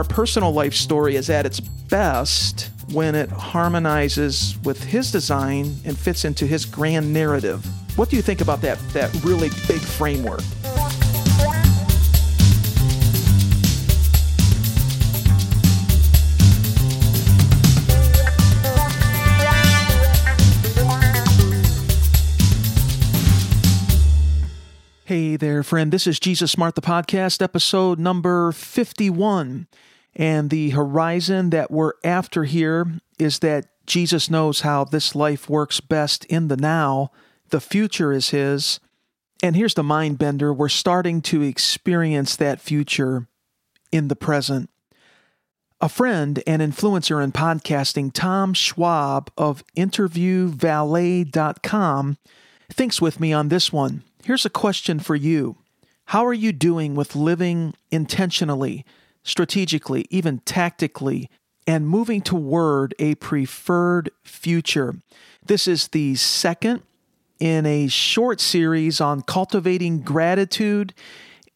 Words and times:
Our 0.00 0.04
personal 0.04 0.50
life 0.50 0.72
story 0.72 1.16
is 1.16 1.28
at 1.28 1.44
its 1.44 1.60
best 1.60 2.70
when 2.90 3.14
it 3.14 3.28
harmonizes 3.28 4.56
with 4.64 4.82
his 4.82 5.12
design 5.12 5.76
and 5.84 5.94
fits 5.94 6.24
into 6.24 6.46
his 6.46 6.64
grand 6.64 7.12
narrative. 7.12 7.62
What 7.98 8.08
do 8.08 8.16
you 8.16 8.22
think 8.22 8.40
about 8.40 8.62
that 8.62 8.78
that 8.94 9.12
really 9.22 9.50
big 9.68 9.82
framework? 9.82 10.40
There, 25.40 25.62
friend. 25.62 25.90
This 25.90 26.06
is 26.06 26.20
Jesus 26.20 26.52
Smart, 26.52 26.74
the 26.74 26.82
podcast, 26.82 27.42
episode 27.42 27.98
number 27.98 28.52
51. 28.52 29.66
And 30.14 30.50
the 30.50 30.68
horizon 30.70 31.50
that 31.50 31.70
we're 31.70 31.92
after 32.04 32.44
here 32.44 33.00
is 33.18 33.38
that 33.38 33.66
Jesus 33.86 34.30
knows 34.30 34.60
how 34.60 34.84
this 34.84 35.14
life 35.14 35.48
works 35.48 35.80
best 35.80 36.26
in 36.26 36.48
the 36.48 36.58
now. 36.58 37.10
The 37.48 37.60
future 37.60 38.12
is 38.12 38.28
His. 38.30 38.80
And 39.42 39.56
here's 39.56 39.72
the 39.72 39.82
mind 39.82 40.18
bender 40.18 40.52
we're 40.52 40.68
starting 40.68 41.22
to 41.22 41.40
experience 41.40 42.36
that 42.36 42.60
future 42.60 43.26
in 43.90 44.08
the 44.08 44.16
present. 44.16 44.68
A 45.80 45.88
friend 45.88 46.42
and 46.46 46.60
influencer 46.60 47.24
in 47.24 47.32
podcasting, 47.32 48.12
Tom 48.12 48.52
Schwab 48.52 49.30
of 49.38 49.64
InterviewValet.com, 49.74 52.18
thinks 52.70 53.00
with 53.00 53.18
me 53.18 53.32
on 53.32 53.48
this 53.48 53.72
one. 53.72 54.02
Here's 54.22 54.44
a 54.44 54.50
question 54.50 55.00
for 55.00 55.16
you 55.16 55.56
How 56.06 56.26
are 56.26 56.34
you 56.34 56.52
doing 56.52 56.94
with 56.94 57.16
living 57.16 57.74
intentionally, 57.90 58.84
strategically, 59.22 60.06
even 60.10 60.40
tactically, 60.40 61.30
and 61.66 61.88
moving 61.88 62.20
toward 62.20 62.94
a 62.98 63.14
preferred 63.16 64.10
future? 64.22 64.96
This 65.44 65.66
is 65.66 65.88
the 65.88 66.14
second 66.16 66.82
in 67.38 67.64
a 67.64 67.88
short 67.88 68.40
series 68.40 69.00
on 69.00 69.22
cultivating 69.22 70.02
gratitude 70.02 70.92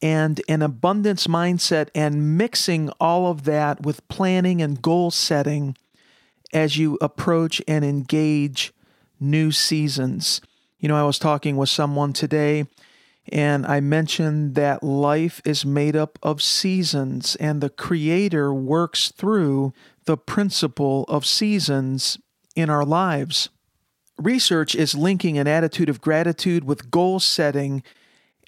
and 0.00 0.40
an 0.48 0.62
abundance 0.62 1.26
mindset 1.26 1.88
and 1.94 2.38
mixing 2.38 2.88
all 2.98 3.30
of 3.30 3.44
that 3.44 3.82
with 3.82 4.06
planning 4.08 4.62
and 4.62 4.80
goal 4.80 5.10
setting 5.10 5.76
as 6.52 6.78
you 6.78 6.96
approach 7.02 7.60
and 7.68 7.84
engage 7.84 8.72
new 9.20 9.50
seasons. 9.52 10.40
You 10.84 10.88
know, 10.88 10.98
I 10.98 11.04
was 11.04 11.18
talking 11.18 11.56
with 11.56 11.70
someone 11.70 12.12
today 12.12 12.66
and 13.32 13.64
I 13.64 13.80
mentioned 13.80 14.54
that 14.56 14.82
life 14.82 15.40
is 15.42 15.64
made 15.64 15.96
up 15.96 16.18
of 16.22 16.42
seasons 16.42 17.36
and 17.36 17.62
the 17.62 17.70
Creator 17.70 18.52
works 18.52 19.10
through 19.10 19.72
the 20.05 20.18
principle 20.18 21.05
of 21.05 21.24
seasons 21.24 22.18
in 22.55 22.68
our 22.68 22.84
lives. 22.84 23.48
Research 24.18 24.74
is 24.74 24.94
linking 24.94 25.38
an 25.38 25.46
attitude 25.46 25.88
of 25.88 26.02
gratitude 26.02 26.64
with 26.64 26.90
goal 26.90 27.18
setting, 27.18 27.82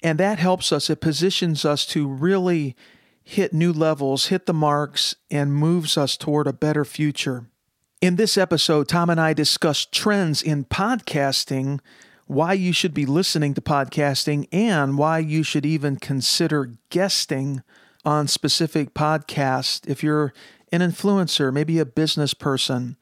and 0.03 0.19
that 0.19 0.37
helps 0.37 0.71
us. 0.71 0.91
It 0.91 1.01
positions 1.01 1.65
us 1.65 1.87
to 1.87 2.07
really 2.07 2.75
hit 3.23 3.51
new 3.51 3.73
levels, 3.73 4.27
hit 4.27 4.45
the 4.45 4.53
marks, 4.53 5.15
and 5.31 5.55
moves 5.55 5.97
us 5.97 6.15
toward 6.15 6.45
a 6.45 6.53
better 6.53 6.85
future. 6.85 7.47
In 7.99 8.15
this 8.15 8.37
episode, 8.37 8.87
Tom 8.87 9.09
and 9.09 9.19
I 9.19 9.33
discuss 9.33 9.87
trends 9.87 10.43
in 10.43 10.65
podcasting 10.65 11.79
why 12.27 12.53
you 12.53 12.73
should 12.73 12.93
be 12.93 13.05
listening 13.05 13.53
to 13.53 13.61
podcasting, 13.61 14.47
and 14.51 14.97
why 14.97 15.19
you 15.19 15.43
should 15.43 15.65
even 15.65 15.95
consider 15.95 16.73
guesting 16.89 17.63
on 18.05 18.27
specific 18.27 18.93
podcasts 18.93 19.87
if 19.87 20.03
you're 20.03 20.33
an 20.71 20.81
influencer, 20.81 21.51
maybe 21.51 21.79
a 21.79 21.85
business 21.85 22.33
person. 22.33 22.97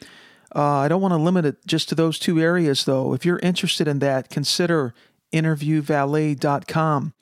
Uh, 0.56 0.78
I 0.78 0.88
don't 0.88 1.02
want 1.02 1.12
to 1.12 1.18
limit 1.18 1.46
it 1.46 1.58
just 1.66 1.90
to 1.90 1.96
those 1.96 2.18
two 2.18 2.40
areas, 2.40 2.86
though. 2.86 3.14
If 3.14 3.26
you're 3.26 3.40
interested 3.40 3.88
in 3.88 4.00
that, 4.00 4.30
consider 4.30 4.94
interviewvalet.com. 5.34 7.14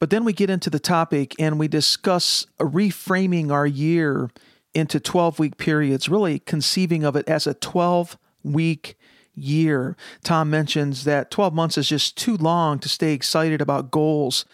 But 0.00 0.10
then 0.10 0.24
we 0.24 0.32
get 0.32 0.50
into 0.50 0.70
the 0.70 0.80
topic 0.80 1.34
and 1.38 1.58
we 1.58 1.68
discuss 1.68 2.46
reframing 2.58 3.52
our 3.52 3.66
year 3.66 4.30
into 4.74 4.98
12 4.98 5.38
week 5.38 5.56
periods, 5.56 6.08
really 6.08 6.40
conceiving 6.40 7.04
of 7.04 7.14
it 7.16 7.28
as 7.28 7.46
a 7.46 7.54
12 7.54 8.18
week 8.42 8.96
year. 9.34 9.96
Tom 10.22 10.50
mentions 10.50 11.04
that 11.04 11.30
12 11.30 11.54
months 11.54 11.78
is 11.78 11.88
just 11.88 12.16
too 12.16 12.36
long 12.36 12.78
to 12.78 12.88
stay 12.88 13.12
excited 13.12 13.60
about 13.60 13.90
goals 13.90 14.44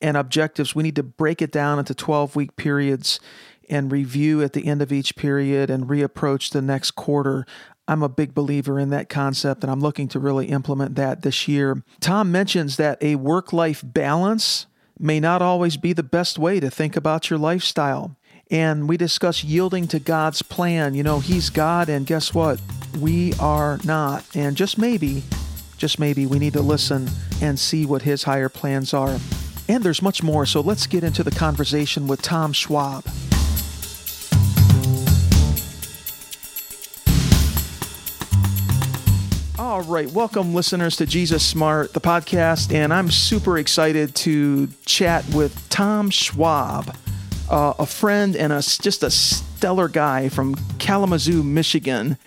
and 0.00 0.16
objectives. 0.16 0.74
We 0.74 0.82
need 0.82 0.96
to 0.96 1.02
break 1.02 1.42
it 1.42 1.50
down 1.50 1.78
into 1.78 1.94
12 1.94 2.36
week 2.36 2.56
periods 2.56 3.20
and 3.68 3.92
review 3.92 4.42
at 4.42 4.52
the 4.52 4.66
end 4.66 4.80
of 4.80 4.92
each 4.92 5.16
period 5.16 5.70
and 5.70 5.88
reapproach 5.88 6.50
the 6.50 6.62
next 6.62 6.92
quarter. 6.92 7.46
I'm 7.86 8.02
a 8.02 8.08
big 8.08 8.34
believer 8.34 8.78
in 8.78 8.90
that 8.90 9.08
concept 9.08 9.62
and 9.62 9.70
I'm 9.70 9.80
looking 9.80 10.08
to 10.08 10.18
really 10.18 10.46
implement 10.46 10.94
that 10.96 11.22
this 11.22 11.48
year. 11.48 11.82
Tom 12.00 12.30
mentions 12.30 12.76
that 12.76 13.02
a 13.02 13.16
work 13.16 13.52
life 13.52 13.82
balance 13.84 14.66
may 14.98 15.20
not 15.20 15.42
always 15.42 15.76
be 15.76 15.92
the 15.92 16.02
best 16.02 16.38
way 16.38 16.60
to 16.60 16.70
think 16.70 16.96
about 16.96 17.30
your 17.30 17.38
lifestyle. 17.38 18.16
And 18.50 18.88
we 18.88 18.96
discuss 18.96 19.44
yielding 19.44 19.88
to 19.88 19.98
God's 19.98 20.40
plan. 20.40 20.94
You 20.94 21.02
know, 21.02 21.20
He's 21.20 21.50
God, 21.50 21.90
and 21.90 22.06
guess 22.06 22.32
what? 22.32 22.58
We 22.98 23.34
are 23.34 23.78
not. 23.84 24.24
And 24.34 24.56
just 24.56 24.78
maybe, 24.78 25.22
just 25.76 25.98
maybe, 25.98 26.24
we 26.24 26.38
need 26.38 26.54
to 26.54 26.62
listen 26.62 27.10
and 27.42 27.58
see 27.58 27.84
what 27.84 28.02
His 28.02 28.22
higher 28.22 28.48
plans 28.48 28.94
are. 28.94 29.18
And 29.68 29.84
there's 29.84 30.00
much 30.00 30.22
more, 30.22 30.46
so 30.46 30.62
let's 30.62 30.86
get 30.86 31.04
into 31.04 31.22
the 31.22 31.30
conversation 31.30 32.06
with 32.06 32.22
Tom 32.22 32.54
Schwab. 32.54 33.04
All 39.58 39.82
right, 39.82 40.10
welcome 40.10 40.54
listeners 40.54 40.96
to 40.96 41.04
Jesus 41.04 41.44
Smart, 41.44 41.92
the 41.92 42.00
podcast, 42.00 42.72
and 42.72 42.94
I'm 42.94 43.10
super 43.10 43.58
excited 43.58 44.14
to 44.16 44.68
chat 44.86 45.28
with 45.34 45.68
Tom 45.68 46.08
Schwab 46.08 46.96
uh, 47.50 47.74
a 47.78 47.86
friend 47.86 48.36
and 48.36 48.52
a, 48.52 48.60
just 48.60 49.02
a 49.02 49.10
stellar 49.10 49.88
guy 49.88 50.28
from 50.28 50.54
Kalamazoo, 50.78 51.42
Michigan. 51.42 52.18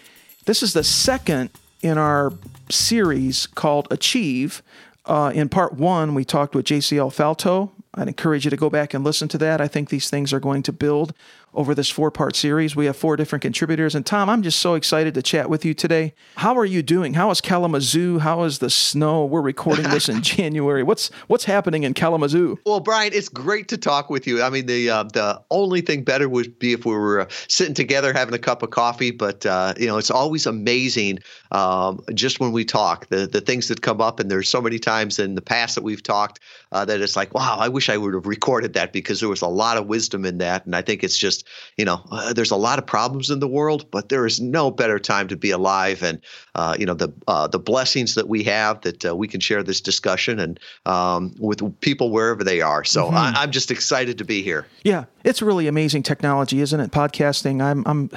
This 0.45 0.63
is 0.63 0.73
the 0.73 0.83
second 0.83 1.49
in 1.81 1.97
our 1.97 2.33
series 2.69 3.47
called 3.47 3.87
Achieve. 3.91 4.61
Uh, 5.05 5.31
in 5.33 5.49
part 5.49 5.73
one, 5.73 6.13
we 6.13 6.23
talked 6.23 6.55
with 6.55 6.65
JCL 6.65 7.13
Falto. 7.13 7.71
I'd 7.93 8.07
encourage 8.07 8.45
you 8.45 8.51
to 8.51 8.57
go 8.57 8.69
back 8.69 8.93
and 8.93 9.03
listen 9.03 9.27
to 9.29 9.37
that. 9.39 9.59
I 9.59 9.67
think 9.67 9.89
these 9.89 10.09
things 10.09 10.31
are 10.31 10.39
going 10.39 10.63
to 10.63 10.71
build 10.71 11.13
over 11.53 11.75
this 11.75 11.89
four 11.89 12.11
part 12.11 12.35
series. 12.35 12.75
We 12.75 12.85
have 12.85 12.95
four 12.95 13.15
different 13.17 13.41
contributors. 13.41 13.95
And 13.95 14.05
Tom, 14.05 14.29
I'm 14.29 14.41
just 14.41 14.59
so 14.59 14.75
excited 14.75 15.13
to 15.15 15.21
chat 15.21 15.49
with 15.49 15.65
you 15.65 15.73
today. 15.73 16.13
How 16.35 16.57
are 16.57 16.65
you 16.65 16.81
doing? 16.81 17.13
How 17.13 17.29
is 17.29 17.41
Kalamazoo? 17.41 18.19
How 18.19 18.43
is 18.43 18.59
the 18.59 18.69
snow? 18.69 19.25
We're 19.25 19.41
recording 19.41 19.89
this 19.89 20.07
in 20.07 20.21
January. 20.21 20.83
What's 20.83 21.09
what's 21.27 21.45
happening 21.45 21.83
in 21.83 21.93
Kalamazoo? 21.93 22.59
Well, 22.65 22.79
Brian, 22.79 23.11
it's 23.13 23.29
great 23.29 23.67
to 23.69 23.77
talk 23.77 24.09
with 24.09 24.27
you. 24.27 24.41
I 24.41 24.49
mean, 24.49 24.65
the 24.65 24.89
uh, 24.89 25.03
the 25.03 25.41
only 25.51 25.81
thing 25.81 26.03
better 26.03 26.29
would 26.29 26.57
be 26.59 26.73
if 26.73 26.85
we 26.85 26.93
were 26.93 27.21
uh, 27.21 27.27
sitting 27.47 27.73
together 27.73 28.13
having 28.13 28.33
a 28.33 28.39
cup 28.39 28.63
of 28.63 28.69
coffee. 28.69 29.11
But 29.11 29.45
uh, 29.45 29.73
you 29.77 29.87
know, 29.87 29.97
it's 29.97 30.11
always 30.11 30.45
amazing 30.45 31.19
um, 31.51 32.01
just 32.13 32.39
when 32.39 32.51
we 32.51 32.63
talk 32.63 33.07
the 33.07 33.27
the 33.27 33.41
things 33.41 33.67
that 33.67 33.81
come 33.81 33.99
up. 33.99 34.19
And 34.19 34.31
there's 34.31 34.49
so 34.49 34.61
many 34.61 34.79
times 34.79 35.19
in 35.19 35.35
the 35.35 35.41
past 35.41 35.75
that 35.75 35.83
we've 35.83 36.03
talked 36.03 36.39
uh, 36.71 36.85
that 36.85 37.01
it's 37.01 37.15
like, 37.15 37.33
wow, 37.33 37.57
I 37.59 37.67
wish 37.67 37.89
I 37.89 37.97
would 37.97 38.13
have 38.13 38.25
recorded 38.25 38.73
that 38.73 38.93
because 38.93 39.19
there 39.19 39.29
was 39.29 39.41
a 39.41 39.47
lot 39.47 39.77
of 39.77 39.87
wisdom 39.87 40.25
in 40.25 40.37
that. 40.37 40.65
And 40.65 40.75
I 40.75 40.81
think 40.81 41.03
it's 41.03 41.17
just 41.17 41.40
you 41.77 41.85
know, 41.85 42.01
uh, 42.11 42.33
there's 42.33 42.51
a 42.51 42.55
lot 42.55 42.79
of 42.79 42.85
problems 42.85 43.29
in 43.29 43.39
the 43.39 43.47
world, 43.47 43.89
but 43.91 44.09
there 44.09 44.25
is 44.25 44.39
no 44.39 44.71
better 44.71 44.99
time 44.99 45.27
to 45.29 45.35
be 45.35 45.51
alive. 45.51 46.03
And 46.03 46.21
uh, 46.55 46.75
you 46.77 46.85
know, 46.85 46.93
the 46.93 47.13
uh, 47.27 47.47
the 47.47 47.59
blessings 47.59 48.15
that 48.15 48.27
we 48.27 48.43
have 48.43 48.81
that 48.81 49.05
uh, 49.05 49.15
we 49.15 49.27
can 49.27 49.39
share 49.39 49.63
this 49.63 49.81
discussion 49.81 50.39
and 50.39 50.59
um, 50.85 51.33
with 51.39 51.61
people 51.81 52.11
wherever 52.11 52.43
they 52.43 52.61
are. 52.61 52.83
So 52.83 53.05
mm-hmm. 53.05 53.15
I, 53.15 53.33
I'm 53.37 53.51
just 53.51 53.71
excited 53.71 54.17
to 54.17 54.25
be 54.25 54.41
here. 54.41 54.65
Yeah, 54.83 55.05
it's 55.23 55.41
really 55.41 55.67
amazing 55.67 56.03
technology, 56.03 56.61
isn't 56.61 56.79
it? 56.79 56.91
Podcasting. 56.91 57.61
I'm, 57.61 57.83
I'm, 57.85 58.09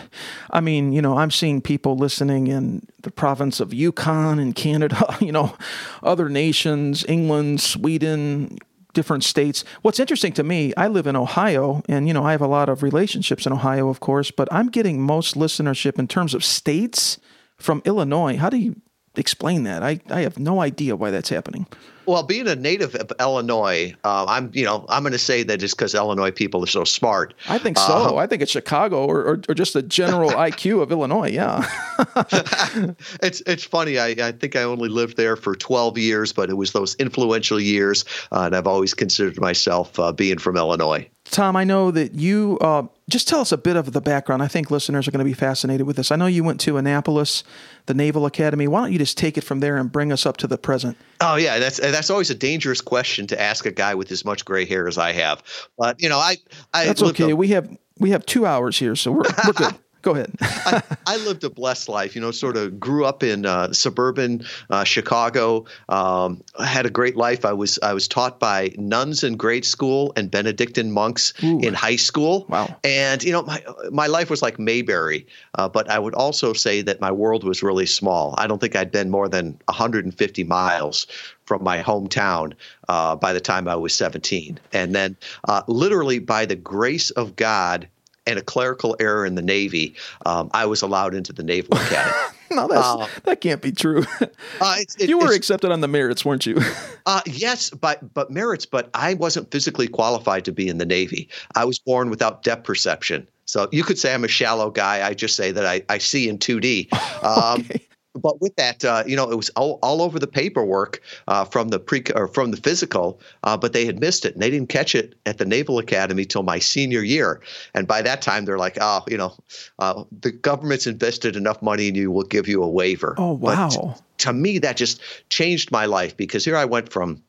I 0.50 0.60
mean, 0.60 0.92
you 0.92 1.02
know, 1.02 1.18
I'm 1.18 1.30
seeing 1.30 1.60
people 1.60 1.96
listening 1.96 2.46
in 2.46 2.86
the 3.02 3.10
province 3.10 3.60
of 3.60 3.74
Yukon 3.74 4.38
and 4.38 4.54
Canada. 4.54 5.16
You 5.24 5.32
know, 5.32 5.56
other 6.02 6.28
nations, 6.28 7.04
England, 7.08 7.60
Sweden, 7.60 8.58
different 8.94 9.24
states. 9.24 9.64
What's 9.82 10.00
interesting 10.00 10.32
to 10.34 10.42
me, 10.42 10.72
I 10.76 10.88
live 10.88 11.06
in 11.06 11.16
Ohio, 11.16 11.82
and 11.88 12.08
you 12.08 12.14
know 12.14 12.24
I 12.24 12.32
have 12.32 12.40
a 12.40 12.46
lot 12.46 12.68
of 12.68 12.82
relationships 12.82 13.46
in 13.46 13.52
Ohio, 13.52 13.88
of 13.88 14.00
course, 14.00 14.30
but 14.30 14.48
I'm 14.50 14.68
getting 14.68 15.02
most 15.02 15.34
listenership 15.34 15.98
in 15.98 16.08
terms 16.08 16.32
of 16.32 16.42
states 16.44 17.18
from 17.58 17.82
Illinois. 17.84 18.36
How 18.36 18.48
do 18.48 18.56
you 18.56 18.80
explain 19.16 19.64
that? 19.64 19.82
I, 19.82 20.00
I 20.10 20.20
have 20.20 20.38
no 20.38 20.60
idea 20.60 20.96
why 20.96 21.10
that's 21.10 21.28
happening. 21.28 21.66
Well, 22.06 22.22
being 22.22 22.46
a 22.48 22.54
native 22.54 22.94
of 22.96 23.12
Illinois, 23.18 23.94
uh, 24.04 24.26
I'm 24.28 24.50
you 24.52 24.64
know 24.64 24.84
I'm 24.88 25.02
going 25.02 25.12
to 25.12 25.18
say 25.18 25.42
that 25.44 25.58
just 25.58 25.76
because 25.76 25.94
Illinois 25.94 26.30
people 26.30 26.62
are 26.62 26.68
so 26.68 26.84
smart. 26.84 27.34
I 27.48 27.58
think 27.58 27.78
so. 27.78 28.16
Uh, 28.16 28.16
I 28.16 28.26
think 28.26 28.42
it's 28.42 28.52
Chicago 28.52 29.06
or, 29.06 29.20
or, 29.20 29.40
or 29.48 29.54
just 29.54 29.72
the 29.72 29.82
general 29.82 30.30
IQ 30.48 30.82
of 30.82 30.92
Illinois. 30.92 31.30
Yeah. 31.30 31.66
it's 33.22 33.40
it's 33.46 33.64
funny. 33.64 33.98
I, 33.98 34.08
I 34.08 34.32
think 34.32 34.54
I 34.56 34.62
only 34.64 34.88
lived 34.88 35.16
there 35.16 35.36
for 35.36 35.54
12 35.54 35.96
years, 35.96 36.32
but 36.32 36.50
it 36.50 36.54
was 36.54 36.72
those 36.72 36.94
influential 36.96 37.58
years, 37.58 38.04
uh, 38.32 38.42
and 38.42 38.56
I've 38.56 38.66
always 38.66 38.92
considered 38.92 39.40
myself 39.40 39.98
uh, 39.98 40.12
being 40.12 40.38
from 40.38 40.56
Illinois. 40.56 41.08
Tom, 41.30 41.56
I 41.56 41.64
know 41.64 41.90
that 41.90 42.14
you 42.14 42.58
uh, 42.60 42.84
just 43.08 43.28
tell 43.28 43.40
us 43.40 43.50
a 43.50 43.56
bit 43.56 43.76
of 43.76 43.92
the 43.92 44.00
background. 44.00 44.42
I 44.42 44.48
think 44.48 44.70
listeners 44.70 45.08
are 45.08 45.10
going 45.10 45.20
to 45.20 45.24
be 45.24 45.32
fascinated 45.32 45.86
with 45.86 45.96
this. 45.96 46.12
I 46.12 46.16
know 46.16 46.26
you 46.26 46.44
went 46.44 46.60
to 46.60 46.76
Annapolis, 46.76 47.44
the 47.86 47.94
Naval 47.94 48.26
Academy. 48.26 48.68
Why 48.68 48.80
don't 48.80 48.92
you 48.92 48.98
just 48.98 49.16
take 49.16 49.38
it 49.38 49.42
from 49.42 49.60
there 49.60 49.76
and 49.76 49.90
bring 49.90 50.12
us 50.12 50.26
up 50.26 50.36
to 50.38 50.46
the 50.46 50.58
present? 50.58 50.96
Oh 51.20 51.36
yeah, 51.36 51.58
that's 51.58 51.78
that's 51.78 52.10
always 52.10 52.30
a 52.30 52.34
dangerous 52.34 52.80
question 52.80 53.26
to 53.28 53.40
ask 53.40 53.66
a 53.66 53.70
guy 53.70 53.94
with 53.94 54.12
as 54.12 54.24
much 54.24 54.44
gray 54.44 54.64
hair 54.66 54.86
as 54.86 54.98
I 54.98 55.12
have. 55.12 55.42
But 55.78 56.00
you 56.00 56.08
know, 56.08 56.18
I, 56.18 56.36
I 56.72 56.86
that's 56.86 57.02
okay. 57.02 57.30
A, 57.30 57.36
we 57.36 57.48
have 57.48 57.74
we 57.98 58.10
have 58.10 58.26
two 58.26 58.46
hours 58.46 58.78
here, 58.78 58.94
so 58.94 59.12
we're 59.12 59.22
we're 59.46 59.52
good. 59.54 59.74
Go 60.04 60.12
ahead. 60.12 60.30
I, 60.42 60.82
I, 61.06 61.16
lived 61.16 61.44
a 61.44 61.50
blessed 61.50 61.88
life, 61.88 62.14
you 62.14 62.20
know, 62.20 62.30
sort 62.30 62.58
of 62.58 62.78
grew 62.78 63.06
up 63.06 63.22
in 63.22 63.46
uh, 63.46 63.72
suburban 63.72 64.44
uh, 64.68 64.84
Chicago. 64.84 65.64
Um, 65.88 66.44
I 66.58 66.66
had 66.66 66.84
a 66.84 66.90
great 66.90 67.16
life. 67.16 67.46
I 67.46 67.54
was 67.54 67.78
I 67.82 67.94
was 67.94 68.06
taught 68.06 68.38
by 68.38 68.74
nuns 68.76 69.24
in 69.24 69.38
grade 69.38 69.64
school 69.64 70.12
and 70.14 70.30
Benedictine 70.30 70.92
monks 70.92 71.32
Ooh. 71.42 71.58
in 71.60 71.72
high 71.72 71.96
school. 71.96 72.44
Wow. 72.50 72.76
And 72.84 73.24
you 73.24 73.32
know, 73.32 73.44
my 73.44 73.64
my 73.90 74.06
life 74.06 74.28
was 74.28 74.42
like 74.42 74.58
Mayberry, 74.58 75.26
uh, 75.54 75.70
but 75.70 75.88
I 75.88 75.98
would 75.98 76.14
also 76.14 76.52
say 76.52 76.82
that 76.82 77.00
my 77.00 77.10
world 77.10 77.42
was 77.42 77.62
really 77.62 77.86
small. 77.86 78.34
I 78.36 78.46
don't 78.46 78.60
think 78.60 78.76
I'd 78.76 78.92
been 78.92 79.08
more 79.08 79.30
than 79.30 79.58
150 79.68 80.44
miles 80.44 81.06
from 81.46 81.64
my 81.64 81.82
hometown 81.82 82.52
uh, 82.90 83.16
by 83.16 83.32
the 83.32 83.40
time 83.40 83.68
I 83.68 83.76
was 83.76 83.94
17. 83.94 84.58
And 84.72 84.94
then, 84.94 85.16
uh, 85.48 85.62
literally, 85.66 86.18
by 86.18 86.46
the 86.46 86.56
grace 86.56 87.10
of 87.10 87.36
God, 87.36 87.88
and 88.26 88.38
a 88.38 88.42
clerical 88.42 88.96
error 89.00 89.26
in 89.26 89.34
the 89.34 89.42
Navy, 89.42 89.94
um, 90.26 90.50
I 90.52 90.66
was 90.66 90.82
allowed 90.82 91.14
into 91.14 91.32
the 91.32 91.42
Naval 91.42 91.76
Academy. 91.80 92.14
no, 92.50 92.68
uh, 92.68 93.06
that 93.24 93.40
can't 93.40 93.60
be 93.60 93.72
true. 93.72 94.04
uh, 94.60 94.76
you 94.98 95.18
were 95.18 95.32
accepted 95.32 95.70
on 95.70 95.80
the 95.80 95.88
merits, 95.88 96.24
weren't 96.24 96.46
you? 96.46 96.60
uh, 97.06 97.20
yes, 97.26 97.70
but 97.70 98.14
but 98.14 98.30
merits. 98.30 98.66
But 98.66 98.90
I 98.94 99.14
wasn't 99.14 99.50
physically 99.50 99.88
qualified 99.88 100.44
to 100.46 100.52
be 100.52 100.68
in 100.68 100.78
the 100.78 100.86
Navy. 100.86 101.28
I 101.54 101.64
was 101.64 101.78
born 101.78 102.10
without 102.10 102.42
depth 102.42 102.64
perception. 102.64 103.28
So 103.46 103.68
you 103.72 103.84
could 103.84 103.98
say 103.98 104.14
I'm 104.14 104.24
a 104.24 104.28
shallow 104.28 104.70
guy. 104.70 105.06
I 105.06 105.12
just 105.12 105.36
say 105.36 105.52
that 105.52 105.66
I, 105.66 105.82
I 105.88 105.98
see 105.98 106.28
in 106.28 106.38
2D. 106.38 106.92
Um, 107.22 107.60
okay 107.60 107.86
but 108.14 108.40
with 108.40 108.54
that, 108.56 108.84
uh, 108.84 109.02
you 109.06 109.16
know, 109.16 109.30
it 109.30 109.36
was 109.36 109.50
all, 109.50 109.78
all 109.82 110.00
over 110.00 110.18
the 110.18 110.26
paperwork 110.26 111.00
uh, 111.28 111.44
from 111.44 111.68
the 111.68 111.78
pre 111.78 112.02
or 112.14 112.28
from 112.28 112.50
the 112.50 112.56
physical, 112.56 113.20
uh, 113.42 113.56
but 113.56 113.72
they 113.72 113.84
had 113.84 114.00
missed 114.00 114.24
it 114.24 114.34
and 114.34 114.42
they 114.42 114.50
didn't 114.50 114.68
catch 114.68 114.94
it 114.94 115.14
at 115.26 115.38
the 115.38 115.44
Naval 115.44 115.78
Academy 115.78 116.24
till 116.24 116.42
my 116.42 116.58
senior 116.58 117.02
year. 117.02 117.40
And 117.74 117.86
by 117.86 118.02
that 118.02 118.22
time, 118.22 118.44
they're 118.44 118.58
like, 118.58 118.78
oh, 118.80 119.02
you 119.08 119.16
know, 119.16 119.34
uh, 119.78 120.04
the 120.20 120.30
government's 120.30 120.86
invested 120.86 121.36
enough 121.36 121.60
money 121.60 121.88
in 121.88 121.94
you, 121.94 122.10
we'll 122.10 122.26
give 122.26 122.46
you 122.46 122.62
a 122.62 122.68
waiver. 122.68 123.14
Oh 123.18 123.32
wow! 123.32 123.68
To, 123.68 123.94
to 124.18 124.32
me, 124.32 124.58
that 124.60 124.76
just 124.76 125.00
changed 125.28 125.70
my 125.70 125.86
life 125.86 126.16
because 126.16 126.44
here 126.44 126.56
I 126.56 126.64
went 126.64 126.92
from 126.92 127.22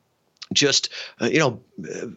just 0.54 0.90
uh, 1.22 1.26
you 1.26 1.40
know 1.40 1.60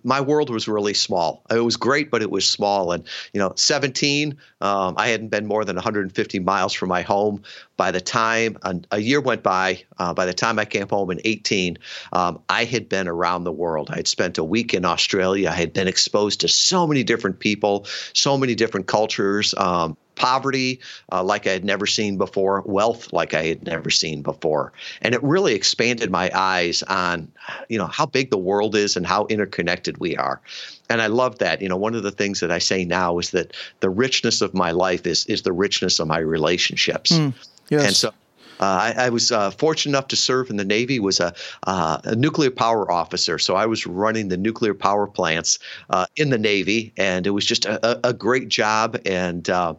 my 0.04 0.20
world 0.20 0.50
was 0.50 0.68
really 0.68 0.94
small. 0.94 1.42
It 1.50 1.64
was 1.64 1.76
great 1.76 2.10
but 2.10 2.22
it 2.22 2.30
was 2.30 2.48
small. 2.48 2.92
And 2.92 3.04
you 3.32 3.40
know 3.40 3.52
17 3.56 4.36
um, 4.60 4.94
i 4.96 5.08
hadn't 5.08 5.28
been 5.28 5.46
more 5.46 5.64
than 5.64 5.76
150 5.76 6.38
miles 6.40 6.72
from 6.72 6.88
my 6.88 7.02
home. 7.02 7.42
By 7.76 7.90
the 7.90 8.00
time 8.00 8.56
a, 8.62 8.80
a 8.92 8.98
year 8.98 9.20
went 9.20 9.42
by 9.42 9.82
uh, 9.98 10.14
by 10.14 10.26
the 10.26 10.34
time 10.34 10.58
i 10.58 10.64
came 10.64 10.88
home 10.88 11.10
in 11.10 11.20
18 11.24 11.78
um, 12.12 12.40
i 12.48 12.64
had 12.64 12.88
been 12.88 13.08
around 13.08 13.44
the 13.44 13.52
world. 13.52 13.90
I 13.90 13.96
had 13.96 14.08
spent 14.08 14.38
a 14.38 14.44
week 14.44 14.74
in 14.74 14.84
australia. 14.84 15.48
I 15.50 15.54
had 15.54 15.72
been 15.72 15.88
exposed 15.88 16.40
to 16.40 16.48
so 16.48 16.86
many 16.86 17.02
different 17.04 17.38
people 17.40 17.86
so 18.12 18.36
many 18.38 18.54
different 18.54 18.86
cultures 18.86 19.54
um, 19.56 19.96
poverty 20.18 20.80
uh, 21.12 21.22
like 21.22 21.46
I 21.46 21.52
had 21.52 21.64
never 21.64 21.86
seen 21.86 22.18
before, 22.18 22.62
wealth 22.66 23.12
like 23.12 23.32
I 23.32 23.44
had 23.44 23.64
never 23.64 23.88
seen 23.88 24.22
before. 24.22 24.72
And 25.00 25.14
it 25.14 25.22
really 25.22 25.54
expanded 25.54 26.10
my 26.10 26.30
eyes 26.34 26.82
on, 26.82 27.32
you 27.68 27.78
know, 27.78 27.86
how 27.86 28.04
big 28.04 28.30
the 28.30 28.38
world 28.38 28.76
is 28.76 28.96
and 28.96 29.06
how 29.06 29.26
interconnected 29.48 29.98
we 29.98 30.16
are. 30.16 30.40
And 30.90 31.02
I 31.02 31.06
love 31.06 31.38
that. 31.38 31.60
You 31.60 31.68
know, 31.68 31.76
one 31.76 31.94
of 31.94 32.02
the 32.02 32.10
things 32.10 32.40
that 32.40 32.50
I 32.50 32.58
say 32.58 32.84
now 32.84 33.18
is 33.18 33.30
that 33.30 33.52
the 33.80 33.90
richness 33.90 34.40
of 34.40 34.54
my 34.54 34.70
life 34.70 35.06
is 35.06 35.26
is 35.26 35.42
the 35.42 35.52
richness 35.52 36.00
of 36.00 36.08
my 36.08 36.18
relationships. 36.18 37.12
Mm, 37.12 37.32
yes. 37.70 37.84
And 37.84 37.96
so 37.96 38.12
I, 38.60 38.94
I, 38.96 39.08
was 39.10 39.32
uh, 39.32 39.50
fortunate 39.52 39.92
enough 39.92 40.08
to 40.08 40.16
serve 40.16 40.50
in 40.50 40.56
the 40.56 40.64
Navy. 40.64 40.98
Was 40.98 41.20
a, 41.20 41.34
uh, 41.66 42.00
a, 42.04 42.16
nuclear 42.16 42.50
power 42.50 42.90
officer, 42.90 43.38
so 43.38 43.56
I 43.56 43.66
was 43.66 43.86
running 43.86 44.28
the 44.28 44.36
nuclear 44.36 44.74
power 44.74 45.06
plants 45.06 45.58
uh, 45.90 46.06
in 46.16 46.30
the 46.30 46.38
Navy, 46.38 46.92
and 46.96 47.26
it 47.26 47.30
was 47.30 47.44
just 47.44 47.66
a, 47.66 48.06
a 48.06 48.12
great 48.12 48.48
job. 48.48 48.98
And 49.06 49.48
uh, 49.48 49.74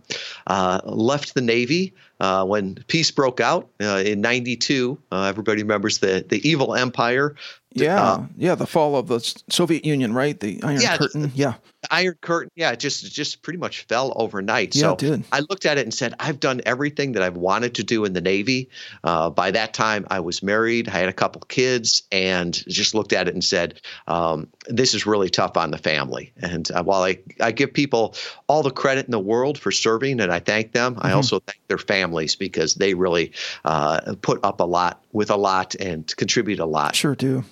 uh, 0.47 0.81
left 0.85 1.33
the 1.33 1.41
Navy. 1.41 1.93
Uh, 2.21 2.43
when 2.43 2.75
peace 2.87 3.11
broke 3.11 3.39
out 3.39 3.69
uh, 3.81 4.03
in 4.05 4.19
'92. 4.19 4.99
Uh, 5.09 5.23
everybody 5.23 5.61
remembers 5.61 5.99
the 5.99 6.25
the 6.27 6.45
evil 6.47 6.75
empire. 6.75 7.33
Yeah, 7.71 8.25
yeah, 8.35 8.55
the 8.55 8.67
fall 8.67 8.97
of 8.97 9.07
the 9.07 9.19
Soviet 9.49 9.85
Union, 9.85 10.13
right? 10.13 10.37
The 10.37 10.59
Iron 10.63 10.81
yeah, 10.81 10.97
Curtain. 10.97 11.31
Yeah, 11.33 11.53
Iron 11.91 12.15
Curtain, 12.21 12.51
yeah, 12.55 12.71
it 12.71 12.79
just 12.79 13.11
just 13.11 13.41
pretty 13.41 13.59
much 13.59 13.85
fell 13.85 14.13
overnight. 14.15 14.75
Yeah, 14.75 14.81
so 14.81 14.95
did. 14.95 15.23
I 15.31 15.39
looked 15.41 15.65
at 15.65 15.77
it 15.77 15.81
and 15.81 15.93
said, 15.93 16.13
I've 16.19 16.39
done 16.39 16.61
everything 16.65 17.13
that 17.13 17.23
I've 17.23 17.37
wanted 17.37 17.75
to 17.75 17.83
do 17.83 18.05
in 18.05 18.13
the 18.13 18.21
Navy. 18.21 18.69
Uh, 19.03 19.29
by 19.29 19.51
that 19.51 19.73
time, 19.73 20.05
I 20.09 20.19
was 20.19 20.43
married, 20.43 20.87
I 20.87 20.97
had 20.99 21.09
a 21.09 21.13
couple 21.13 21.41
kids, 21.41 22.03
and 22.11 22.53
just 22.67 22.93
looked 22.93 23.13
at 23.13 23.27
it 23.27 23.33
and 23.33 23.43
said, 23.43 23.81
um, 24.07 24.47
this 24.67 24.93
is 24.93 25.05
really 25.05 25.29
tough 25.29 25.57
on 25.57 25.71
the 25.71 25.77
family. 25.77 26.31
And 26.37 26.69
uh, 26.71 26.83
while 26.83 27.03
I, 27.03 27.19
I 27.39 27.51
give 27.51 27.73
people 27.73 28.15
all 28.47 28.63
the 28.63 28.71
credit 28.71 29.05
in 29.05 29.11
the 29.11 29.19
world 29.19 29.57
for 29.57 29.71
serving, 29.71 30.19
and 30.19 30.31
I 30.31 30.39
thank 30.39 30.73
them, 30.73 30.95
mm-hmm. 30.95 31.05
I 31.05 31.13
also 31.13 31.39
thank 31.39 31.59
their 31.67 31.77
families 31.77 32.35
because 32.35 32.75
they 32.75 32.93
really 32.93 33.31
uh, 33.65 34.15
put 34.21 34.39
up 34.43 34.59
a 34.59 34.65
lot 34.65 35.03
with 35.11 35.31
a 35.31 35.37
lot 35.37 35.75
and 35.75 36.15
contribute 36.17 36.59
a 36.59 36.65
lot. 36.65 36.95
Sure 36.95 37.15
do. 37.15 37.43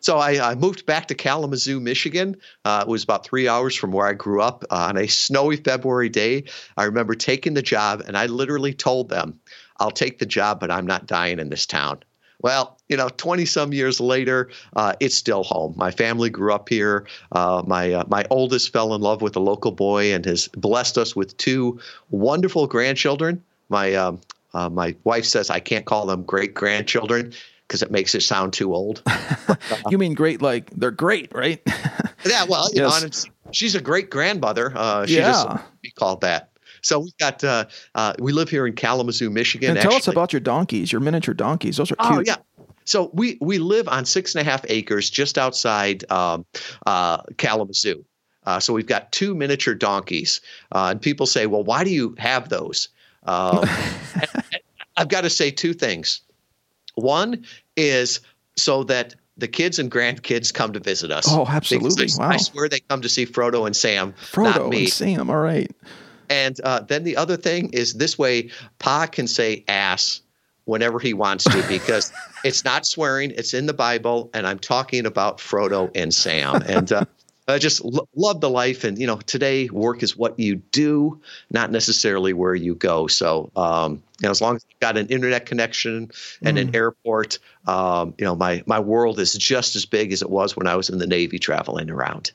So 0.00 0.18
I, 0.18 0.50
I, 0.50 0.54
moved 0.54 0.86
back 0.86 1.08
to 1.08 1.14
Kalamazoo, 1.14 1.80
Michigan. 1.80 2.36
Uh, 2.64 2.84
it 2.86 2.90
was 2.90 3.04
about 3.04 3.24
three 3.24 3.48
hours 3.48 3.74
from 3.74 3.92
where 3.92 4.06
I 4.06 4.12
grew 4.12 4.40
up. 4.40 4.64
Uh, 4.70 4.86
on 4.88 4.96
a 4.96 5.06
snowy 5.06 5.56
February 5.56 6.08
day, 6.08 6.44
I 6.76 6.84
remember 6.84 7.14
taking 7.14 7.54
the 7.54 7.62
job, 7.62 8.02
and 8.06 8.16
I 8.16 8.26
literally 8.26 8.74
told 8.74 9.08
them, 9.08 9.38
"I'll 9.78 9.90
take 9.90 10.18
the 10.18 10.26
job, 10.26 10.60
but 10.60 10.70
I'm 10.70 10.86
not 10.86 11.06
dying 11.06 11.38
in 11.38 11.50
this 11.50 11.66
town." 11.66 12.00
Well, 12.40 12.78
you 12.88 12.96
know, 12.96 13.08
20 13.08 13.46
some 13.46 13.72
years 13.72 14.00
later, 14.00 14.50
uh, 14.76 14.94
it's 15.00 15.14
still 15.14 15.42
home. 15.42 15.74
My 15.76 15.90
family 15.90 16.30
grew 16.30 16.52
up 16.52 16.68
here. 16.68 17.06
Uh, 17.32 17.62
my 17.66 17.92
uh, 17.92 18.04
my 18.08 18.24
oldest 18.30 18.72
fell 18.72 18.94
in 18.94 19.00
love 19.00 19.22
with 19.22 19.36
a 19.36 19.40
local 19.40 19.72
boy 19.72 20.12
and 20.12 20.24
has 20.26 20.48
blessed 20.48 20.98
us 20.98 21.16
with 21.16 21.36
two 21.38 21.80
wonderful 22.10 22.66
grandchildren. 22.66 23.42
My 23.68 23.94
um, 23.94 24.20
uh, 24.54 24.68
my 24.68 24.94
wife 25.04 25.24
says 25.24 25.50
I 25.50 25.60
can't 25.60 25.86
call 25.86 26.06
them 26.06 26.22
great 26.22 26.54
grandchildren 26.54 27.32
because 27.66 27.82
it 27.82 27.90
makes 27.90 28.14
it 28.14 28.22
sound 28.22 28.52
too 28.52 28.74
old. 28.74 29.02
you 29.90 29.98
mean 29.98 30.14
great 30.14 30.42
like 30.42 30.70
they're 30.70 30.90
great, 30.90 31.34
right? 31.34 31.60
yeah, 32.24 32.44
well, 32.48 32.68
you 32.72 32.82
yes. 32.82 33.26
know, 33.26 33.32
she's 33.50 33.74
a 33.74 33.80
great 33.80 34.10
grandmother. 34.10 34.72
Uh, 34.74 35.06
she 35.06 35.16
yeah. 35.16 35.32
doesn't 35.32 35.60
be 35.82 35.90
called 35.90 36.20
that. 36.20 36.50
So 36.82 37.00
we've 37.00 37.16
got 37.18 37.42
uh, 37.42 37.66
uh, 37.94 38.14
we 38.18 38.32
live 38.32 38.48
here 38.48 38.66
in 38.66 38.74
Kalamazoo, 38.74 39.30
Michigan. 39.30 39.70
And 39.70 39.80
tell 39.80 39.92
actually. 39.92 39.98
us 39.98 40.08
about 40.08 40.32
your 40.32 40.40
donkeys, 40.40 40.92
your 40.92 41.00
miniature 41.00 41.34
donkeys. 41.34 41.76
Those 41.76 41.90
are 41.90 41.96
oh, 41.98 42.08
cute. 42.08 42.28
Oh 42.28 42.32
yeah. 42.32 42.36
So 42.84 43.10
we 43.12 43.36
we 43.40 43.58
live 43.58 43.88
on 43.88 44.04
six 44.04 44.34
and 44.34 44.46
a 44.46 44.50
half 44.50 44.64
acres 44.68 45.10
just 45.10 45.38
outside 45.38 46.08
um, 46.10 46.46
uh, 46.86 47.22
Kalamazoo. 47.36 48.04
Uh, 48.44 48.60
so 48.60 48.72
we've 48.72 48.86
got 48.86 49.10
two 49.10 49.34
miniature 49.34 49.74
donkeys, 49.74 50.40
uh, 50.70 50.88
and 50.92 51.02
people 51.02 51.26
say, 51.26 51.46
"Well, 51.46 51.64
why 51.64 51.82
do 51.82 51.90
you 51.90 52.14
have 52.18 52.48
those?" 52.48 52.88
Um, 53.24 53.64
I've 54.96 55.08
got 55.08 55.22
to 55.22 55.30
say 55.30 55.50
two 55.50 55.74
things. 55.74 56.20
One 56.96 57.44
is 57.76 58.20
so 58.56 58.84
that 58.84 59.14
the 59.36 59.48
kids 59.48 59.78
and 59.78 59.90
grandkids 59.90 60.52
come 60.52 60.72
to 60.72 60.80
visit 60.80 61.10
us. 61.10 61.26
Oh, 61.28 61.46
absolutely! 61.46 62.08
I, 62.18 62.22
wow. 62.22 62.28
I 62.30 62.36
swear 62.38 62.68
they 62.68 62.80
come 62.80 63.02
to 63.02 63.08
see 63.08 63.26
Frodo 63.26 63.66
and 63.66 63.76
Sam. 63.76 64.12
Frodo 64.14 64.74
and 64.74 64.88
Sam. 64.88 65.30
All 65.30 65.36
right. 65.36 65.70
And 66.28 66.58
uh, 66.64 66.80
then 66.80 67.04
the 67.04 67.16
other 67.16 67.36
thing 67.36 67.70
is 67.72 67.94
this 67.94 68.18
way, 68.18 68.50
Pa 68.78 69.06
can 69.06 69.28
say 69.28 69.64
ass 69.68 70.22
whenever 70.64 70.98
he 70.98 71.14
wants 71.14 71.44
to 71.44 71.64
because 71.68 72.12
it's 72.44 72.64
not 72.64 72.86
swearing. 72.86 73.30
It's 73.30 73.54
in 73.54 73.66
the 73.66 73.74
Bible, 73.74 74.30
and 74.34 74.46
I'm 74.46 74.58
talking 74.58 75.06
about 75.06 75.38
Frodo 75.38 75.90
and 75.94 76.12
Sam. 76.12 76.62
And 76.62 76.90
uh, 76.90 77.04
I 77.48 77.58
just 77.58 77.84
lo- 77.84 78.08
love 78.16 78.40
the 78.40 78.50
life. 78.50 78.82
And, 78.82 78.98
you 78.98 79.06
know, 79.06 79.18
today 79.18 79.68
work 79.68 80.02
is 80.02 80.16
what 80.16 80.38
you 80.38 80.56
do, 80.56 81.20
not 81.50 81.70
necessarily 81.70 82.32
where 82.32 82.56
you 82.56 82.74
go. 82.74 83.06
So, 83.06 83.52
um, 83.54 84.02
you 84.20 84.26
know, 84.26 84.30
as 84.30 84.40
long 84.40 84.56
as 84.56 84.66
you've 84.68 84.80
got 84.80 84.96
an 84.96 85.06
internet 85.08 85.46
connection 85.46 86.10
and 86.42 86.58
mm. 86.58 86.62
an 86.62 86.74
airport, 86.74 87.38
um, 87.68 88.14
you 88.18 88.24
know, 88.24 88.34
my, 88.34 88.64
my 88.66 88.80
world 88.80 89.20
is 89.20 89.32
just 89.34 89.76
as 89.76 89.86
big 89.86 90.12
as 90.12 90.22
it 90.22 90.30
was 90.30 90.56
when 90.56 90.66
I 90.66 90.74
was 90.74 90.90
in 90.90 90.98
the 90.98 91.06
Navy 91.06 91.38
traveling 91.38 91.88
around. 91.88 92.32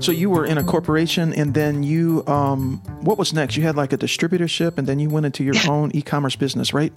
So 0.00 0.12
you 0.12 0.30
were 0.30 0.46
in 0.46 0.58
a 0.58 0.64
corporation, 0.64 1.34
and 1.34 1.54
then 1.54 1.82
you, 1.82 2.24
um, 2.26 2.78
what 3.02 3.18
was 3.18 3.32
next? 3.34 3.56
You 3.56 3.64
had 3.64 3.76
like 3.76 3.92
a 3.92 3.98
distributorship, 3.98 4.78
and 4.78 4.86
then 4.86 4.98
you 4.98 5.10
went 5.10 5.26
into 5.26 5.44
your 5.44 5.54
own 5.68 5.90
e-commerce 5.92 6.34
business, 6.34 6.72
right? 6.72 6.92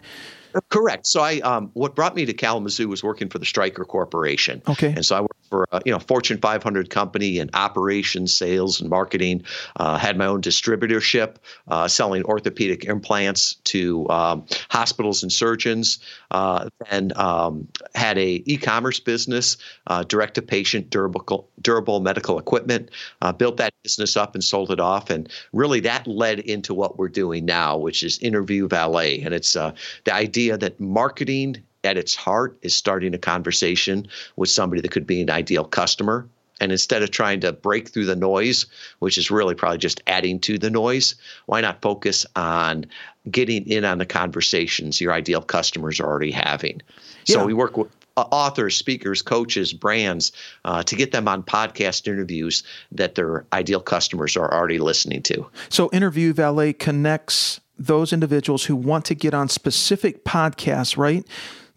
Correct. 0.70 1.08
So 1.08 1.22
I, 1.22 1.39
um, 1.39 1.70
what 1.74 1.96
brought 1.96 2.15
me 2.15 2.25
to 2.25 2.34
Kalamazoo 2.34 2.88
was 2.88 3.03
working 3.03 3.29
for 3.29 3.39
the 3.39 3.46
Stryker 3.46 3.86
Corporation. 3.86 4.62
Okay. 4.67 4.93
And 4.93 5.05
so 5.05 5.15
I 5.17 5.22
worked 5.22 5.46
for 5.50 5.67
a 5.72 5.81
you 5.86 5.91
know 5.91 6.00
Fortune 6.00 6.39
500 6.39 6.89
company 6.89 7.39
in 7.39 7.50
operations, 7.53 8.34
sales, 8.34 8.81
and 8.81 8.89
marketing. 8.89 9.43
Uh, 9.75 9.98
had 9.98 10.17
my 10.17 10.25
own 10.25 10.41
distributorship, 10.41 11.36
uh, 11.67 11.88
selling 11.88 12.24
orthopedic 12.24 12.86
implants 12.86 13.55
to 13.65 14.10
um, 14.10 14.46
hospitals 14.70 15.24
and 15.24 15.31
surgeons. 15.31 16.00
Uh, 16.31 16.70
and 16.89 17.15
um, 17.17 17.67
had 17.93 18.17
a 18.17 18.41
e-commerce 18.46 19.01
business, 19.01 19.58
uh, 19.88 20.03
direct-to-patient 20.03 20.89
durable 20.89 21.50
durable 21.62 22.00
medical 22.00 22.39
equipment. 22.39 22.89
Uh, 23.22 23.34
built 23.34 23.58
that 23.58 23.74
business 23.84 24.15
up 24.15 24.34
and 24.34 24.43
sold 24.43 24.72
it 24.72 24.79
off, 24.79 25.10
and 25.10 25.29
really 25.51 25.81
that 25.81 26.08
led 26.08 26.39
into 26.39 26.74
what 26.74 26.98
we're 26.98 27.10
doing 27.10 27.43
now, 27.46 27.77
which 27.77 28.01
is 28.01 28.17
Interview 28.20 28.67
Valet, 28.67 29.22
and 29.22 29.34
it's 29.34 29.55
uh, 29.55 29.74
the 30.05 30.13
idea 30.13 30.41
that 30.50 30.80
marketing 30.80 31.64
at 31.84 31.98
its 31.98 32.16
heart 32.16 32.58
is 32.62 32.76
starting 32.76 33.14
a 33.14 33.18
conversation 33.18 34.08
with 34.36 34.50
somebody 34.50 34.82
that 34.82 34.92
could 34.92 35.08
be 35.08 35.22
an 35.22 35.30
ideal 35.30 35.66
customer. 35.66 36.28
And 36.60 36.72
instead 36.72 37.02
of 37.02 37.10
trying 37.10 37.40
to 37.40 37.52
break 37.52 37.90
through 37.90 38.06
the 38.06 38.16
noise, 38.16 38.68
which 39.00 39.18
is 39.18 39.32
really 39.32 39.56
probably 39.56 39.80
just 39.80 40.00
adding 40.06 40.40
to 40.42 40.60
the 40.60 40.70
noise, 40.70 41.16
why 41.48 41.60
not 41.60 41.82
focus 41.82 42.24
on 42.36 42.86
getting 43.32 43.66
in 43.66 43.84
on 43.84 43.98
the 43.98 44.06
conversations 44.06 45.02
your 45.02 45.12
ideal 45.12 45.42
customers 45.42 46.00
are 46.00 46.06
already 46.06 46.30
having? 46.30 46.82
So 47.26 47.46
we 47.46 47.54
work 47.54 47.78
with 47.78 47.88
uh, 48.18 48.26
authors, 48.32 48.76
speakers, 48.76 49.22
coaches, 49.22 49.74
brands 49.74 50.32
uh, 50.66 50.84
to 50.84 50.96
get 50.96 51.12
them 51.12 51.28
on 51.28 51.42
podcast 51.44 52.08
interviews 52.08 52.64
that 52.92 53.16
their 53.16 53.46
ideal 53.54 53.80
customers 53.80 54.36
are 54.36 54.54
already 54.54 54.80
listening 54.80 55.24
to. 55.24 55.48
So, 55.70 55.90
Interview 55.92 56.34
Valet 56.34 56.74
connects 56.74 57.62
those 57.82 58.14
individuals 58.14 58.66
who 58.66 58.76
want 58.76 59.06
to 59.06 59.16
get 59.16 59.34
on 59.34 59.50
specific 59.50 60.24
podcasts, 60.24 60.98
right? 60.98 61.26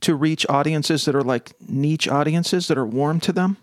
To 0.03 0.15
reach 0.15 0.45
audiences 0.49 1.05
that 1.07 1.15
are 1.15 1.23
like 1.23 1.53
niche 1.69 2.09
audiences 2.09 2.69
that 2.69 2.77
are 2.77 2.87
warm 2.87 3.21
to 3.21 3.33
them. 3.33 3.57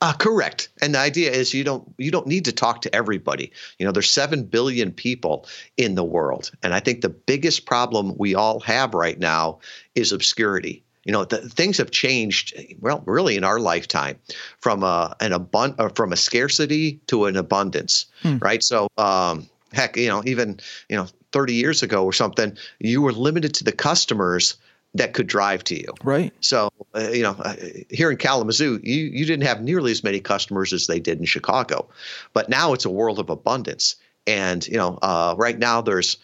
Uh, 0.00 0.12
correct. 0.12 0.68
And 0.82 0.94
the 0.94 0.98
idea 0.98 1.30
is 1.30 1.54
you 1.54 1.64
don't 1.64 1.88
you 1.96 2.10
don't 2.10 2.26
need 2.26 2.44
to 2.44 2.52
talk 2.52 2.82
to 2.82 2.94
everybody. 2.94 3.52
You 3.78 3.86
know, 3.86 3.92
there's 3.92 4.10
seven 4.10 4.44
billion 4.44 4.92
people 4.92 5.46
in 5.76 5.94
the 5.94 6.04
world, 6.04 6.50
and 6.62 6.74
I 6.74 6.80
think 6.80 7.00
the 7.00 7.08
biggest 7.08 7.64
problem 7.64 8.14
we 8.18 8.34
all 8.34 8.60
have 8.60 8.92
right 8.92 9.18
now 9.18 9.60
is 9.94 10.12
obscurity. 10.12 10.84
You 11.04 11.12
know, 11.12 11.24
the, 11.24 11.38
things 11.48 11.78
have 11.78 11.90
changed. 11.90 12.54
Well, 12.80 13.02
really, 13.06 13.36
in 13.36 13.44
our 13.44 13.60
lifetime, 13.60 14.18
from 14.58 14.82
a 14.82 15.16
an 15.20 15.32
abund- 15.32 15.76
or 15.78 15.88
from 15.90 16.12
a 16.12 16.16
scarcity 16.16 17.00
to 17.06 17.26
an 17.26 17.36
abundance, 17.36 18.06
right? 18.40 18.62
So, 18.62 18.88
um, 18.98 19.48
heck, 19.72 19.96
you 19.96 20.08
know, 20.08 20.22
even 20.26 20.60
you 20.90 20.96
know, 20.96 21.06
30 21.34 21.52
years 21.52 21.82
ago 21.82 22.04
or 22.04 22.12
something, 22.12 22.56
you 22.78 23.02
were 23.02 23.12
limited 23.12 23.52
to 23.54 23.64
the 23.64 23.72
customers 23.72 24.54
that 24.94 25.12
could 25.14 25.26
drive 25.26 25.64
to 25.64 25.74
you. 25.74 25.92
Right. 26.04 26.32
So, 26.38 26.70
uh, 26.94 27.10
you 27.12 27.24
know, 27.24 27.34
uh, 27.40 27.56
here 27.90 28.12
in 28.12 28.16
Kalamazoo, 28.16 28.78
you, 28.84 29.06
you 29.06 29.26
didn't 29.26 29.42
have 29.42 29.60
nearly 29.60 29.90
as 29.90 30.04
many 30.04 30.20
customers 30.20 30.72
as 30.72 30.86
they 30.86 31.00
did 31.00 31.18
in 31.18 31.24
Chicago. 31.24 31.88
But 32.34 32.48
now 32.48 32.72
it's 32.72 32.84
a 32.84 32.90
world 32.90 33.18
of 33.18 33.30
abundance. 33.30 33.96
And, 34.28 34.64
you 34.68 34.76
know, 34.76 35.00
uh, 35.02 35.34
right 35.36 35.58
now 35.58 35.80
there's 35.80 36.16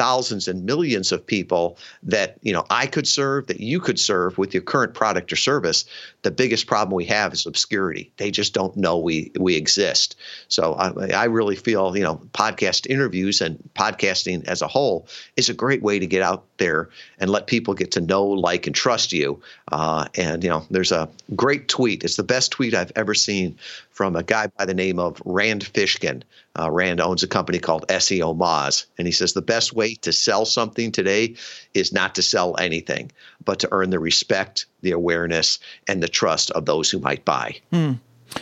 thousands 0.00 0.48
and 0.48 0.64
millions 0.64 1.12
of 1.12 1.26
people 1.26 1.76
that, 2.02 2.38
you 2.40 2.54
know, 2.54 2.64
I 2.70 2.86
could 2.86 3.06
serve, 3.06 3.48
that 3.48 3.60
you 3.60 3.78
could 3.78 4.00
serve 4.00 4.38
with 4.38 4.54
your 4.54 4.62
current 4.62 4.94
product 4.94 5.30
or 5.30 5.36
service. 5.36 5.84
The 6.22 6.30
biggest 6.30 6.66
problem 6.66 6.96
we 6.96 7.04
have 7.04 7.34
is 7.34 7.44
obscurity. 7.44 8.10
They 8.16 8.30
just 8.30 8.54
don't 8.54 8.74
know 8.78 8.96
we, 8.96 9.30
we 9.38 9.56
exist. 9.56 10.16
So 10.48 10.72
I, 10.76 11.10
I 11.10 11.24
really 11.24 11.54
feel, 11.54 11.94
you 11.94 12.02
know, 12.02 12.16
podcast 12.32 12.86
interviews 12.86 13.42
and 13.42 13.58
podcasting 13.74 14.48
as 14.48 14.62
a 14.62 14.68
whole 14.68 15.06
is 15.36 15.50
a 15.50 15.54
great 15.54 15.82
way 15.82 15.98
to 15.98 16.06
get 16.06 16.22
out 16.22 16.44
there 16.56 16.88
and 17.18 17.28
let 17.28 17.46
people 17.46 17.74
get 17.74 17.90
to 17.90 18.00
know, 18.00 18.24
like, 18.24 18.66
and 18.66 18.74
trust 18.74 19.12
you. 19.12 19.38
Uh, 19.70 20.06
and, 20.14 20.42
you 20.42 20.48
know, 20.48 20.64
there's 20.70 20.92
a 20.92 21.10
great 21.36 21.68
tweet. 21.68 22.04
It's 22.04 22.16
the 22.16 22.22
best 22.22 22.52
tweet 22.52 22.72
I've 22.74 22.92
ever 22.96 23.14
seen 23.14 23.58
from 24.00 24.16
a 24.16 24.22
guy 24.22 24.46
by 24.46 24.64
the 24.64 24.72
name 24.72 24.98
of 24.98 25.20
Rand 25.26 25.62
Fishkin. 25.62 26.22
Uh, 26.58 26.70
Rand 26.70 27.02
owns 27.02 27.22
a 27.22 27.28
company 27.28 27.58
called 27.58 27.86
SEO 27.88 28.34
Moz. 28.34 28.86
And 28.96 29.06
he 29.06 29.12
says 29.12 29.34
the 29.34 29.42
best 29.42 29.74
way 29.74 29.94
to 29.96 30.10
sell 30.10 30.46
something 30.46 30.90
today 30.90 31.34
is 31.74 31.92
not 31.92 32.14
to 32.14 32.22
sell 32.22 32.56
anything, 32.58 33.12
but 33.44 33.58
to 33.58 33.68
earn 33.72 33.90
the 33.90 33.98
respect, 33.98 34.64
the 34.80 34.92
awareness, 34.92 35.58
and 35.86 36.02
the 36.02 36.08
trust 36.08 36.50
of 36.52 36.64
those 36.64 36.90
who 36.90 36.98
might 36.98 37.26
buy. 37.26 37.56
Hmm. 37.74 37.92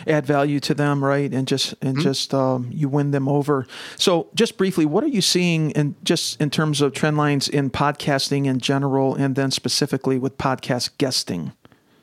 Add 0.07 0.25
value 0.25 0.61
to 0.61 0.73
them, 0.73 1.03
right? 1.03 1.29
And 1.29 1.45
just 1.45 1.75
and 1.81 1.99
just 1.99 2.33
um, 2.33 2.69
you 2.71 2.87
win 2.87 3.11
them 3.11 3.27
over. 3.27 3.67
So, 3.97 4.29
just 4.35 4.57
briefly, 4.57 4.85
what 4.85 5.03
are 5.03 5.07
you 5.07 5.21
seeing 5.21 5.71
in 5.71 5.95
just 6.05 6.39
in 6.39 6.51
terms 6.51 6.79
of 6.79 6.93
trend 6.93 7.17
lines 7.17 7.49
in 7.49 7.69
podcasting 7.69 8.45
in 8.45 8.59
general, 8.59 9.13
and 9.13 9.35
then 9.35 9.51
specifically 9.51 10.17
with 10.19 10.37
podcast 10.37 10.91
guesting? 10.97 11.51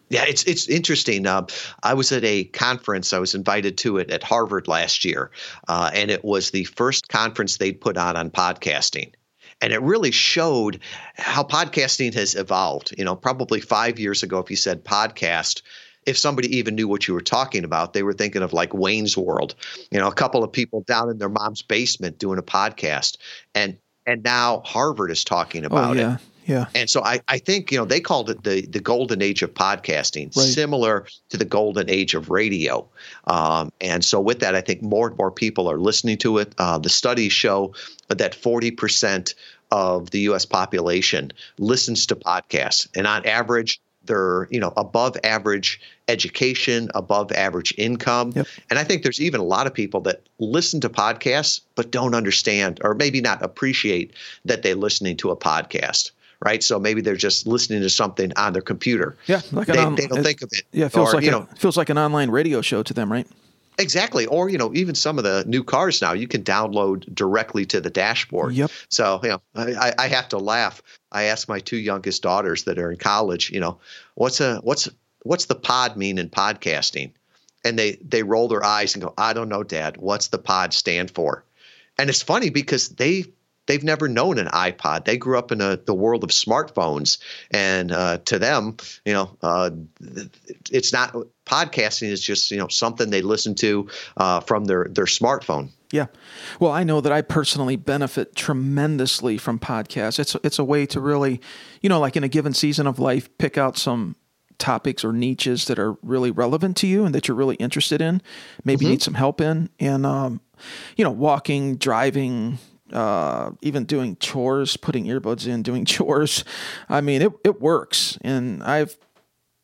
Yeah, 0.08 0.24
it's 0.26 0.44
it's 0.44 0.68
interesting. 0.68 1.26
Uh, 1.26 1.46
I 1.82 1.94
was 1.94 2.12
at 2.12 2.24
a 2.24 2.44
conference. 2.44 3.12
I 3.12 3.18
was 3.18 3.34
invited 3.34 3.76
to 3.78 3.98
it 3.98 4.10
at 4.10 4.22
Harvard 4.22 4.68
last 4.68 5.04
year, 5.04 5.30
uh, 5.68 5.90
and 5.92 6.10
it 6.10 6.24
was 6.24 6.50
the 6.50 6.64
first 6.64 7.08
conference 7.08 7.56
they'd 7.56 7.80
put 7.80 7.96
on 7.96 8.16
on 8.16 8.30
podcasting. 8.30 9.12
And 9.60 9.72
it 9.72 9.80
really 9.80 10.10
showed 10.10 10.80
how 11.14 11.42
podcasting 11.42 12.14
has 12.14 12.34
evolved. 12.34 12.94
You 12.96 13.04
know, 13.04 13.16
probably 13.16 13.60
five 13.60 13.98
years 13.98 14.22
ago, 14.22 14.38
if 14.38 14.50
you 14.50 14.56
said 14.56 14.84
podcast, 14.84 15.62
if 16.04 16.16
somebody 16.16 16.56
even 16.56 16.76
knew 16.76 16.86
what 16.86 17.08
you 17.08 17.14
were 17.14 17.20
talking 17.20 17.64
about, 17.64 17.92
they 17.92 18.04
were 18.04 18.12
thinking 18.12 18.42
of 18.42 18.52
like 18.52 18.72
Wayne's 18.74 19.16
World. 19.16 19.56
You 19.90 19.98
know, 19.98 20.06
a 20.06 20.14
couple 20.14 20.44
of 20.44 20.52
people 20.52 20.82
down 20.82 21.10
in 21.10 21.18
their 21.18 21.28
mom's 21.28 21.62
basement 21.62 22.18
doing 22.18 22.38
a 22.38 22.42
podcast, 22.42 23.16
and 23.56 23.76
and 24.06 24.22
now 24.22 24.62
Harvard 24.64 25.10
is 25.10 25.24
talking 25.24 25.64
about 25.64 25.96
oh 25.96 26.00
it. 26.00 26.20
Yeah. 26.46 26.66
And 26.74 26.88
so 26.88 27.02
I, 27.02 27.20
I 27.28 27.38
think, 27.38 27.70
you 27.70 27.78
know, 27.78 27.84
they 27.84 28.00
called 28.00 28.30
it 28.30 28.44
the, 28.44 28.62
the 28.66 28.80
golden 28.80 29.20
age 29.20 29.42
of 29.42 29.52
podcasting, 29.52 30.34
Right. 30.36 30.46
similar 30.46 31.06
to 31.28 31.36
the 31.36 31.44
golden 31.44 31.90
age 31.90 32.14
of 32.14 32.30
radio. 32.30 32.86
Um, 33.26 33.72
and 33.80 34.04
so 34.04 34.20
with 34.20 34.38
that, 34.40 34.54
I 34.54 34.60
think 34.60 34.82
more 34.82 35.08
and 35.08 35.18
more 35.18 35.30
people 35.30 35.68
are 35.70 35.78
listening 35.78 36.18
to 36.18 36.38
it. 36.38 36.54
Uh, 36.58 36.78
the 36.78 36.88
studies 36.88 37.32
show 37.32 37.74
that 38.08 38.32
40% 38.32 39.34
of 39.72 40.10
the 40.10 40.20
U.S. 40.20 40.44
population 40.46 41.32
listens 41.58 42.06
to 42.06 42.16
podcasts. 42.16 42.86
And 42.94 43.06
on 43.06 43.26
average, 43.26 43.80
they're, 44.04 44.46
you 44.52 44.60
know, 44.60 44.72
above 44.76 45.16
average 45.24 45.80
education, 46.08 46.88
above 46.94 47.32
average 47.32 47.74
income. 47.76 48.32
Yep. 48.36 48.46
And 48.70 48.78
I 48.78 48.84
think 48.84 49.02
there's 49.02 49.20
even 49.20 49.40
a 49.40 49.44
lot 49.44 49.66
of 49.66 49.74
people 49.74 50.00
that 50.02 50.22
listen 50.38 50.80
to 50.82 50.88
podcasts 50.88 51.62
but 51.74 51.90
don't 51.90 52.14
understand 52.14 52.80
or 52.84 52.94
maybe 52.94 53.20
not 53.20 53.42
appreciate 53.42 54.12
that 54.44 54.62
they're 54.62 54.76
listening 54.76 55.16
to 55.18 55.30
a 55.30 55.36
podcast. 55.36 56.12
Right, 56.44 56.62
so 56.62 56.78
maybe 56.78 57.00
they're 57.00 57.16
just 57.16 57.46
listening 57.46 57.80
to 57.80 57.88
something 57.88 58.30
on 58.36 58.52
their 58.52 58.62
computer. 58.62 59.16
Yeah, 59.26 59.40
like 59.52 59.68
they, 59.68 59.78
on- 59.78 59.94
they 59.94 60.06
don't 60.06 60.18
it- 60.18 60.22
think 60.24 60.42
of 60.42 60.50
it. 60.52 60.62
Yeah, 60.70 60.86
it 60.86 60.92
feels 60.92 61.12
or, 61.12 61.16
like 61.16 61.24
you 61.24 61.30
a, 61.30 61.32
know 61.32 61.48
feels 61.56 61.76
like 61.78 61.88
an 61.88 61.96
online 61.98 62.30
radio 62.30 62.60
show 62.60 62.82
to 62.82 62.92
them, 62.94 63.10
right? 63.10 63.26
exactly. 63.78 64.26
Or 64.26 64.48
you 64.48 64.58
know, 64.58 64.72
even 64.74 64.94
some 64.94 65.18
of 65.18 65.24
the 65.24 65.44
new 65.46 65.62
cars 65.64 66.00
now, 66.00 66.12
you 66.12 66.28
can 66.28 66.42
download 66.42 67.14
directly 67.14 67.64
to 67.66 67.80
the 67.80 67.90
dashboard. 67.90 68.54
Yep. 68.54 68.70
So 68.88 69.20
you 69.22 69.28
know, 69.30 69.42
I, 69.54 69.92
I 69.98 70.08
have 70.08 70.28
to 70.30 70.38
laugh. 70.38 70.82
I 71.12 71.24
ask 71.24 71.48
my 71.48 71.60
two 71.60 71.76
youngest 71.78 72.22
daughters 72.22 72.64
that 72.64 72.78
are 72.78 72.90
in 72.90 72.98
college, 72.98 73.50
you 73.50 73.60
know, 73.60 73.78
what's 74.14 74.40
a 74.40 74.56
what's 74.58 74.88
what's 75.22 75.46
the 75.46 75.54
pod 75.54 75.96
mean 75.96 76.18
in 76.18 76.28
podcasting? 76.28 77.12
And 77.64 77.78
they 77.78 77.92
they 78.02 78.22
roll 78.22 78.48
their 78.48 78.64
eyes 78.64 78.94
and 78.94 79.02
go, 79.02 79.14
I 79.18 79.32
don't 79.32 79.48
know, 79.48 79.62
Dad. 79.62 79.96
What's 79.96 80.28
the 80.28 80.38
pod 80.38 80.72
stand 80.74 81.10
for? 81.10 81.44
And 81.98 82.10
it's 82.10 82.22
funny 82.22 82.50
because 82.50 82.90
they 82.90 83.24
they've 83.66 83.84
never 83.84 84.08
known 84.08 84.38
an 84.38 84.46
iPod. 84.48 85.04
They 85.04 85.16
grew 85.16 85.38
up 85.38 85.52
in 85.52 85.60
a, 85.60 85.76
the 85.76 85.94
world 85.94 86.24
of 86.24 86.30
smartphones, 86.30 87.18
and 87.50 87.92
uh, 87.92 88.18
to 88.26 88.38
them, 88.38 88.76
you 89.04 89.12
know, 89.12 89.36
uh, 89.42 89.70
it's 90.70 90.92
not 90.92 91.14
podcasting 91.44 92.08
is 92.08 92.20
just 92.20 92.50
you 92.50 92.58
know 92.58 92.68
something 92.68 93.10
they 93.10 93.22
listen 93.22 93.54
to 93.56 93.88
uh, 94.16 94.40
from 94.40 94.64
their 94.64 94.86
their 94.90 95.04
smartphone. 95.04 95.70
Yeah. 95.92 96.06
Well, 96.58 96.72
I 96.72 96.82
know 96.82 97.00
that 97.00 97.12
I 97.12 97.22
personally 97.22 97.76
benefit 97.76 98.34
tremendously 98.34 99.38
from 99.38 99.58
podcasts. 99.58 100.18
It's 100.18 100.34
it's 100.42 100.58
a 100.58 100.64
way 100.64 100.86
to 100.86 101.00
really, 101.00 101.40
you 101.80 101.88
know, 101.88 102.00
like 102.00 102.16
in 102.16 102.24
a 102.24 102.28
given 102.28 102.54
season 102.54 102.86
of 102.86 102.98
life, 102.98 103.28
pick 103.38 103.56
out 103.56 103.76
some 103.76 104.16
topics 104.58 105.04
or 105.04 105.12
niches 105.12 105.66
that 105.66 105.78
are 105.78 105.92
really 106.02 106.30
relevant 106.30 106.76
to 106.78 106.86
you 106.86 107.04
and 107.04 107.14
that 107.14 107.28
you're 107.28 107.36
really 107.36 107.56
interested 107.56 108.00
in, 108.00 108.22
maybe 108.64 108.86
need 108.86 109.02
some 109.02 109.14
help 109.14 109.40
in, 109.40 109.68
and 109.78 110.06
um, 110.06 110.40
you 110.96 111.04
know, 111.04 111.10
walking, 111.10 111.76
driving, 111.76 112.58
uh, 112.92 113.50
even 113.62 113.84
doing 113.84 114.16
chores, 114.16 114.76
putting 114.76 115.06
earbuds 115.06 115.46
in, 115.46 115.62
doing 115.62 115.84
chores. 115.86 116.44
I 116.88 117.00
mean, 117.00 117.22
it 117.22 117.32
it 117.44 117.60
works, 117.60 118.18
and 118.22 118.62
I've 118.62 118.96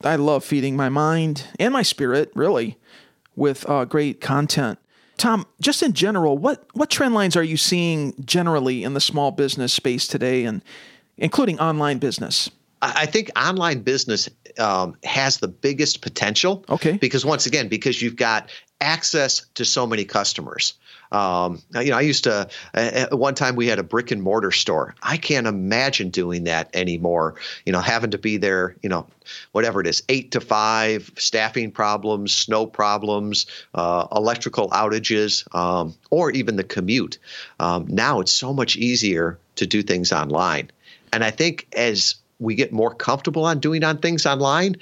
I 0.04 0.16
love 0.16 0.44
feeding 0.44 0.76
my 0.76 0.88
mind 0.88 1.44
and 1.58 1.72
my 1.72 1.82
spirit 1.82 2.32
really 2.34 2.78
with 3.36 3.68
uh, 3.68 3.84
great 3.84 4.20
content. 4.20 4.78
Tom, 5.16 5.46
just 5.60 5.82
in 5.82 5.92
general, 5.92 6.36
what 6.38 6.66
what 6.74 6.90
trend 6.90 7.14
lines 7.14 7.36
are 7.36 7.42
you 7.42 7.56
seeing 7.56 8.14
generally 8.24 8.82
in 8.82 8.94
the 8.94 9.00
small 9.00 9.30
business 9.30 9.72
space 9.72 10.06
today, 10.06 10.44
and 10.44 10.62
including 11.16 11.58
online 11.60 11.98
business? 11.98 12.50
I 12.84 13.06
think 13.06 13.30
online 13.36 13.82
business 13.82 14.28
um, 14.58 14.96
has 15.04 15.38
the 15.38 15.46
biggest 15.46 16.02
potential. 16.02 16.64
Okay. 16.68 16.96
Because 16.96 17.24
once 17.24 17.46
again, 17.46 17.68
because 17.68 18.02
you've 18.02 18.16
got 18.16 18.50
access 18.80 19.46
to 19.54 19.64
so 19.64 19.86
many 19.86 20.04
customers. 20.04 20.74
Um, 21.12 21.62
you 21.74 21.90
know, 21.90 21.98
I 21.98 22.00
used 22.00 22.24
to, 22.24 22.48
at 22.72 23.16
one 23.16 23.34
time 23.34 23.54
we 23.54 23.66
had 23.66 23.78
a 23.78 23.82
brick 23.82 24.10
and 24.10 24.22
mortar 24.22 24.50
store. 24.50 24.94
I 25.02 25.18
can't 25.18 25.46
imagine 25.46 26.08
doing 26.08 26.44
that 26.44 26.70
anymore. 26.74 27.34
You 27.66 27.72
know, 27.72 27.80
having 27.80 28.10
to 28.12 28.18
be 28.18 28.38
there, 28.38 28.74
you 28.82 28.88
know, 28.88 29.06
whatever 29.52 29.80
it 29.80 29.86
is, 29.86 30.02
eight 30.08 30.32
to 30.32 30.40
five, 30.40 31.10
staffing 31.16 31.70
problems, 31.70 32.32
snow 32.32 32.66
problems, 32.66 33.46
uh, 33.74 34.06
electrical 34.10 34.70
outages, 34.70 35.54
um, 35.54 35.94
or 36.10 36.30
even 36.30 36.56
the 36.56 36.64
commute. 36.64 37.18
Um, 37.60 37.86
now 37.88 38.20
it's 38.20 38.32
so 38.32 38.52
much 38.52 38.76
easier 38.76 39.38
to 39.56 39.66
do 39.66 39.82
things 39.82 40.12
online. 40.12 40.70
And 41.12 41.22
I 41.22 41.30
think 41.30 41.68
as 41.76 42.14
we 42.38 42.54
get 42.54 42.72
more 42.72 42.94
comfortable 42.94 43.44
on 43.44 43.60
doing 43.60 43.84
on 43.84 43.98
things 43.98 44.24
online, 44.24 44.76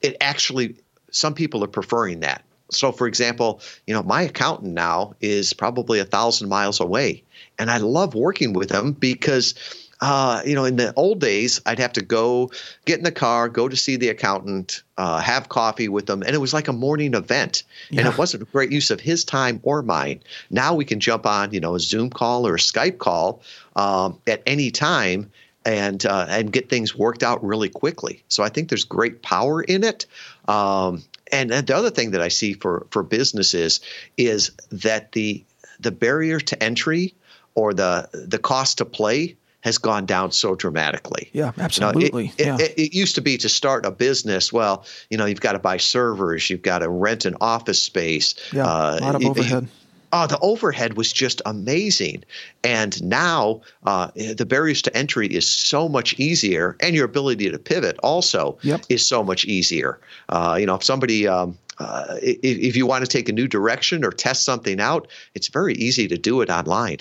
it 0.00 0.16
actually, 0.20 0.76
some 1.10 1.34
people 1.34 1.64
are 1.64 1.68
preferring 1.68 2.20
that 2.20 2.44
so, 2.70 2.92
for 2.92 3.06
example, 3.06 3.60
you 3.86 3.94
know, 3.94 4.02
my 4.02 4.22
accountant 4.22 4.72
now 4.72 5.14
is 5.20 5.52
probably 5.52 5.98
a 5.98 6.04
thousand 6.04 6.48
miles 6.48 6.80
away, 6.80 7.22
and 7.58 7.70
I 7.70 7.78
love 7.78 8.14
working 8.14 8.52
with 8.52 8.70
him 8.70 8.92
because. 8.92 9.54
Uh, 10.02 10.40
you 10.46 10.54
know, 10.54 10.64
in 10.64 10.76
the 10.76 10.94
old 10.94 11.20
days, 11.20 11.60
I'd 11.66 11.78
have 11.78 11.92
to 11.92 12.00
go 12.00 12.50
get 12.86 12.96
in 12.96 13.04
the 13.04 13.12
car, 13.12 13.50
go 13.50 13.68
to 13.68 13.76
see 13.76 13.96
the 13.96 14.08
accountant, 14.08 14.82
uh, 14.96 15.20
have 15.20 15.50
coffee 15.50 15.90
with 15.90 16.06
them, 16.06 16.22
and 16.22 16.34
it 16.34 16.38
was 16.38 16.54
like 16.54 16.68
a 16.68 16.72
morning 16.72 17.12
event. 17.12 17.64
Yeah. 17.90 18.00
And 18.00 18.08
it 18.08 18.16
wasn't 18.16 18.44
a 18.44 18.46
great 18.46 18.72
use 18.72 18.90
of 18.90 18.98
his 18.98 19.24
time 19.24 19.60
or 19.62 19.82
mine. 19.82 20.22
Now 20.48 20.74
we 20.74 20.86
can 20.86 21.00
jump 21.00 21.26
on, 21.26 21.52
you 21.52 21.60
know, 21.60 21.74
a 21.74 21.80
Zoom 21.80 22.08
call 22.08 22.46
or 22.46 22.54
a 22.54 22.58
Skype 22.58 22.96
call 22.96 23.42
um, 23.76 24.18
at 24.26 24.42
any 24.46 24.70
time 24.70 25.30
and 25.64 26.06
uh, 26.06 26.26
and 26.28 26.52
get 26.52 26.68
things 26.68 26.96
worked 26.96 27.22
out 27.22 27.44
really 27.44 27.68
quickly. 27.68 28.22
So 28.28 28.42
I 28.42 28.48
think 28.48 28.68
there's 28.68 28.84
great 28.84 29.22
power 29.22 29.62
in 29.62 29.84
it. 29.84 30.06
Um, 30.48 31.02
and 31.32 31.50
the 31.50 31.76
other 31.76 31.90
thing 31.90 32.10
that 32.12 32.20
I 32.20 32.28
see 32.28 32.54
for 32.54 32.86
for 32.90 33.02
businesses 33.02 33.80
is 34.16 34.50
that 34.70 35.12
the 35.12 35.44
the 35.78 35.90
barrier 35.90 36.40
to 36.40 36.62
entry 36.62 37.14
or 37.54 37.74
the 37.74 38.08
the 38.12 38.38
cost 38.38 38.78
to 38.78 38.84
play 38.84 39.36
has 39.62 39.76
gone 39.78 40.06
down 40.06 40.32
so 40.32 40.54
dramatically. 40.54 41.28
Yeah, 41.32 41.52
absolutely. 41.58 42.32
You 42.38 42.46
know, 42.46 42.54
it, 42.54 42.60
yeah. 42.60 42.66
It, 42.66 42.78
it, 42.78 42.94
used 42.94 43.14
to 43.16 43.20
be 43.20 43.36
to 43.38 43.48
start 43.48 43.84
a 43.84 43.90
business. 43.90 44.50
Well, 44.50 44.86
you 45.10 45.18
know, 45.18 45.26
you've 45.26 45.42
got 45.42 45.52
to 45.52 45.58
buy 45.58 45.76
servers, 45.76 46.48
you've 46.48 46.62
got 46.62 46.78
to 46.78 46.88
rent 46.88 47.26
an 47.26 47.36
office 47.42 47.82
space. 47.82 48.34
Yeah, 48.52 48.64
uh, 48.64 48.98
a 48.98 49.00
lot 49.00 49.14
of 49.16 49.24
overhead. 49.24 49.68
Oh, 50.12 50.26
the 50.26 50.38
overhead 50.40 50.96
was 50.96 51.12
just 51.12 51.40
amazing. 51.46 52.24
And 52.64 53.00
now 53.02 53.60
uh, 53.84 54.10
the 54.14 54.46
barriers 54.46 54.82
to 54.82 54.96
entry 54.96 55.28
is 55.28 55.48
so 55.48 55.88
much 55.88 56.18
easier, 56.18 56.76
and 56.80 56.96
your 56.96 57.04
ability 57.04 57.50
to 57.50 57.58
pivot 57.58 57.96
also 58.02 58.58
yep. 58.62 58.82
is 58.88 59.06
so 59.06 59.22
much 59.22 59.44
easier. 59.44 60.00
Uh, 60.28 60.56
you 60.58 60.66
know, 60.66 60.74
if 60.74 60.82
somebody, 60.82 61.28
um, 61.28 61.56
uh, 61.78 62.16
if, 62.22 62.38
if 62.42 62.76
you 62.76 62.86
want 62.86 63.04
to 63.04 63.10
take 63.10 63.28
a 63.28 63.32
new 63.32 63.46
direction 63.46 64.04
or 64.04 64.10
test 64.10 64.44
something 64.44 64.80
out, 64.80 65.06
it's 65.34 65.48
very 65.48 65.74
easy 65.74 66.08
to 66.08 66.18
do 66.18 66.40
it 66.40 66.50
online. 66.50 66.98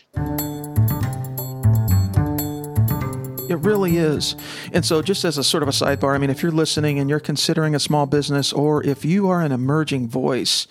It 3.50 3.58
really 3.62 3.98
is. 3.98 4.36
And 4.72 4.86
so, 4.86 5.02
just 5.02 5.26
as 5.26 5.40
a 5.40 5.44
sort 5.44 5.64
of 5.64 5.70
a 5.70 5.72
sidebar, 5.72 6.14
I 6.14 6.20
mean, 6.20 6.30
if 6.30 6.44
you're 6.44 6.52
listening 6.52 7.00
and 7.00 7.10
you're 7.10 7.20
considering 7.20 7.74
a 7.74 7.80
small 7.80 8.06
business, 8.06 8.54
or 8.54 8.84
if 8.86 9.04
you 9.04 9.28
are 9.28 9.42
an 9.42 9.52
emerging 9.52 10.08
voice, 10.08 10.68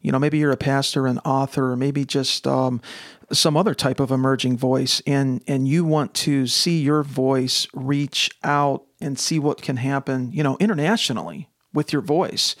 you 0.00 0.12
know, 0.12 0.18
maybe 0.18 0.38
you're 0.38 0.50
a 0.50 0.56
pastor, 0.56 1.06
an 1.06 1.18
author, 1.20 1.72
or 1.72 1.76
maybe 1.76 2.04
just 2.04 2.46
um, 2.46 2.80
some 3.32 3.56
other 3.56 3.74
type 3.74 4.00
of 4.00 4.10
emerging 4.10 4.56
voice, 4.56 5.02
and 5.06 5.42
and 5.46 5.68
you 5.68 5.84
want 5.84 6.14
to 6.14 6.46
see 6.46 6.80
your 6.80 7.02
voice 7.02 7.66
reach 7.74 8.30
out 8.42 8.84
and 9.00 9.18
see 9.18 9.38
what 9.38 9.62
can 9.62 9.76
happen, 9.76 10.32
you 10.32 10.42
know, 10.42 10.56
internationally 10.58 11.48
with 11.72 11.92
your 11.92 12.02
voice 12.02 12.56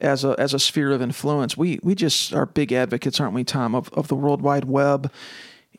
as 0.00 0.24
a 0.24 0.34
as 0.38 0.52
a 0.54 0.58
sphere 0.58 0.92
of 0.92 1.00
influence. 1.00 1.56
We 1.56 1.80
we 1.82 1.94
just 1.94 2.34
are 2.34 2.46
big 2.46 2.72
advocates, 2.72 3.18
aren't 3.20 3.34
we, 3.34 3.44
Tom, 3.44 3.74
of 3.74 3.88
of 3.94 4.08
the 4.08 4.14
World 4.16 4.42
Wide 4.42 4.64
Web, 4.64 5.10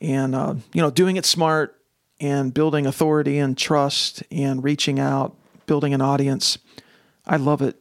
and 0.00 0.34
uh, 0.34 0.54
you 0.72 0.82
know, 0.82 0.90
doing 0.90 1.16
it 1.16 1.24
smart 1.24 1.80
and 2.20 2.52
building 2.52 2.86
authority 2.86 3.38
and 3.38 3.56
trust 3.56 4.22
and 4.30 4.64
reaching 4.64 4.98
out, 4.98 5.36
building 5.66 5.94
an 5.94 6.00
audience. 6.00 6.58
I 7.26 7.36
love 7.36 7.62
it. 7.62 7.76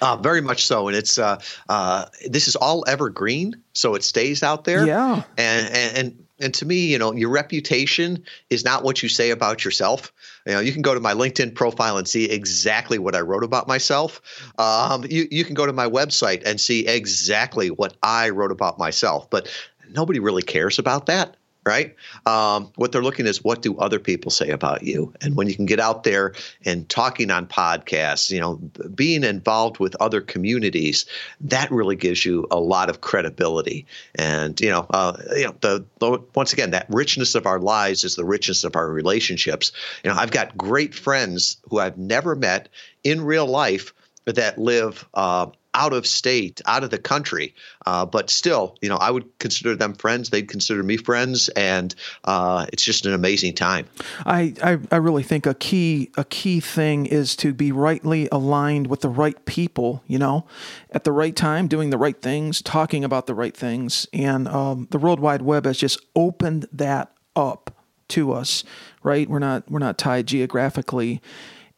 Uh, 0.00 0.16
very 0.16 0.40
much 0.40 0.66
so, 0.66 0.88
and 0.88 0.96
it's 0.96 1.18
uh, 1.18 1.40
uh, 1.68 2.06
this 2.28 2.48
is 2.48 2.56
all 2.56 2.84
evergreen, 2.86 3.54
so 3.72 3.94
it 3.94 4.02
stays 4.02 4.42
out 4.42 4.64
there. 4.64 4.86
Yeah, 4.86 5.22
and 5.38 5.66
and. 5.68 5.98
and 5.98 6.20
and 6.40 6.52
to 6.54 6.66
me, 6.66 6.86
you 6.86 6.98
know, 6.98 7.12
your 7.12 7.30
reputation 7.30 8.24
is 8.50 8.64
not 8.64 8.82
what 8.82 9.04
you 9.04 9.08
say 9.08 9.30
about 9.30 9.64
yourself. 9.64 10.12
You 10.44 10.54
know, 10.54 10.58
you 10.58 10.72
can 10.72 10.82
go 10.82 10.92
to 10.92 10.98
my 10.98 11.14
LinkedIn 11.14 11.54
profile 11.54 11.96
and 11.96 12.08
see 12.08 12.24
exactly 12.24 12.98
what 12.98 13.14
I 13.14 13.20
wrote 13.20 13.44
about 13.44 13.68
myself. 13.68 14.20
Um, 14.58 15.04
you 15.08 15.28
you 15.30 15.44
can 15.44 15.54
go 15.54 15.64
to 15.64 15.72
my 15.72 15.88
website 15.88 16.42
and 16.44 16.60
see 16.60 16.88
exactly 16.88 17.70
what 17.70 17.96
I 18.02 18.30
wrote 18.30 18.50
about 18.50 18.80
myself. 18.80 19.30
But 19.30 19.48
nobody 19.92 20.18
really 20.18 20.42
cares 20.42 20.80
about 20.80 21.06
that 21.06 21.36
right? 21.66 21.94
Um, 22.26 22.70
what 22.76 22.92
they're 22.92 23.02
looking 23.02 23.26
is 23.26 23.42
what 23.42 23.62
do 23.62 23.76
other 23.78 23.98
people 23.98 24.30
say 24.30 24.50
about 24.50 24.82
you, 24.82 25.12
and 25.20 25.36
when 25.36 25.48
you 25.48 25.54
can 25.54 25.66
get 25.66 25.80
out 25.80 26.04
there 26.04 26.34
and 26.64 26.88
talking 26.88 27.30
on 27.30 27.46
podcasts, 27.46 28.30
you 28.30 28.40
know, 28.40 28.56
being 28.94 29.24
involved 29.24 29.78
with 29.78 29.96
other 30.00 30.20
communities, 30.20 31.06
that 31.40 31.70
really 31.70 31.96
gives 31.96 32.24
you 32.24 32.46
a 32.50 32.60
lot 32.60 32.90
of 32.90 33.00
credibility. 33.00 33.86
And 34.14 34.60
you 34.60 34.70
know, 34.70 34.86
uh, 34.90 35.16
you 35.36 35.44
know, 35.44 35.54
the, 35.60 35.84
the 35.98 36.22
once 36.34 36.52
again, 36.52 36.70
that 36.70 36.86
richness 36.88 37.34
of 37.34 37.46
our 37.46 37.60
lives 37.60 38.04
is 38.04 38.16
the 38.16 38.24
richness 38.24 38.64
of 38.64 38.76
our 38.76 38.88
relationships. 38.88 39.72
You 40.02 40.10
know, 40.10 40.16
I've 40.16 40.30
got 40.30 40.56
great 40.56 40.94
friends 40.94 41.56
who 41.68 41.78
I've 41.78 41.98
never 41.98 42.34
met 42.34 42.68
in 43.02 43.22
real 43.22 43.46
life 43.46 43.94
that 44.26 44.58
live. 44.58 45.06
Uh, 45.14 45.46
out 45.74 45.92
of 45.92 46.06
state, 46.06 46.60
out 46.66 46.84
of 46.84 46.90
the 46.90 46.98
country. 46.98 47.54
Uh, 47.86 48.06
but 48.06 48.30
still, 48.30 48.76
you 48.80 48.88
know, 48.88 48.96
I 48.96 49.10
would 49.10 49.38
consider 49.38 49.76
them 49.76 49.94
friends. 49.94 50.30
They'd 50.30 50.48
consider 50.48 50.82
me 50.82 50.96
friends, 50.96 51.48
and 51.50 51.94
uh, 52.24 52.66
it's 52.72 52.84
just 52.84 53.04
an 53.06 53.12
amazing 53.12 53.54
time. 53.54 53.86
I, 54.24 54.54
I, 54.62 54.78
I 54.90 54.96
really 54.96 55.22
think 55.22 55.46
a 55.46 55.54
key 55.54 56.10
a 56.16 56.24
key 56.24 56.60
thing 56.60 57.06
is 57.06 57.36
to 57.36 57.52
be 57.52 57.72
rightly 57.72 58.28
aligned 58.30 58.86
with 58.86 59.00
the 59.00 59.08
right 59.08 59.44
people. 59.44 60.02
You 60.06 60.18
know, 60.18 60.46
at 60.90 61.04
the 61.04 61.12
right 61.12 61.34
time, 61.34 61.68
doing 61.68 61.90
the 61.90 61.98
right 61.98 62.20
things, 62.20 62.62
talking 62.62 63.04
about 63.04 63.26
the 63.26 63.34
right 63.34 63.56
things, 63.56 64.06
and 64.12 64.48
um, 64.48 64.88
the 64.90 64.98
World 64.98 65.20
Wide 65.20 65.42
Web 65.42 65.66
has 65.66 65.78
just 65.78 66.00
opened 66.14 66.66
that 66.72 67.12
up 67.36 67.70
to 68.08 68.32
us. 68.32 68.64
Right, 69.02 69.28
we're 69.28 69.40
not 69.40 69.70
we're 69.70 69.80
not 69.80 69.98
tied 69.98 70.26
geographically 70.26 71.20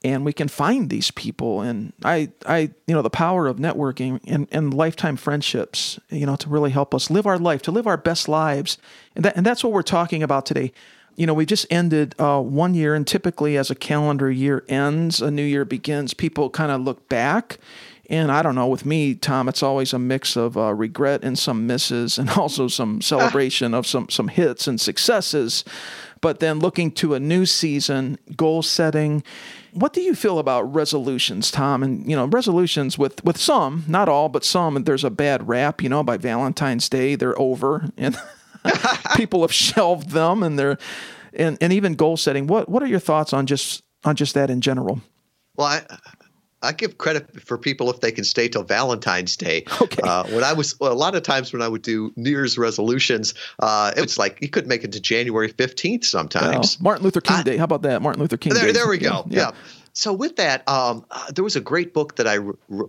and 0.04 0.24
we 0.24 0.32
can 0.32 0.48
find 0.48 0.90
these 0.90 1.10
people. 1.10 1.60
And 1.60 1.92
i 2.04 2.30
i 2.46 2.70
you 2.86 2.94
know 2.94 3.02
the 3.02 3.10
power 3.10 3.46
of 3.46 3.56
networking 3.56 4.20
and, 4.26 4.48
and 4.52 4.72
lifetime 4.72 5.16
friendships 5.16 5.98
you 6.10 6.26
know 6.26 6.36
to 6.36 6.48
really 6.48 6.70
help 6.70 6.94
us 6.94 7.10
live 7.10 7.26
our 7.26 7.38
life 7.38 7.62
to 7.62 7.72
live 7.72 7.86
our 7.86 7.96
best 7.96 8.28
lives. 8.28 8.78
And 9.14 9.24
that 9.24 9.36
and 9.36 9.44
that's 9.44 9.64
what 9.64 9.72
we're 9.72 9.82
talking 9.82 10.22
about 10.22 10.46
today. 10.46 10.72
You 11.16 11.26
know 11.26 11.34
we 11.34 11.46
just 11.46 11.66
ended 11.70 12.14
uh, 12.18 12.40
one 12.40 12.74
year 12.74 12.94
and 12.94 13.06
typically 13.06 13.56
as 13.56 13.70
a 13.70 13.74
calendar 13.74 14.30
year 14.30 14.64
ends 14.68 15.22
a 15.22 15.30
new 15.30 15.42
year 15.42 15.64
begins 15.64 16.14
people 16.14 16.50
kind 16.50 16.70
of 16.70 16.80
look 16.80 17.08
back. 17.08 17.58
And 18.08 18.30
I 18.30 18.42
don't 18.42 18.54
know, 18.54 18.68
with 18.68 18.86
me, 18.86 19.16
Tom, 19.16 19.48
it's 19.48 19.64
always 19.64 19.92
a 19.92 19.98
mix 19.98 20.36
of 20.36 20.56
uh, 20.56 20.72
regret 20.72 21.24
and 21.24 21.36
some 21.36 21.66
misses, 21.66 22.18
and 22.18 22.30
also 22.36 22.68
some 22.68 23.00
celebration 23.00 23.74
of 23.74 23.86
some 23.86 24.08
some 24.10 24.28
hits 24.28 24.68
and 24.68 24.80
successes. 24.80 25.64
But 26.20 26.40
then 26.40 26.60
looking 26.60 26.92
to 26.92 27.14
a 27.14 27.20
new 27.20 27.46
season, 27.46 28.18
goal 28.36 28.62
setting, 28.62 29.22
what 29.76 29.92
do 29.92 30.00
you 30.00 30.14
feel 30.14 30.38
about 30.38 30.62
resolutions, 30.62 31.50
Tom? 31.50 31.82
And 31.82 32.08
you 32.08 32.16
know, 32.16 32.26
resolutions 32.26 32.96
with 32.98 33.22
with 33.24 33.36
some, 33.36 33.84
not 33.86 34.08
all, 34.08 34.28
but 34.28 34.44
some. 34.44 34.82
There's 34.84 35.04
a 35.04 35.10
bad 35.10 35.46
rap. 35.46 35.82
You 35.82 35.88
know, 35.88 36.02
by 36.02 36.16
Valentine's 36.16 36.88
Day, 36.88 37.14
they're 37.14 37.38
over, 37.38 37.90
and 37.96 38.18
people 39.16 39.42
have 39.42 39.52
shelved 39.52 40.10
them, 40.10 40.42
and 40.42 40.58
they're 40.58 40.78
and 41.32 41.58
and 41.60 41.72
even 41.72 41.94
goal 41.94 42.16
setting. 42.16 42.46
What 42.46 42.68
what 42.68 42.82
are 42.82 42.86
your 42.86 43.00
thoughts 43.00 43.32
on 43.32 43.46
just 43.46 43.82
on 44.04 44.16
just 44.16 44.34
that 44.34 44.50
in 44.50 44.60
general? 44.60 45.00
Well, 45.56 45.66
I, 45.66 45.82
I 46.62 46.72
give 46.72 46.98
credit 46.98 47.40
for 47.42 47.58
people 47.58 47.90
if 47.90 48.00
they 48.00 48.10
can 48.10 48.24
stay 48.24 48.48
till 48.48 48.62
Valentine's 48.62 49.36
Day. 49.36 49.64
Okay. 49.86 50.02
Uh, 50.02 50.24
when 50.28 50.42
I 50.42 50.52
was 50.52 50.78
well, 50.80 50.90
a 50.90 50.94
lot 50.94 51.14
of 51.14 51.22
times 51.22 51.52
when 51.52 51.62
I 51.62 51.68
would 51.68 51.82
do 51.82 52.12
New 52.16 52.30
Year's 52.30 52.58
resolutions, 52.58 53.34
uh, 53.60 53.92
it 53.96 54.00
was 54.00 54.18
like 54.18 54.38
you 54.40 54.48
couldn't 54.48 54.68
make 54.68 54.84
it 54.84 54.92
to 54.92 55.00
January 55.00 55.48
fifteenth 55.48 56.04
sometimes. 56.04 56.78
Well, 56.78 56.84
Martin 56.84 57.04
Luther 57.04 57.20
King 57.20 57.36
I, 57.36 57.42
Day. 57.42 57.56
How 57.56 57.64
about 57.64 57.82
that? 57.82 58.02
Martin 58.02 58.20
Luther 58.20 58.36
King. 58.36 58.54
There, 58.54 58.66
Day. 58.66 58.72
there 58.72 58.88
we 58.88 58.98
go. 58.98 59.24
Yeah. 59.28 59.38
yeah. 59.38 59.50
So 59.92 60.12
with 60.12 60.36
that, 60.36 60.68
um, 60.68 61.04
uh, 61.10 61.30
there 61.30 61.44
was 61.44 61.56
a 61.56 61.60
great 61.60 61.94
book 61.94 62.16
that 62.16 62.26
I 62.26 62.38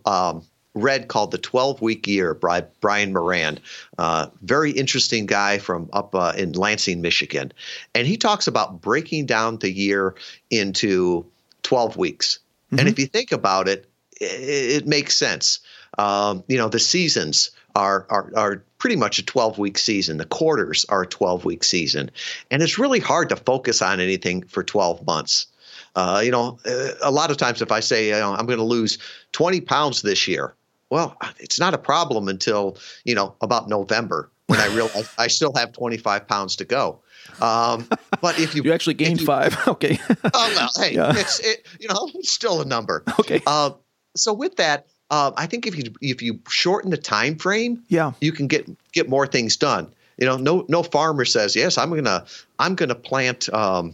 um, 0.09 0.43
read 0.77 1.07
called 1.07 1.31
The 1.31 1.37
12 1.37 1.81
Week 1.81 2.07
Year 2.07 2.33
by 2.33 2.61
Brian 2.81 3.13
Moran. 3.13 3.59
Uh, 3.97 4.27
very 4.41 4.71
interesting 4.71 5.25
guy 5.25 5.57
from 5.57 5.89
up 5.93 6.13
uh, 6.15 6.33
in 6.37 6.53
Lansing, 6.53 7.01
Michigan. 7.01 7.51
And 7.93 8.07
he 8.07 8.17
talks 8.17 8.47
about 8.47 8.81
breaking 8.81 9.25
down 9.25 9.57
the 9.57 9.71
year 9.71 10.15
into 10.49 11.25
12 11.63 11.97
weeks. 11.97 12.39
Mm-hmm. 12.67 12.79
And 12.79 12.89
if 12.89 12.99
you 12.99 13.05
think 13.05 13.31
about 13.31 13.67
it, 13.67 13.89
it, 14.19 14.83
it 14.83 14.87
makes 14.87 15.15
sense. 15.15 15.59
Um, 15.97 16.43
you 16.47 16.57
know, 16.57 16.69
the 16.69 16.79
seasons 16.79 17.51
are, 17.75 18.05
are, 18.09 18.31
are 18.35 18.63
pretty 18.77 18.95
much 18.95 19.19
a 19.19 19.25
12 19.25 19.57
week 19.57 19.77
season. 19.77 20.17
The 20.17 20.25
quarters 20.25 20.85
are 20.89 21.03
a 21.03 21.07
12 21.07 21.45
week 21.45 21.63
season. 21.63 22.11
And 22.51 22.61
it's 22.61 22.77
really 22.77 22.99
hard 22.99 23.29
to 23.29 23.35
focus 23.35 23.81
on 23.81 23.99
anything 23.99 24.43
for 24.43 24.63
12 24.63 25.05
months. 25.05 25.47
Uh, 25.95 26.21
you 26.23 26.31
know, 26.31 26.59
uh, 26.65 26.89
a 27.01 27.11
lot 27.11 27.31
of 27.31 27.37
times 27.37 27.61
if 27.61 27.71
I 27.71 27.79
say 27.79 28.07
you 28.09 28.13
know, 28.13 28.33
I'm 28.33 28.45
going 28.45 28.59
to 28.59 28.63
lose 28.63 28.97
20 29.31 29.61
pounds 29.61 30.01
this 30.01 30.27
year, 30.27 30.53
well, 30.89 31.17
it's 31.39 31.59
not 31.59 31.73
a 31.73 31.77
problem 31.77 32.27
until 32.27 32.77
you 33.03 33.15
know 33.15 33.35
about 33.41 33.67
November 33.67 34.29
when 34.45 34.59
I 34.59 34.67
realize 34.67 35.11
I 35.17 35.27
still 35.27 35.53
have 35.55 35.73
25 35.73 36.27
pounds 36.27 36.55
to 36.57 36.65
go. 36.65 36.99
Um, 37.41 37.87
but 38.21 38.39
if 38.39 38.55
you 38.55 38.63
you 38.63 38.73
actually 38.73 38.93
gained 38.95 39.21
you, 39.21 39.25
five, 39.25 39.57
okay. 39.67 39.99
oh 40.09 40.53
well, 40.55 40.69
hey, 40.77 40.95
yeah. 40.95 41.13
it's 41.15 41.39
it, 41.39 41.65
you 41.79 41.87
know 41.87 42.09
it's 42.15 42.31
still 42.31 42.61
a 42.61 42.65
number. 42.65 43.03
Okay. 43.19 43.41
Uh, 43.45 43.71
so 44.15 44.33
with 44.33 44.55
that, 44.57 44.87
uh, 45.09 45.31
I 45.37 45.45
think 45.45 45.67
if 45.67 45.77
you 45.77 45.93
if 46.01 46.21
you 46.21 46.39
shorten 46.49 46.91
the 46.91 46.97
time 46.97 47.37
frame, 47.37 47.83
yeah, 47.87 48.13
you 48.21 48.31
can 48.31 48.47
get 48.47 48.69
get 48.91 49.09
more 49.09 49.27
things 49.27 49.57
done. 49.57 49.93
You 50.17 50.25
know, 50.25 50.37
no 50.37 50.65
no 50.67 50.83
farmer 50.83 51.25
says 51.25 51.55
yes. 51.55 51.77
I'm 51.77 51.89
gonna 51.89 52.25
I'm 52.59 52.75
gonna 52.75 52.95
plant 52.95 53.51
um, 53.53 53.93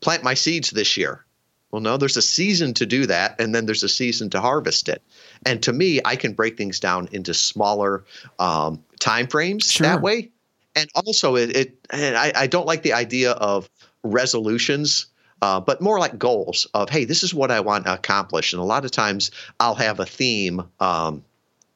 plant 0.00 0.22
my 0.22 0.34
seeds 0.34 0.70
this 0.70 0.96
year. 0.96 1.24
Well, 1.70 1.80
no, 1.80 1.96
there's 1.96 2.16
a 2.16 2.22
season 2.22 2.72
to 2.74 2.86
do 2.86 3.04
that, 3.06 3.40
and 3.40 3.52
then 3.52 3.66
there's 3.66 3.82
a 3.82 3.88
season 3.88 4.30
to 4.30 4.40
harvest 4.40 4.88
it. 4.88 5.02
And 5.44 5.60
to 5.64 5.72
me, 5.72 6.00
I 6.04 6.14
can 6.14 6.32
break 6.32 6.56
things 6.56 6.78
down 6.78 7.08
into 7.10 7.34
smaller 7.34 8.04
um, 8.38 8.84
time 9.00 9.26
frames 9.26 9.72
sure. 9.72 9.88
that 9.88 10.00
way. 10.00 10.30
And 10.74 10.88
also, 10.94 11.36
it, 11.36 11.56
it 11.56 11.86
and 11.90 12.16
I, 12.16 12.32
I 12.34 12.46
don't 12.46 12.66
like 12.66 12.82
the 12.82 12.92
idea 12.92 13.32
of 13.32 13.68
resolutions. 14.02 15.06
Uh, 15.42 15.60
but 15.60 15.82
more 15.82 15.98
like 15.98 16.18
goals 16.18 16.66
of 16.72 16.88
hey 16.88 17.04
this 17.04 17.22
is 17.22 17.34
what 17.34 17.50
i 17.50 17.60
want 17.60 17.84
to 17.84 17.92
accomplish 17.92 18.54
and 18.54 18.62
a 18.62 18.64
lot 18.64 18.84
of 18.86 18.90
times 18.90 19.30
i'll 19.60 19.74
have 19.74 20.00
a 20.00 20.06
theme 20.06 20.62
um, 20.80 21.22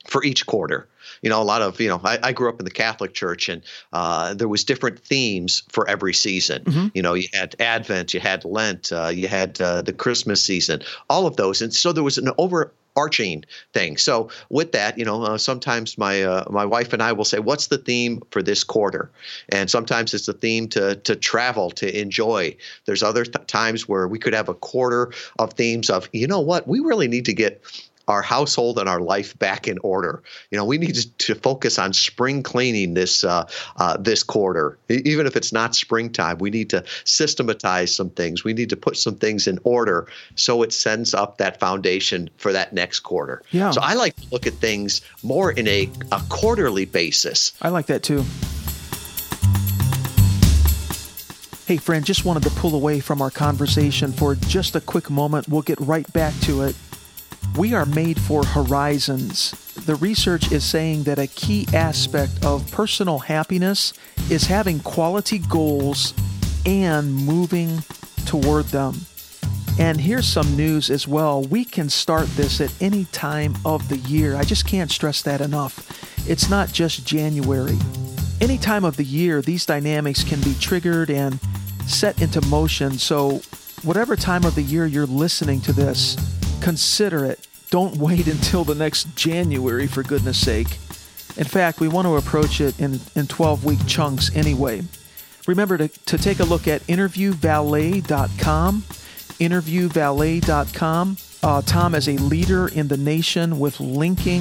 for 0.07 0.25
each 0.25 0.47
quarter 0.47 0.89
you 1.23 1.29
know 1.29 1.43
a 1.43 1.45
lot 1.45 1.61
of 1.61 1.79
you 1.79 1.89
know 1.89 2.01
i, 2.03 2.19
I 2.23 2.33
grew 2.33 2.49
up 2.49 2.61
in 2.61 2.65
the 2.65 2.71
catholic 2.71 3.13
church 3.13 3.49
and 3.51 3.63
uh, 3.93 4.33
there 4.33 4.49
was 4.49 4.65
different 4.65 5.01
themes 5.01 5.65
for 5.69 5.87
every 5.89 6.15
season 6.15 6.65
mm-hmm. 6.65 6.87
you 6.95 7.03
know 7.03 7.13
you 7.13 7.29
had 7.35 7.57
advent 7.61 8.15
you 8.15 8.21
had 8.21 8.45
lent 8.47 8.91
uh, 8.91 9.11
you 9.13 9.29
had 9.29 9.61
uh, 9.61 9.83
the 9.83 9.93
christmas 9.93 10.43
season 10.43 10.81
all 11.11 11.27
of 11.27 11.37
those 11.37 11.61
and 11.61 11.75
so 11.75 11.93
there 11.93 12.05
was 12.05 12.17
an 12.17 12.31
over 12.39 12.73
arching 12.97 13.45
thing. 13.73 13.97
So 13.97 14.31
with 14.51 14.73
that, 14.73 14.99
you 14.99 15.05
know, 15.05 15.23
uh, 15.23 15.39
sometimes 15.39 15.99
my 15.99 16.23
uh, 16.23 16.45
my 16.51 16.65
wife 16.65 16.93
and 16.93 17.03
I 17.03 17.13
will 17.13 17.25
say, 17.25 17.39
"What's 17.39 17.69
the 17.69 17.79
theme 17.79 18.23
for 18.31 18.43
this 18.43 18.65
quarter?" 18.65 19.11
And 19.51 19.71
sometimes 19.71 20.15
it's 20.15 20.27
the 20.27 20.33
theme 20.33 20.69
to 20.69 20.97
to 20.97 21.17
travel, 21.17 21.71
to 21.73 22.01
enjoy. 22.01 22.57
There's 22.87 23.03
other 23.03 23.25
th- 23.25 23.47
times 23.47 23.89
where 23.89 24.09
we 24.09 24.19
could 24.19 24.35
have 24.35 24.49
a 24.49 24.55
quarter 24.55 25.13
of 25.39 25.53
themes 25.55 25.91
of, 25.91 26.09
you 26.13 26.27
know 26.27 26.41
what, 26.41 26.67
we 26.67 26.81
really 26.81 27.09
need 27.09 27.25
to 27.27 27.35
get 27.35 27.63
our 28.09 28.23
household 28.23 28.79
and 28.79 28.89
our 28.89 29.01
life 29.01 29.39
back 29.39 29.69
in 29.69 29.79
order. 29.83 30.23
You 30.51 30.59
know, 30.59 30.65
we 30.65 30.79
need 30.79 30.97
to 30.97 31.35
focus 31.35 31.79
on 31.79 31.93
spring 31.93 32.43
cleaning 32.43 32.95
this 32.95 33.23
uh, 33.23 33.47
uh, 33.77 33.97
this 33.99 34.23
quarter. 34.23 34.79
Even 34.89 35.27
if 35.27 35.37
it's 35.37 35.53
not 35.53 35.75
springtime, 35.75 36.39
we 36.39 36.51
need 36.51 36.71
to 36.71 36.83
systematize 37.05 37.95
some 37.95 38.11
things. 38.11 38.45
We 38.45 38.55
need 38.55 38.71
to 38.71 38.77
put 38.77 38.97
some 38.97 39.17
things 39.17 39.47
in 39.47 39.59
order 39.65 40.09
so 40.35 40.63
it 40.63 40.73
sends 40.73 41.15
up 41.15 41.39
that 41.39 41.61
foundation 41.61 42.31
for 42.39 42.53
that 42.53 42.73
next 42.73 43.01
quarter. 43.01 43.43
Yeah. 43.51 43.71
So 43.71 43.81
I 43.83 43.95
like 43.95 44.17
to 44.17 44.27
look 44.33 44.47
at 44.47 44.55
things 44.55 45.03
more 45.23 45.53
in 45.53 45.69
a, 45.69 45.91
a 46.11 46.21
quarterly 46.29 46.87
basis. 46.87 47.53
I 47.61 47.69
like 47.69 47.87
that 47.87 48.03
too. 48.03 48.25
Hey, 51.67 51.77
friend, 51.77 52.03
just 52.03 52.25
wanted 52.25 52.45
to 52.45 52.51
pull 52.51 52.75
away 52.75 52.99
from 52.99 53.21
our 53.21 53.31
conversation 53.31 54.11
for 54.11 54.35
just 54.35 54.75
a 54.75 54.81
quick 54.81 55.11
moment. 55.11 55.49
We'll 55.49 55.61
get 55.61 55.79
right 55.81 56.11
back 56.15 56.33
to 56.41 56.63
it. 56.63 56.75
We 57.57 57.75
are 57.75 57.87
made 57.87 58.21
for 58.21 58.45
horizons. 58.45 59.53
The 59.85 59.97
research 59.97 60.53
is 60.53 60.65
saying 60.65 61.05
that 61.05 61.19
a 61.19 61.27
key 61.27 61.67
aspect 61.73 62.45
of 62.45 62.71
personal 62.71 63.19
happiness 63.19 63.93
is 64.31 64.45
having 64.45 64.81
quality 64.81 65.39
goals 65.39 66.15
and 66.67 67.15
moving 67.15 67.83
toward 68.27 68.67
them. 68.67 68.95
And 69.79 70.01
here's 70.01 70.27
some 70.27 70.57
news 70.57 70.91
as 70.91 71.07
well. 71.07 71.43
We 71.43 71.65
can 71.65 71.89
start 71.89 72.27
this 72.31 72.61
at 72.61 72.73
any 72.81 73.05
time 73.07 73.57
of 73.65 73.89
the 73.89 73.99
year. 73.99 74.37
I 74.37 74.43
just 74.43 74.67
can't 74.67 74.91
stress 74.91 75.23
that 75.23 75.41
enough. 75.41 76.29
It's 76.29 76.51
not 76.51 76.73
just 76.73 77.07
January. 77.07 77.79
Any 78.41 78.59
time 78.59 78.85
of 78.85 78.97
the 78.97 79.05
year, 79.05 79.41
these 79.41 79.65
dynamics 79.65 80.25
can 80.25 80.41
be 80.41 80.55
triggered 80.55 81.11
and 81.11 81.41
set 81.87 82.21
into 82.21 82.45
motion. 82.49 82.99
So, 82.99 83.41
whatever 83.83 84.17
time 84.17 84.45
of 84.45 84.55
the 84.55 84.63
year 84.63 84.85
you're 84.85 85.07
listening 85.07 85.61
to 85.63 85.73
this, 85.73 86.17
consider 86.61 87.25
it. 87.25 87.47
Don't 87.71 87.97
wait 87.97 88.27
until 88.27 88.65
the 88.65 88.75
next 88.75 89.15
January, 89.17 89.87
for 89.87 90.03
goodness 90.03 90.39
sake. 90.39 90.79
In 91.37 91.45
fact, 91.45 91.81
we 91.81 91.89
want 91.89 92.07
to 92.07 92.17
approach 92.17 92.61
it 92.61 92.79
in, 92.81 93.01
in 93.15 93.27
12 93.27 93.65
week 93.65 93.87
chunks 93.87 94.35
anyway. 94.35 94.83
Remember 95.47 95.79
to, 95.79 95.89
to 95.89 96.19
take 96.19 96.41
a 96.41 96.45
look 96.45 96.67
at 96.67 96.83
interviewvalet.com. 96.83 98.83
Interviewvalet.com. 98.83 101.17
Uh, 101.43 101.63
Tom 101.63 101.95
is 101.95 102.09
a 102.09 102.17
leader 102.17 102.69
in 102.69 102.89
the 102.89 102.97
nation 102.97 103.61
with 103.61 103.79
linking 103.79 104.41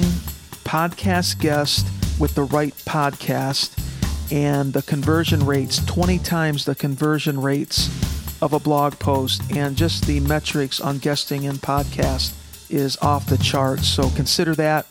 podcast 0.64 1.38
guests 1.38 1.88
with 2.18 2.34
the 2.34 2.42
right 2.42 2.74
podcast 2.78 3.84
and 4.30 4.72
the 4.72 4.82
conversion 4.82 5.46
rates 5.46 5.84
20 5.86 6.18
times 6.18 6.64
the 6.64 6.74
conversion 6.74 7.40
rates 7.40 7.88
of 8.40 8.52
a 8.52 8.58
blog 8.58 8.98
post 8.98 9.42
and 9.50 9.76
just 9.76 10.06
the 10.06 10.20
metrics 10.20 10.80
on 10.80 10.98
guesting 10.98 11.46
and 11.46 11.58
podcast 11.58 12.34
is 12.70 12.96
off 12.98 13.26
the 13.26 13.38
charts. 13.38 13.86
So 13.86 14.10
consider 14.10 14.54
that. 14.56 14.86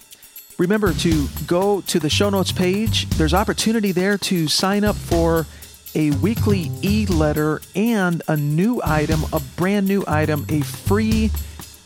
Remember 0.57 0.93
to 0.93 1.27
go 1.45 1.81
to 1.81 1.99
the 1.99 2.09
show 2.09 2.29
notes 2.29 2.51
page. 2.51 3.07
There's 3.09 3.33
opportunity 3.33 3.91
there 3.91 4.17
to 4.19 4.47
sign 4.47 4.83
up 4.83 4.95
for 4.95 5.45
a 5.93 6.11
weekly 6.11 6.71
e 6.81 7.05
letter 7.05 7.61
and 7.75 8.21
a 8.27 8.35
new 8.35 8.81
item, 8.83 9.21
a 9.31 9.39
brand 9.55 9.87
new 9.87 10.03
item, 10.07 10.45
a 10.49 10.61
free 10.61 11.31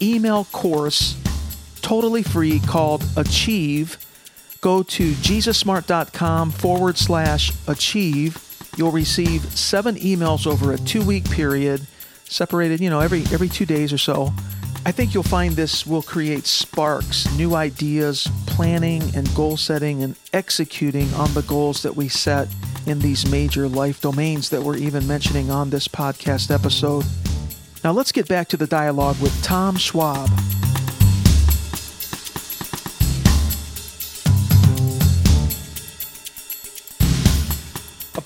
email 0.01 0.45
course, 0.45 1.15
totally 1.81 2.23
free, 2.23 2.59
called 2.59 3.03
Achieve. 3.17 3.97
Go 4.61 4.83
to 4.83 5.11
jesussmart.com 5.13 6.51
forward 6.51 6.97
slash 6.97 7.51
achieve 7.67 8.50
You'll 8.77 8.91
receive 8.91 9.43
seven 9.57 9.95
emails 9.95 10.47
over 10.47 10.71
a 10.71 10.77
two 10.77 11.03
week 11.03 11.29
period, 11.29 11.85
separated, 12.25 12.79
you 12.79 12.89
know, 12.89 12.99
every, 12.99 13.21
every 13.31 13.49
two 13.49 13.65
days 13.65 13.91
or 13.91 13.97
so. 13.97 14.33
I 14.83 14.91
think 14.91 15.13
you'll 15.13 15.23
find 15.23 15.55
this 15.55 15.85
will 15.85 16.01
create 16.01 16.47
sparks, 16.47 17.31
new 17.37 17.53
ideas, 17.53 18.27
planning 18.47 19.03
and 19.15 19.33
goal 19.35 19.55
setting, 19.55 20.01
and 20.01 20.15
executing 20.33 21.13
on 21.13 21.31
the 21.33 21.43
goals 21.43 21.83
that 21.83 21.95
we 21.95 22.07
set 22.07 22.47
in 22.87 22.99
these 22.99 23.29
major 23.29 23.67
life 23.67 24.01
domains 24.01 24.49
that 24.49 24.63
we're 24.63 24.77
even 24.77 25.05
mentioning 25.05 25.51
on 25.51 25.69
this 25.69 25.87
podcast 25.87 26.49
episode. 26.49 27.05
Now, 27.83 27.91
let's 27.91 28.11
get 28.11 28.27
back 28.27 28.47
to 28.49 28.57
the 28.57 28.67
dialogue 28.67 29.19
with 29.21 29.43
Tom 29.43 29.75
Schwab. 29.75 30.29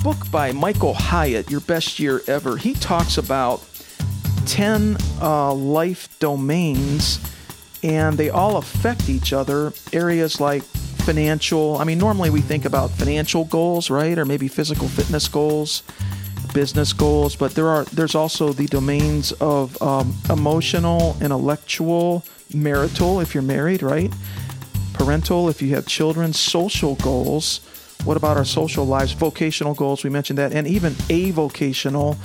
Book 0.05 0.29
by 0.29 0.51
Michael 0.51 0.93
Hyatt, 0.93 1.49
Your 1.49 1.61
Best 1.61 1.97
Year 1.97 2.21
Ever, 2.27 2.57
he 2.57 2.75
talks 2.75 3.17
about 3.17 3.63
10 4.45 4.97
uh, 5.19 5.51
life 5.51 6.19
domains 6.19 7.19
and 7.81 8.15
they 8.15 8.29
all 8.29 8.57
affect 8.57 9.09
each 9.09 9.33
other. 9.33 9.73
Areas 9.93 10.39
like 10.39 10.61
financial, 10.61 11.79
I 11.79 11.85
mean, 11.85 11.97
normally 11.97 12.29
we 12.29 12.41
think 12.41 12.65
about 12.65 12.91
financial 12.91 13.45
goals, 13.45 13.89
right? 13.89 14.15
Or 14.15 14.25
maybe 14.25 14.47
physical 14.47 14.87
fitness 14.87 15.27
goals, 15.27 15.81
business 16.53 16.93
goals, 16.93 17.35
but 17.35 17.55
there 17.55 17.67
are 17.67 17.85
there's 17.85 18.13
also 18.13 18.53
the 18.53 18.67
domains 18.67 19.31
of 19.31 19.81
um, 19.81 20.15
emotional, 20.29 21.17
intellectual, 21.19 22.23
marital 22.53 23.21
if 23.21 23.33
you're 23.33 23.41
married, 23.41 23.81
right? 23.81 24.13
Parental 24.93 25.49
if 25.49 25.63
you 25.63 25.73
have 25.73 25.87
children, 25.87 26.31
social 26.31 26.93
goals 26.93 27.61
what 28.03 28.17
about 28.17 28.38
our 28.38 28.45
social 28.45 28.86
lives? 28.86 29.13
Vocational 29.13 29.73
goals, 29.73 30.03
we 30.03 30.10
mentioned 30.10 30.38
that, 30.38 30.53
and 30.53 30.67
even 30.67 30.93
avocational, 30.93 32.15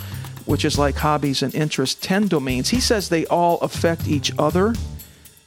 which 0.44 0.64
is 0.64 0.78
like 0.78 0.96
hobbies 0.96 1.42
and 1.42 1.54
interests, 1.54 1.98
10 2.06 2.28
domains. 2.28 2.70
He 2.70 2.80
says 2.80 3.09
they 3.09 3.26
all 3.26 3.59
affect 3.61 4.09
each 4.09 4.33
other. 4.38 4.74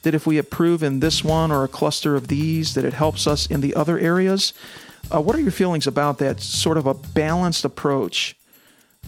That 0.02 0.14
if 0.14 0.26
we 0.26 0.36
approve 0.36 0.82
in 0.82 1.00
this 1.00 1.24
one 1.24 1.50
or 1.50 1.64
a 1.64 1.68
cluster 1.68 2.14
of 2.14 2.28
these, 2.28 2.74
that 2.74 2.84
it 2.84 2.92
helps 2.92 3.26
us 3.26 3.46
in 3.46 3.60
the 3.62 3.74
other 3.74 3.98
areas. 3.98 4.52
Uh, 5.12 5.20
what 5.20 5.36
are 5.36 5.40
your 5.40 5.50
feelings 5.50 5.86
about 5.86 6.18
that 6.18 6.40
sort 6.40 6.76
of 6.76 6.86
a 6.86 6.94
balanced 6.94 7.64
approach, 7.64 8.36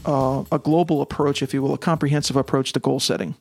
uh, 0.07 0.45
a 0.51 0.59
global 0.59 1.03
approach, 1.03 1.43
if 1.43 1.53
you 1.53 1.61
will, 1.61 1.75
a 1.75 1.79
comprehensive 1.79 2.37
approach 2.37 2.73
to 2.73 2.81
goal 2.81 3.01
setting? 3.01 3.35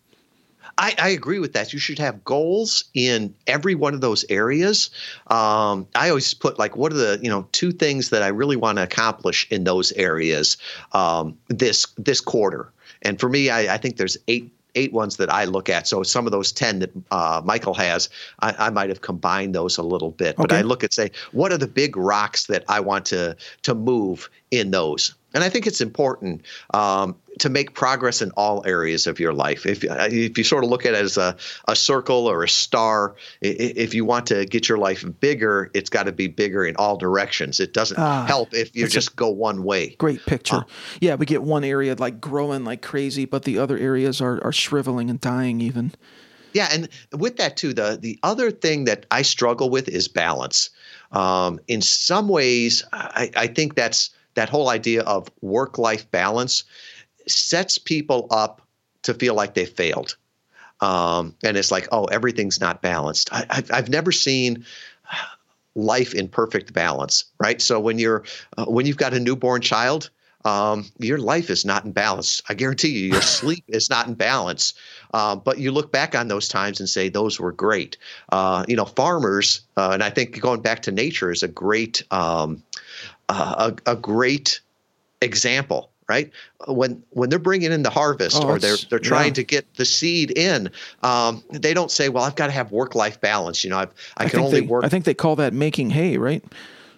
I, 0.77 0.93
I, 0.97 1.09
agree 1.09 1.39
with 1.39 1.53
that. 1.53 1.73
You 1.73 1.79
should 1.79 1.99
have 1.99 2.23
goals 2.23 2.85
in 2.93 3.33
every 3.47 3.75
one 3.75 3.93
of 3.93 4.01
those 4.01 4.25
areas. 4.29 4.89
Um, 5.27 5.87
I 5.95 6.09
always 6.09 6.33
put 6.33 6.59
like, 6.59 6.75
what 6.75 6.91
are 6.91 6.95
the 6.97 7.19
you 7.21 7.29
know 7.29 7.47
two 7.51 7.71
things 7.71 8.09
that 8.09 8.23
I 8.23 8.27
really 8.27 8.55
want 8.55 8.77
to 8.77 8.83
accomplish 8.83 9.47
in 9.49 9.63
those 9.63 9.91
areas 9.93 10.57
um, 10.91 11.37
this 11.47 11.85
this 11.97 12.21
quarter? 12.21 12.71
And 13.01 13.19
for 13.19 13.29
me, 13.29 13.49
I, 13.49 13.75
I 13.75 13.77
think 13.77 13.97
there's 13.97 14.17
eight 14.27 14.51
eight 14.75 14.93
ones 14.93 15.17
that 15.17 15.31
I 15.31 15.45
look 15.45 15.69
at. 15.69 15.87
So 15.87 16.03
some 16.03 16.25
of 16.25 16.31
those 16.31 16.51
10 16.51 16.79
that 16.79 16.91
uh, 17.09 17.41
Michael 17.43 17.73
has, 17.75 18.09
I, 18.41 18.67
I, 18.67 18.69
might 18.69 18.89
have 18.89 19.01
combined 19.01 19.55
those 19.55 19.77
a 19.77 19.83
little 19.83 20.11
bit. 20.11 20.35
But 20.35 20.51
I 20.51 20.61
look 20.61 20.83
at 20.83 20.93
say, 20.93 21.11
what 21.31 21.53
are 21.53 21.57
the 21.57 21.67
big 21.67 21.95
rocks 21.95 22.47
that 22.47 22.65
I 22.67 22.81
want 22.81 23.05
to 23.05 23.37
to 23.63 23.73
move 23.73 24.29
in 24.51 24.71
those? 24.71 25.15
And 25.33 25.43
I 25.43 25.49
think 25.49 25.67
it's 25.67 25.81
important 25.81 26.43
um, 26.73 27.15
to 27.39 27.49
make 27.49 27.73
progress 27.73 28.21
in 28.21 28.31
all 28.31 28.63
areas 28.65 29.07
of 29.07 29.19
your 29.19 29.33
life. 29.33 29.65
If, 29.65 29.83
if 29.83 30.37
you 30.37 30.43
sort 30.43 30.63
of 30.63 30.69
look 30.69 30.85
at 30.85 30.93
it 30.93 31.01
as 31.01 31.17
a, 31.17 31.35
a 31.67 31.75
circle 31.75 32.27
or 32.27 32.43
a 32.43 32.49
star, 32.49 33.15
if 33.41 33.93
you 33.93 34.05
want 34.05 34.27
to 34.27 34.45
get 34.45 34.69
your 34.69 34.77
life 34.77 35.05
bigger, 35.19 35.69
it's 35.73 35.89
got 35.89 36.03
to 36.03 36.11
be 36.11 36.27
bigger 36.27 36.65
in 36.65 36.75
all 36.77 36.97
directions. 36.97 37.59
It 37.59 37.73
doesn't 37.73 37.97
uh, 37.97 38.25
help 38.25 38.53
if 38.53 38.75
you 38.75 38.87
just 38.87 39.15
go 39.15 39.29
one 39.29 39.63
way. 39.63 39.95
Great 39.95 40.25
picture. 40.25 40.57
Uh, 40.57 40.63
yeah, 41.01 41.15
we 41.15 41.25
get 41.25 41.43
one 41.43 41.63
area 41.63 41.95
like 41.97 42.21
growing 42.21 42.63
like 42.63 42.81
crazy, 42.81 43.25
but 43.25 43.43
the 43.43 43.59
other 43.59 43.77
areas 43.77 44.21
are, 44.21 44.43
are 44.43 44.53
shriveling 44.53 45.09
and 45.09 45.19
dying 45.19 45.61
even. 45.61 45.93
Yeah, 46.53 46.69
and 46.71 46.87
with 47.11 47.35
that 47.35 47.57
too, 47.57 47.73
the 47.73 47.97
the 48.01 48.17
other 48.23 48.49
thing 48.49 48.85
that 48.85 49.05
I 49.11 49.23
struggle 49.23 49.69
with 49.69 49.89
is 49.89 50.07
balance. 50.07 50.69
Um, 51.11 51.59
in 51.67 51.81
some 51.81 52.29
ways, 52.29 52.81
I, 52.93 53.29
I 53.35 53.47
think 53.47 53.75
that's 53.75 54.11
that 54.35 54.47
whole 54.47 54.69
idea 54.69 55.01
of 55.03 55.29
work 55.41 55.77
life 55.77 56.09
balance 56.11 56.63
sets 57.27 57.77
people 57.77 58.27
up 58.31 58.61
to 59.03 59.13
feel 59.13 59.35
like 59.35 59.53
they 59.53 59.65
failed. 59.65 60.17
Um, 60.81 61.35
and 61.43 61.57
it's 61.57 61.71
like, 61.71 61.87
oh, 61.91 62.05
everything's 62.05 62.59
not 62.59 62.81
balanced. 62.81 63.31
I, 63.31 63.45
have 63.49 63.71
I've 63.71 63.89
never 63.89 64.11
seen 64.11 64.65
life 65.75 66.13
in 66.13 66.27
perfect 66.27 66.73
balance, 66.73 67.25
right? 67.39 67.61
So 67.61 67.79
when 67.79 67.99
you're 67.99 68.23
uh, 68.57 68.65
when 68.65 68.85
you've 68.85 68.97
got 68.97 69.13
a 69.13 69.19
newborn 69.19 69.61
child, 69.61 70.09
um, 70.43 70.85
your 70.99 71.17
life 71.17 71.49
is 71.49 71.65
not 71.65 71.85
in 71.85 71.91
balance. 71.91 72.41
I 72.49 72.53
guarantee 72.53 72.89
you, 72.89 73.13
your 73.13 73.21
sleep 73.39 73.63
is 73.67 73.89
not 73.89 74.07
in 74.07 74.13
balance. 74.13 74.73
Uh, 75.13 75.35
but 75.35 75.59
you 75.59 75.71
look 75.71 75.91
back 75.91 76.13
on 76.13 76.27
those 76.27 76.47
times 76.47 76.79
and 76.79 76.89
say 76.89 77.09
those 77.09 77.39
were 77.39 77.51
great. 77.51 77.97
Uh, 78.31 78.65
you 78.67 78.75
know, 78.75 78.85
farmers, 78.85 79.61
uh, 79.77 79.91
and 79.93 80.03
I 80.03 80.09
think 80.09 80.39
going 80.39 80.61
back 80.61 80.81
to 80.83 80.91
nature 80.91 81.31
is 81.31 81.41
a 81.41 81.47
great, 81.47 82.03
um, 82.11 82.63
uh, 83.29 83.71
a, 83.85 83.91
a 83.91 83.95
great 83.95 84.59
example 85.21 85.89
right? 86.07 86.31
When 86.67 87.03
when 87.11 87.29
they're 87.29 87.39
bringing 87.39 87.71
in 87.71 87.83
the 87.83 87.89
harvest 87.89 88.37
oh, 88.41 88.47
or 88.47 88.59
they're 88.59 88.77
they're 88.89 88.99
trying 88.99 89.29
yeah. 89.29 89.33
to 89.33 89.43
get 89.43 89.75
the 89.75 89.85
seed 89.85 90.31
in, 90.37 90.69
um, 91.03 91.43
they 91.51 91.73
don't 91.73 91.91
say, 91.91 92.09
"Well, 92.09 92.23
I've 92.23 92.35
got 92.35 92.47
to 92.47 92.53
have 92.53 92.71
work 92.71 92.95
life 92.95 93.19
balance." 93.21 93.63
You 93.63 93.69
know, 93.71 93.77
I've, 93.77 93.93
I, 94.17 94.25
I 94.25 94.29
can 94.29 94.39
only 94.39 94.61
they, 94.61 94.67
work. 94.67 94.83
I 94.83 94.89
think 94.89 95.05
they 95.05 95.13
call 95.13 95.35
that 95.37 95.53
making 95.53 95.91
hay, 95.91 96.17
right? 96.17 96.43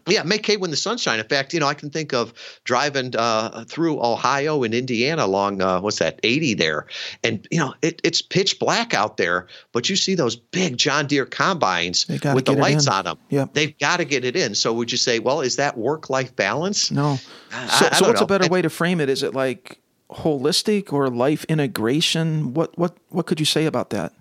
Yeah, 0.07 0.23
make 0.23 0.45
hay 0.45 0.57
when 0.57 0.71
the 0.71 0.77
sunshine. 0.77 1.19
In 1.19 1.27
fact, 1.27 1.53
you 1.53 1.59
know, 1.59 1.67
I 1.67 1.73
can 1.73 1.89
think 1.89 2.13
of 2.13 2.33
driving 2.63 3.15
uh, 3.15 3.65
through 3.65 4.03
Ohio 4.03 4.63
and 4.63 4.73
Indiana 4.73 5.25
along 5.25 5.61
uh, 5.61 5.81
what's 5.81 5.99
that, 5.99 6.19
80 6.23 6.53
there, 6.55 6.87
and 7.23 7.47
you 7.51 7.59
know, 7.59 7.73
it, 7.81 8.01
it's 8.03 8.21
pitch 8.21 8.59
black 8.59 8.93
out 8.93 9.17
there, 9.17 9.47
but 9.71 9.89
you 9.89 9.95
see 9.95 10.15
those 10.15 10.35
big 10.35 10.77
John 10.77 11.07
Deere 11.07 11.25
combines 11.25 12.07
with 12.07 12.45
the 12.45 12.53
lights 12.53 12.87
on 12.87 13.05
them. 13.05 13.17
Yeah, 13.29 13.45
they've 13.53 13.77
got 13.77 13.97
to 13.97 14.05
get 14.05 14.25
it 14.25 14.35
in. 14.35 14.55
So 14.55 14.73
would 14.73 14.91
you 14.91 14.97
say, 14.97 15.19
well, 15.19 15.41
is 15.41 15.57
that 15.57 15.77
work-life 15.77 16.35
balance? 16.35 16.91
No. 16.91 17.19
I, 17.51 17.67
so, 17.67 17.85
I 17.91 17.95
so 17.95 18.07
what's 18.07 18.19
know. 18.19 18.25
a 18.25 18.27
better 18.27 18.47
way 18.47 18.61
to 18.61 18.69
frame 18.69 19.01
it? 19.01 19.09
Is 19.09 19.23
it 19.23 19.33
like 19.33 19.79
holistic 20.09 20.93
or 20.93 21.09
life 21.09 21.43
integration? 21.45 22.53
What 22.53 22.77
what 22.77 22.95
what 23.09 23.25
could 23.25 23.39
you 23.39 23.45
say 23.45 23.65
about 23.65 23.89
that? 23.91 24.13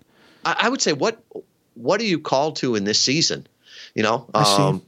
I, 0.45 0.55
I 0.63 0.69
would 0.69 0.81
say 0.81 0.93
what 0.93 1.23
what 1.75 2.01
are 2.01 2.05
you 2.05 2.19
called 2.19 2.57
to 2.57 2.75
in 2.75 2.83
this 2.83 2.99
season? 2.99 3.47
You 3.93 4.03
know, 4.03 4.29
um, 4.33 4.81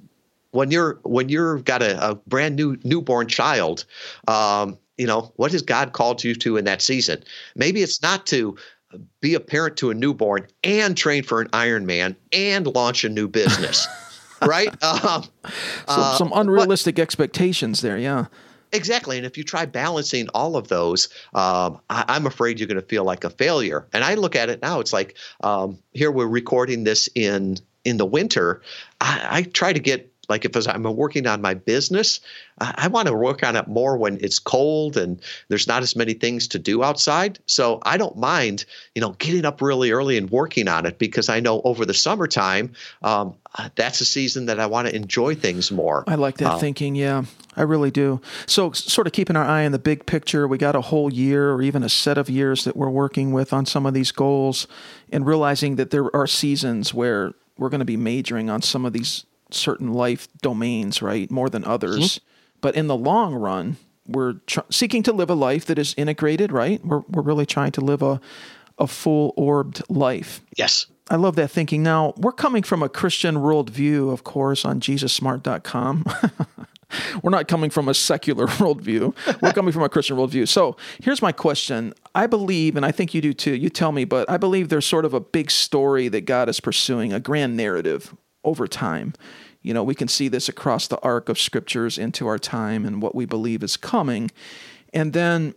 when 0.52 0.72
you're 0.72 1.00
when 1.04 1.30
you're 1.30 1.60
got 1.60 1.82
a, 1.82 2.12
a 2.12 2.16
brand 2.16 2.56
new 2.56 2.78
newborn 2.84 3.28
child, 3.28 3.86
um, 4.28 4.78
you 4.98 5.08
know 5.08 5.32
what 5.36 5.52
has 5.52 5.62
God 5.62 5.94
called 5.94 6.24
you 6.24 6.36
to 6.36 6.58
in 6.58 6.66
that 6.66 6.82
season? 6.82 7.24
Maybe 7.56 7.82
it's 7.82 8.02
not 8.02 8.26
to 8.28 8.58
be 9.22 9.36
a 9.36 9.40
parent 9.40 9.78
to 9.78 9.92
a 9.92 9.94
newborn 9.94 10.48
and 10.64 10.98
train 10.98 11.24
for 11.24 11.42
an 11.42 11.48
Ironman 11.50 12.16
and 12.32 12.68
launch 12.68 13.04
a 13.04 13.10
new 13.10 13.28
business, 13.28 13.88
right? 14.42 14.70
Um, 14.84 15.24
so, 15.24 15.52
uh, 15.88 16.18
some 16.18 16.32
unrealistic 16.34 16.96
but, 16.96 17.04
expectations 17.04 17.82
there, 17.82 17.98
yeah. 17.98 18.26
Exactly. 18.72 19.18
And 19.18 19.26
if 19.26 19.38
you 19.38 19.44
try 19.44 19.66
balancing 19.66 20.28
all 20.30 20.56
of 20.56 20.68
those, 20.68 21.10
um, 21.34 21.80
I, 21.90 22.16
am 22.16 22.28
afraid 22.28 22.60
you're 22.60 22.68
going 22.68 22.80
to 22.80 22.86
feel 22.86 23.04
like 23.04 23.24
a 23.24 23.30
failure. 23.32 23.88
And 23.94 24.04
I 24.04 24.14
look 24.14 24.36
at 24.36 24.50
it 24.50 24.62
now, 24.62 24.80
it's 24.80 24.94
like 24.94 25.18
um, 25.42 25.80
here 25.94 26.12
we're 26.12 26.28
recording 26.28 26.84
this 26.84 27.10
in 27.16 27.58
in 27.86 27.98
the 27.98 28.06
winter. 28.06 28.62
I, 29.02 29.28
I 29.30 29.42
try 29.44 29.74
to 29.74 29.80
get 29.80 30.12
like 30.30 30.46
if 30.46 30.68
I'm 30.68 30.84
working 30.84 31.28
on 31.28 31.42
my 31.42 31.54
business, 31.54 32.20
I, 32.60 32.88
want 32.88 33.08
to 33.08 33.14
work 33.14 33.44
on 33.44 33.56
it 33.56 33.68
more 33.68 33.98
when 33.98 34.18
it's 34.22 34.38
cold 34.38 34.98
and 34.98 35.22
there's 35.48 35.68
not 35.68 35.82
as 35.82 35.96
many 35.96 36.14
things 36.14 36.48
to 36.50 36.60
do 36.60 36.84
outside. 36.84 37.40
So 37.48 37.80
I 37.84 37.98
don't 37.98 38.18
mind, 38.18 38.66
you 38.96 39.02
know, 39.02 39.12
getting 39.18 39.46
up 39.46 39.62
really 39.62 39.92
early 39.92 40.18
and 40.18 40.30
working 40.30 40.68
on 40.68 40.86
it 40.86 41.00
because 41.00 41.30
I 41.30 41.40
know 41.40 41.62
over 41.64 41.86
the 41.86 41.94
summertime, 41.94 42.74
um, 43.02 43.36
that's 43.76 44.02
a 44.02 44.06
season 44.06 44.46
that 44.48 44.60
I 44.60 44.66
want 44.66 44.88
to 44.88 44.96
enjoy 44.96 45.36
things 45.36 45.72
more. 45.72 46.04
I 46.08 46.16
like 46.16 46.38
that 46.38 46.54
uh, 46.54 46.58
thinking. 46.60 46.96
Yeah, 46.96 47.24
I 47.56 47.64
really 47.64 47.92
do. 47.92 48.22
So, 48.46 48.72
sort 48.72 49.08
of 49.08 49.14
keeping 49.14 49.36
our 49.36 49.46
eye 49.46 49.66
on 49.66 49.72
the 49.72 49.80
big 49.80 50.06
picture, 50.06 50.48
we 50.48 50.58
got 50.58 50.76
a 50.76 50.82
whole 50.82 51.12
year 51.12 51.52
or 51.52 51.62
even 51.62 51.84
a 51.84 51.90
set 51.90 52.18
of 52.18 52.30
years 52.30 52.64
that 52.66 52.76
we're 52.76 52.90
working 52.90 53.32
with 53.32 53.52
on 53.52 53.66
some 53.66 53.86
of 53.86 53.94
these 53.94 54.12
goals 54.12 54.68
and 55.12 55.26
realizing 55.26 55.78
that 55.78 55.90
there 55.90 56.16
are 56.16 56.28
seasons 56.28 56.94
where 56.94 57.34
we're 57.58 57.70
going 57.70 57.80
to 57.80 57.86
be 57.86 57.98
majoring 57.98 58.50
on 58.50 58.62
some 58.62 58.86
of 58.86 58.94
these 58.94 59.26
certain 59.52 59.94
life 59.94 60.28
domains, 60.42 61.02
right, 61.02 61.30
more 61.30 61.50
than 61.50 61.64
others. 61.66 61.98
Mm-hmm. 61.98 62.26
But 62.62 62.76
in 62.76 62.88
the 62.88 62.98
long 62.98 63.36
run, 63.36 63.78
we're 64.08 64.34
tr- 64.48 64.60
seeking 64.70 65.04
to 65.04 65.14
live 65.14 65.30
a 65.30 65.36
life 65.36 65.66
that 65.66 65.78
is 65.78 65.94
integrated, 65.98 66.52
right? 66.52 66.84
We're, 66.84 67.02
we're 67.10 67.22
really 67.22 67.46
trying 67.46 67.72
to 67.74 67.82
live 67.82 68.02
a, 68.02 68.20
a 68.78 68.88
full 68.88 69.34
orbed 69.38 69.82
life. 69.90 70.42
Yes. 70.58 70.88
I 71.10 71.16
love 71.16 71.36
that 71.38 71.50
thinking. 71.50 71.84
Now, 71.84 72.14
we're 72.18 72.32
coming 72.32 72.64
from 72.64 72.84
a 72.84 72.90
Christian 72.90 73.38
worldview, 73.38 74.12
of 74.12 74.24
course, 74.24 74.66
on 74.66 74.80
JesusSmart.com. 74.80 76.06
we're 77.24 77.32
not 77.32 77.48
coming 77.48 77.70
from 77.70 77.88
a 77.88 77.94
secular 77.94 78.48
worldview. 78.48 79.16
We're 79.42 79.54
coming 79.54 79.72
from 79.72 79.84
a 79.84 79.90
Christian 79.90 80.18
worldview. 80.18 80.48
So 80.48 80.78
here's 81.02 81.22
my 81.22 81.32
question. 81.32 81.94
I 82.14 82.28
believe, 82.28 82.76
and 82.76 82.86
I 82.86 82.92
think 82.92 83.14
you 83.14 83.22
do 83.22 83.34
too, 83.34 83.56
you 83.56 83.70
tell 83.70 83.92
me, 83.92 84.06
but 84.06 84.30
I 84.30 84.38
believe 84.38 84.70
there's 84.70 84.86
sort 84.86 85.06
of 85.06 85.14
a 85.14 85.20
big 85.20 85.50
story 85.50 86.08
that 86.10 86.22
God 86.22 86.50
is 86.50 86.60
pursuing, 86.60 87.14
a 87.14 87.20
grand 87.20 87.58
narrative 87.58 88.16
over 88.44 88.68
time. 88.68 89.14
You 89.62 89.74
know, 89.74 89.84
we 89.84 89.96
can 89.96 90.08
see 90.08 90.28
this 90.28 90.48
across 90.48 90.88
the 90.88 91.00
arc 91.00 91.30
of 91.30 91.40
scriptures 91.40 91.98
into 91.98 92.28
our 92.28 92.40
time 92.40 92.86
and 92.86 93.02
what 93.02 93.16
we 93.16 93.26
believe 93.26 93.64
is 93.64 93.78
coming. 93.78 94.32
And 94.94 95.14
then 95.14 95.54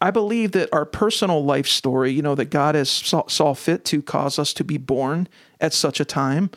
I 0.00 0.10
believe 0.10 0.52
that 0.52 0.68
our 0.72 0.84
personal 0.84 1.44
life 1.44 1.66
story, 1.66 2.12
you 2.12 2.22
know, 2.22 2.34
that 2.34 2.46
God 2.46 2.74
has 2.74 2.90
saw, 2.90 3.26
saw 3.28 3.54
fit 3.54 3.84
to 3.86 4.02
cause 4.02 4.38
us 4.38 4.52
to 4.54 4.64
be 4.64 4.78
born 4.78 5.28
at 5.60 5.72
such 5.72 6.00
a 6.00 6.04
time 6.04 6.50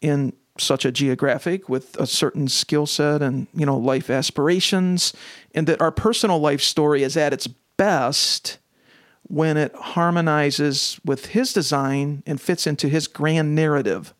in 0.00 0.32
such 0.58 0.84
a 0.84 0.92
geographic 0.92 1.68
with 1.68 1.96
a 1.98 2.06
certain 2.06 2.48
skill 2.48 2.86
set 2.86 3.22
and, 3.22 3.46
you 3.54 3.64
know, 3.64 3.76
life 3.76 4.10
aspirations, 4.10 5.12
and 5.54 5.66
that 5.66 5.80
our 5.80 5.92
personal 5.92 6.38
life 6.38 6.60
story 6.60 7.02
is 7.02 7.16
at 7.16 7.32
its 7.32 7.46
best 7.46 8.58
when 9.22 9.56
it 9.56 9.74
harmonizes 9.74 11.00
with 11.04 11.26
his 11.26 11.52
design 11.52 12.22
and 12.26 12.40
fits 12.40 12.66
into 12.66 12.88
his 12.88 13.06
grand 13.06 13.54
narrative. 13.54 14.12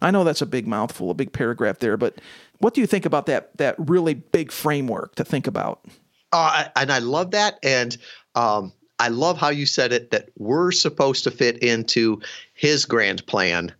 I 0.00 0.10
know 0.10 0.24
that's 0.24 0.42
a 0.42 0.46
big 0.46 0.66
mouthful, 0.66 1.10
a 1.10 1.14
big 1.14 1.32
paragraph 1.32 1.78
there, 1.78 1.96
but 1.96 2.18
what 2.58 2.74
do 2.74 2.80
you 2.80 2.86
think 2.86 3.06
about 3.06 3.26
that 3.26 3.56
that 3.56 3.74
really 3.78 4.14
big 4.14 4.52
framework 4.52 5.14
to 5.16 5.24
think 5.24 5.46
about? 5.46 5.84
Uh, 6.32 6.66
and 6.76 6.92
I 6.92 6.98
love 6.98 7.30
that, 7.32 7.58
and 7.62 7.96
um, 8.34 8.72
I 8.98 9.08
love 9.08 9.38
how 9.38 9.48
you 9.48 9.66
said 9.66 9.92
it 9.92 10.10
that 10.10 10.28
we're 10.36 10.72
supposed 10.72 11.24
to 11.24 11.30
fit 11.30 11.58
into 11.58 12.20
his 12.54 12.84
grand 12.84 13.26
plan, 13.26 13.72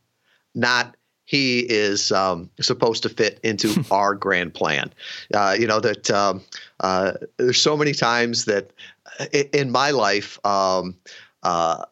not 0.55 0.97
he 1.29 1.61
is 1.61 2.11
um, 2.11 2.49
supposed 2.59 3.03
to 3.03 3.11
fit 3.11 3.39
into 3.43 3.85
our 3.91 4.15
grand 4.15 4.55
plan. 4.55 4.91
Uh, 5.35 5.55
you 5.59 5.67
know 5.67 5.79
that 5.79 6.11
um, 6.11 6.43
uh, 6.81 7.13
there's 7.37 7.61
so 7.61 7.77
many 7.77 7.93
times 7.93 8.47
that 8.47 8.73
uh, 9.21 9.27
in 9.53 9.71
my 9.71 9.91
life 9.91 10.45
um, 10.47 10.97
uh, 11.43 11.85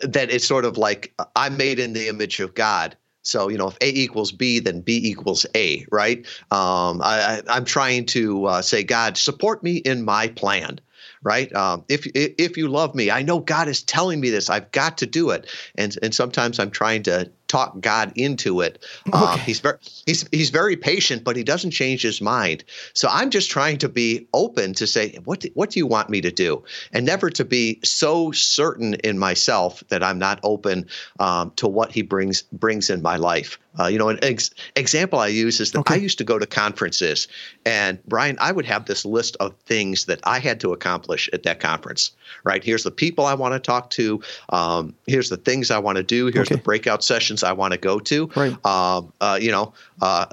that 0.00 0.30
it's 0.30 0.46
sort 0.46 0.66
of 0.66 0.76
like 0.76 1.14
I'm 1.34 1.56
made 1.56 1.78
in 1.78 1.94
the 1.94 2.08
image 2.08 2.38
of 2.40 2.54
God, 2.54 2.96
so, 3.26 3.48
you 3.48 3.58
know, 3.58 3.66
if 3.66 3.76
A 3.80 3.88
equals 3.88 4.30
B, 4.30 4.60
then 4.60 4.80
B 4.80 5.00
equals 5.02 5.44
A, 5.56 5.84
right? 5.90 6.18
Um, 6.52 7.02
I, 7.02 7.42
am 7.48 7.64
trying 7.64 8.06
to 8.06 8.46
uh, 8.46 8.62
say, 8.62 8.84
God, 8.84 9.16
support 9.16 9.64
me 9.64 9.78
in 9.78 10.04
my 10.04 10.28
plan 10.28 10.80
right? 11.22 11.52
Um, 11.56 11.84
if 11.88 12.06
if 12.14 12.56
you 12.56 12.68
love 12.68 12.94
me, 12.94 13.10
I 13.10 13.22
know 13.22 13.40
God 13.40 13.66
is 13.66 13.82
telling 13.82 14.20
me 14.20 14.30
this. 14.30 14.48
I've 14.48 14.70
got 14.70 14.98
to 14.98 15.06
do 15.06 15.30
it, 15.30 15.50
and 15.74 15.96
and 16.02 16.14
sometimes 16.14 16.60
I'm 16.60 16.70
trying 16.70 17.02
to 17.04 17.30
talk 17.48 17.80
God 17.80 18.12
into 18.16 18.60
it. 18.60 18.84
Um, 19.12 19.38
he's 19.40 19.60
very 19.60 19.78
he's 20.04 20.28
he's 20.30 20.50
very 20.50 20.76
patient, 20.76 21.24
but 21.24 21.36
he 21.36 21.44
doesn't 21.44 21.70
change 21.70 22.02
his 22.02 22.20
mind. 22.20 22.64
So 22.92 23.08
I'm 23.10 23.30
just 23.30 23.50
trying 23.50 23.78
to 23.78 23.88
be 23.88 24.26
open 24.34 24.74
to 24.74 24.86
say, 24.86 25.18
what 25.24 25.40
do, 25.40 25.50
what 25.54 25.70
do 25.70 25.78
you 25.78 25.86
want 25.86 26.10
me 26.10 26.20
to 26.20 26.30
do, 26.30 26.62
and 26.92 27.06
never 27.06 27.30
to 27.30 27.44
be 27.44 27.80
so 27.84 28.32
certain 28.32 28.94
in 28.94 29.18
myself 29.18 29.82
that 29.88 30.02
I'm 30.02 30.18
not 30.18 30.40
open 30.42 30.86
um, 31.18 31.52
to 31.56 31.68
what 31.68 31.92
he 31.92 32.02
brings 32.02 32.42
brings 32.42 32.90
in 32.90 33.02
my 33.02 33.16
life. 33.16 33.58
Uh, 33.78 33.88
you 33.88 33.98
know, 33.98 34.08
an 34.08 34.18
ex- 34.22 34.50
example 34.74 35.18
I 35.18 35.26
use 35.26 35.60
is 35.60 35.72
that 35.72 35.80
okay. 35.80 35.94
I 35.94 35.96
used 35.98 36.16
to 36.18 36.24
go 36.24 36.38
to 36.38 36.46
conferences, 36.46 37.28
and 37.64 38.02
Brian, 38.06 38.36
I 38.40 38.52
would 38.52 38.64
have 38.66 38.86
this 38.86 39.04
list 39.04 39.36
of 39.38 39.54
things 39.66 40.06
that 40.06 40.20
I 40.24 40.38
had 40.38 40.60
to 40.60 40.72
accomplish 40.72 41.28
at 41.32 41.42
that 41.42 41.60
conference. 41.60 42.12
Right 42.44 42.64
here's 42.64 42.82
the 42.82 42.90
people 42.90 43.26
I 43.26 43.34
want 43.34 43.54
to 43.54 43.60
talk 43.60 43.90
to. 43.90 44.20
Um, 44.48 44.94
here's 45.06 45.28
the 45.28 45.36
things 45.36 45.70
I 45.70 45.78
want 45.78 45.96
to 45.96 46.02
do. 46.02 46.26
Here's 46.26 46.48
okay. 46.48 46.56
the 46.56 46.62
breakout 46.62 47.04
sessions 47.04 47.35
I 47.42 47.52
want 47.52 47.72
to 47.72 47.78
go 47.78 47.98
to. 48.00 48.30
Right. 48.34 48.66
Um, 48.66 49.12
uh, 49.20 49.38
you 49.40 49.50
know, 49.50 49.72
uh, 50.00 50.26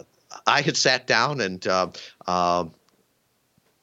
I 0.48 0.62
had 0.62 0.78
sat 0.78 1.08
down 1.08 1.42
and. 1.42 1.66
Uh, 1.68 2.66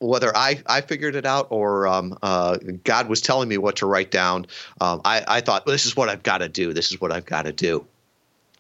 whether 0.01 0.35
I, 0.35 0.63
I 0.67 0.81
figured 0.81 1.15
it 1.15 1.27
out 1.27 1.49
or 1.51 1.87
um, 1.87 2.19
uh, 2.23 2.57
God 2.85 3.09
was 3.09 3.21
telling 3.21 3.49
me 3.49 3.59
what 3.59 3.77
to 3.77 3.87
write 3.87 4.11
down, 4.11 4.47
um, 4.81 5.03
I, 5.05 5.23
I 5.29 5.41
thought, 5.43 5.67
well, 5.67 5.75
this 5.75 5.85
is 5.85 5.95
what 5.95 6.09
I've 6.09 6.23
got 6.23 6.39
to 6.39 6.49
do. 6.49 6.73
This 6.73 6.91
is 6.91 7.01
what 7.01 7.13
I've 7.13 7.27
got 7.27 7.43
to 7.43 7.53
do. 7.53 7.87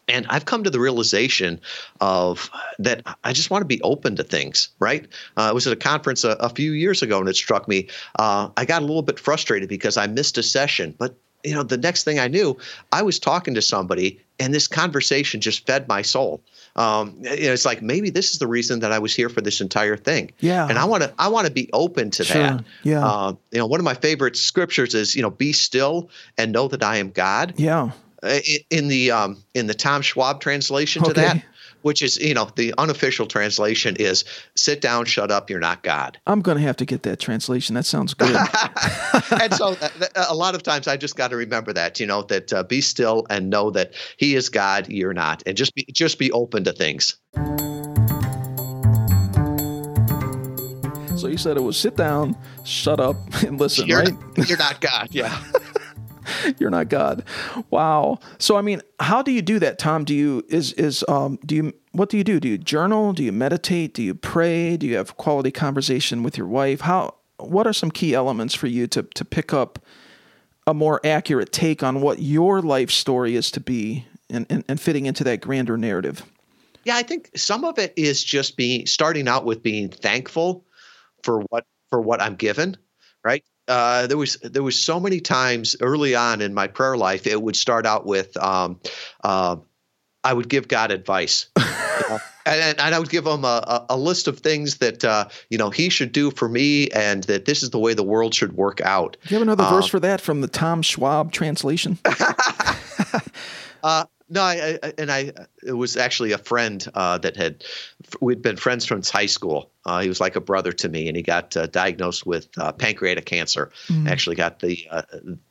And 0.06 0.26
I've 0.28 0.44
come 0.44 0.64
to 0.64 0.70
the 0.70 0.80
realization 0.80 1.60
of 2.00 2.50
that 2.78 3.02
I 3.24 3.32
just 3.32 3.50
want 3.50 3.62
to 3.62 3.66
be 3.66 3.80
open 3.82 4.16
to 4.16 4.24
things, 4.24 4.68
right? 4.80 5.06
Uh, 5.36 5.42
I 5.42 5.52
was 5.52 5.66
at 5.66 5.72
a 5.72 5.76
conference 5.76 6.24
a, 6.24 6.30
a, 6.40 6.48
few 6.48 6.72
years 6.72 7.00
ago 7.02 7.20
and 7.20 7.28
it 7.28 7.36
struck 7.36 7.68
me. 7.68 7.88
Uh, 8.18 8.50
I 8.56 8.64
got 8.64 8.82
a 8.82 8.84
little 8.84 9.02
bit 9.02 9.18
frustrated 9.18 9.68
because 9.68 9.96
I 9.96 10.08
missed 10.08 10.36
a 10.36 10.42
session, 10.42 10.94
but 10.98 11.14
you 11.44 11.54
know, 11.54 11.62
the 11.62 11.76
next 11.76 12.04
thing 12.04 12.18
I 12.18 12.28
knew, 12.28 12.56
I 12.92 13.02
was 13.02 13.18
talking 13.18 13.54
to 13.54 13.62
somebody 13.62 14.20
and 14.40 14.54
this 14.54 14.66
conversation 14.66 15.40
just 15.40 15.66
fed 15.66 15.86
my 15.86 16.02
soul. 16.02 16.42
Um, 16.76 17.16
you 17.20 17.46
know, 17.46 17.52
it's 17.52 17.66
like 17.66 17.82
maybe 17.82 18.10
this 18.10 18.32
is 18.32 18.38
the 18.38 18.46
reason 18.46 18.80
that 18.80 18.90
I 18.90 18.98
was 18.98 19.14
here 19.14 19.28
for 19.28 19.40
this 19.40 19.60
entire 19.60 19.96
thing. 19.96 20.32
Yeah. 20.40 20.66
And 20.68 20.78
I 20.78 20.84
want 20.84 21.02
to 21.02 21.12
I 21.18 21.28
want 21.28 21.46
to 21.46 21.52
be 21.52 21.68
open 21.72 22.10
to 22.12 22.24
sure. 22.24 22.42
that. 22.42 22.64
Yeah. 22.82 23.04
Uh, 23.04 23.34
you 23.50 23.58
know, 23.58 23.66
one 23.66 23.80
of 23.80 23.84
my 23.84 23.94
favorite 23.94 24.36
scriptures 24.36 24.94
is 24.94 25.14
you 25.14 25.22
know, 25.22 25.30
be 25.30 25.52
still 25.52 26.08
and 26.38 26.52
know 26.52 26.68
that 26.68 26.82
I 26.82 26.96
am 26.96 27.10
God. 27.10 27.54
Yeah. 27.56 27.90
Uh, 28.22 28.38
in 28.68 28.88
the 28.88 29.10
um, 29.10 29.42
in 29.54 29.66
the 29.66 29.74
Tom 29.74 30.02
Schwab 30.02 30.40
translation 30.40 31.02
to 31.04 31.10
okay. 31.10 31.22
that, 31.22 31.44
which 31.82 32.02
is 32.02 32.16
you 32.18 32.34
know 32.34 32.50
the 32.56 32.74
unofficial 32.78 33.26
translation 33.26 33.96
is 33.96 34.24
"sit 34.54 34.80
down, 34.80 35.04
shut 35.04 35.30
up, 35.30 35.50
you're 35.50 35.60
not 35.60 35.82
God." 35.82 36.18
I'm 36.26 36.40
going 36.40 36.56
to 36.58 36.62
have 36.62 36.76
to 36.78 36.84
get 36.84 37.02
that 37.04 37.20
translation. 37.20 37.74
That 37.74 37.86
sounds 37.86 38.14
good. 38.14 38.30
and 39.40 39.54
so 39.54 39.76
uh, 39.80 40.26
a 40.28 40.34
lot 40.34 40.54
of 40.54 40.62
times 40.62 40.88
I 40.88 40.96
just 40.96 41.16
got 41.16 41.28
to 41.28 41.36
remember 41.36 41.72
that 41.72 42.00
you 42.00 42.06
know 42.06 42.22
that 42.22 42.52
uh, 42.52 42.62
be 42.62 42.80
still 42.80 43.26
and 43.30 43.50
know 43.50 43.70
that 43.70 43.94
He 44.16 44.34
is 44.34 44.48
God, 44.48 44.88
you're 44.88 45.14
not, 45.14 45.42
and 45.46 45.56
just 45.56 45.74
be 45.74 45.86
just 45.92 46.18
be 46.18 46.30
open 46.32 46.64
to 46.64 46.72
things. 46.72 47.16
So 51.20 51.26
you 51.26 51.36
said 51.36 51.58
it 51.58 51.62
was 51.62 51.76
sit 51.76 51.96
down, 51.96 52.34
shut 52.64 52.98
up, 52.98 53.16
and 53.42 53.60
listen, 53.60 53.86
you're 53.86 53.98
right? 53.98 54.14
You're 54.48 54.56
not 54.56 54.80
God, 54.80 55.08
yeah. 55.10 55.38
you're 56.58 56.70
not 56.70 56.88
God. 56.88 57.24
Wow. 57.70 58.18
So 58.38 58.56
I 58.56 58.62
mean, 58.62 58.82
how 58.98 59.22
do 59.22 59.32
you 59.32 59.42
do 59.42 59.58
that, 59.58 59.78
Tom? 59.78 60.04
Do 60.04 60.14
you 60.14 60.44
is 60.48 60.72
is 60.74 61.04
um 61.08 61.38
do 61.44 61.54
you 61.54 61.72
what 61.92 62.08
do 62.08 62.16
you 62.16 62.24
do? 62.24 62.40
Do 62.40 62.48
you 62.48 62.58
journal? 62.58 63.12
Do 63.12 63.22
you 63.22 63.32
meditate? 63.32 63.94
Do 63.94 64.02
you 64.02 64.14
pray? 64.14 64.76
Do 64.76 64.86
you 64.86 64.96
have 64.96 65.16
quality 65.16 65.50
conversation 65.50 66.22
with 66.22 66.36
your 66.38 66.46
wife? 66.46 66.82
How 66.82 67.14
what 67.38 67.66
are 67.66 67.72
some 67.72 67.90
key 67.90 68.14
elements 68.14 68.54
for 68.54 68.66
you 68.66 68.86
to 68.88 69.02
to 69.02 69.24
pick 69.24 69.52
up 69.52 69.78
a 70.66 70.74
more 70.74 71.00
accurate 71.04 71.52
take 71.52 71.82
on 71.82 72.00
what 72.00 72.20
your 72.20 72.60
life 72.62 72.90
story 72.90 73.34
is 73.34 73.50
to 73.50 73.60
be 73.60 74.06
and, 74.28 74.46
and, 74.50 74.62
and 74.68 74.80
fitting 74.80 75.06
into 75.06 75.24
that 75.24 75.40
grander 75.40 75.76
narrative? 75.76 76.24
Yeah, 76.84 76.96
I 76.96 77.02
think 77.02 77.30
some 77.36 77.64
of 77.64 77.78
it 77.78 77.92
is 77.96 78.24
just 78.24 78.56
being 78.56 78.86
starting 78.86 79.28
out 79.28 79.44
with 79.44 79.62
being 79.62 79.88
thankful 79.88 80.64
for 81.22 81.40
what 81.50 81.64
for 81.90 82.00
what 82.00 82.22
I'm 82.22 82.36
given, 82.36 82.76
right? 83.24 83.44
Uh, 83.70 84.06
there 84.08 84.18
was 84.18 84.36
there 84.42 84.62
was 84.62 84.76
so 84.76 84.98
many 84.98 85.20
times 85.20 85.76
early 85.80 86.14
on 86.14 86.40
in 86.40 86.52
my 86.52 86.66
prayer 86.66 86.96
life 86.96 87.26
it 87.26 87.40
would 87.40 87.54
start 87.54 87.86
out 87.86 88.04
with 88.04 88.36
um, 88.36 88.80
uh, 89.22 89.56
I 90.22 90.32
would 90.32 90.48
give 90.48 90.68
God 90.68 90.90
advice. 90.90 91.46
and, 92.46 92.78
and, 92.78 92.80
I 92.80 92.98
would 92.98 93.10
give 93.10 93.26
him 93.26 93.44
a, 93.44 93.86
a, 93.88 93.96
list 93.96 94.28
of 94.28 94.40
things 94.40 94.78
that 94.78 95.04
uh, 95.04 95.28
you 95.48 95.58
know 95.58 95.70
he 95.70 95.88
should 95.88 96.12
do 96.12 96.30
for 96.30 96.48
me, 96.48 96.88
and 96.88 97.24
that 97.24 97.44
this 97.44 97.62
is 97.62 97.70
the 97.70 97.78
way 97.78 97.94
the 97.94 98.02
world 98.02 98.34
should 98.34 98.52
work 98.52 98.80
out. 98.80 99.16
Do 99.26 99.34
you 99.34 99.38
have 99.38 99.42
another 99.42 99.64
verse 99.64 99.86
for 99.86 100.00
that 100.00 100.20
from 100.20 100.40
the 100.40 100.48
Tom 100.48 100.82
Schwab 100.82 101.32
translation? 101.32 101.98
no, 104.30 104.42
I, 104.42 104.78
I, 104.82 104.92
and 104.96 105.10
I 105.10 105.32
it 105.62 105.72
was 105.72 105.96
actually 105.96 106.32
a 106.32 106.38
friend 106.38 106.86
uh, 106.94 107.18
that 107.18 107.36
had 107.36 107.64
we'd 108.20 108.40
been 108.40 108.56
friends 108.56 108.86
since 108.86 109.10
high 109.10 109.26
school. 109.26 109.70
Uh, 109.84 110.00
he 110.00 110.08
was 110.08 110.20
like 110.20 110.36
a 110.36 110.40
brother 110.40 110.72
to 110.72 110.88
me, 110.88 111.08
and 111.08 111.16
he 111.16 111.22
got 111.22 111.56
uh, 111.56 111.66
diagnosed 111.66 112.24
with 112.24 112.48
uh, 112.56 112.70
pancreatic 112.72 113.26
cancer. 113.26 113.70
Mm. 113.88 114.08
Actually, 114.08 114.36
got 114.36 114.60
the 114.60 114.86
uh, 114.90 115.02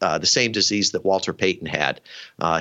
uh, 0.02 0.18
the 0.18 0.26
same 0.26 0.54
disease 0.54 0.92
that 0.92 1.04
Walter 1.04 1.34
Payton 1.34 1.68
had. 1.68 2.00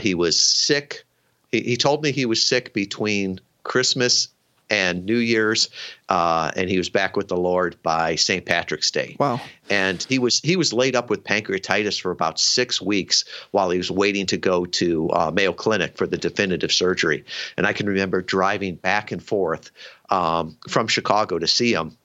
he 0.00 0.14
was 0.14 0.38
sick. 0.38 1.04
He, 1.52 1.60
he 1.60 1.76
told 1.76 2.02
me 2.02 2.10
he 2.10 2.26
was 2.26 2.42
sick 2.42 2.74
between 2.74 3.40
Christmas 3.62 4.28
and 4.70 5.04
New 5.04 5.18
Year's, 5.18 5.68
uh, 6.08 6.50
and 6.56 6.70
he 6.70 6.78
was 6.78 6.88
back 6.88 7.16
with 7.16 7.28
the 7.28 7.36
Lord 7.36 7.76
by 7.82 8.14
St. 8.14 8.44
Patrick's 8.44 8.90
Day. 8.90 9.16
Wow! 9.18 9.40
And 9.68 10.02
he 10.08 10.18
was 10.18 10.40
he 10.40 10.56
was 10.56 10.72
laid 10.72 10.96
up 10.96 11.10
with 11.10 11.24
pancreatitis 11.24 12.00
for 12.00 12.10
about 12.10 12.40
six 12.40 12.80
weeks 12.80 13.24
while 13.50 13.70
he 13.70 13.78
was 13.78 13.90
waiting 13.90 14.26
to 14.26 14.36
go 14.36 14.64
to 14.64 15.10
uh, 15.10 15.30
Mayo 15.30 15.52
Clinic 15.52 15.96
for 15.96 16.06
the 16.06 16.16
definitive 16.16 16.72
surgery. 16.72 17.24
And 17.56 17.66
I 17.66 17.72
can 17.72 17.86
remember 17.86 18.22
driving 18.22 18.76
back 18.76 19.12
and 19.12 19.22
forth 19.22 19.70
um, 20.10 20.56
from 20.68 20.86
Chicago 20.86 21.38
to 21.38 21.46
see 21.46 21.72
him 21.74 21.97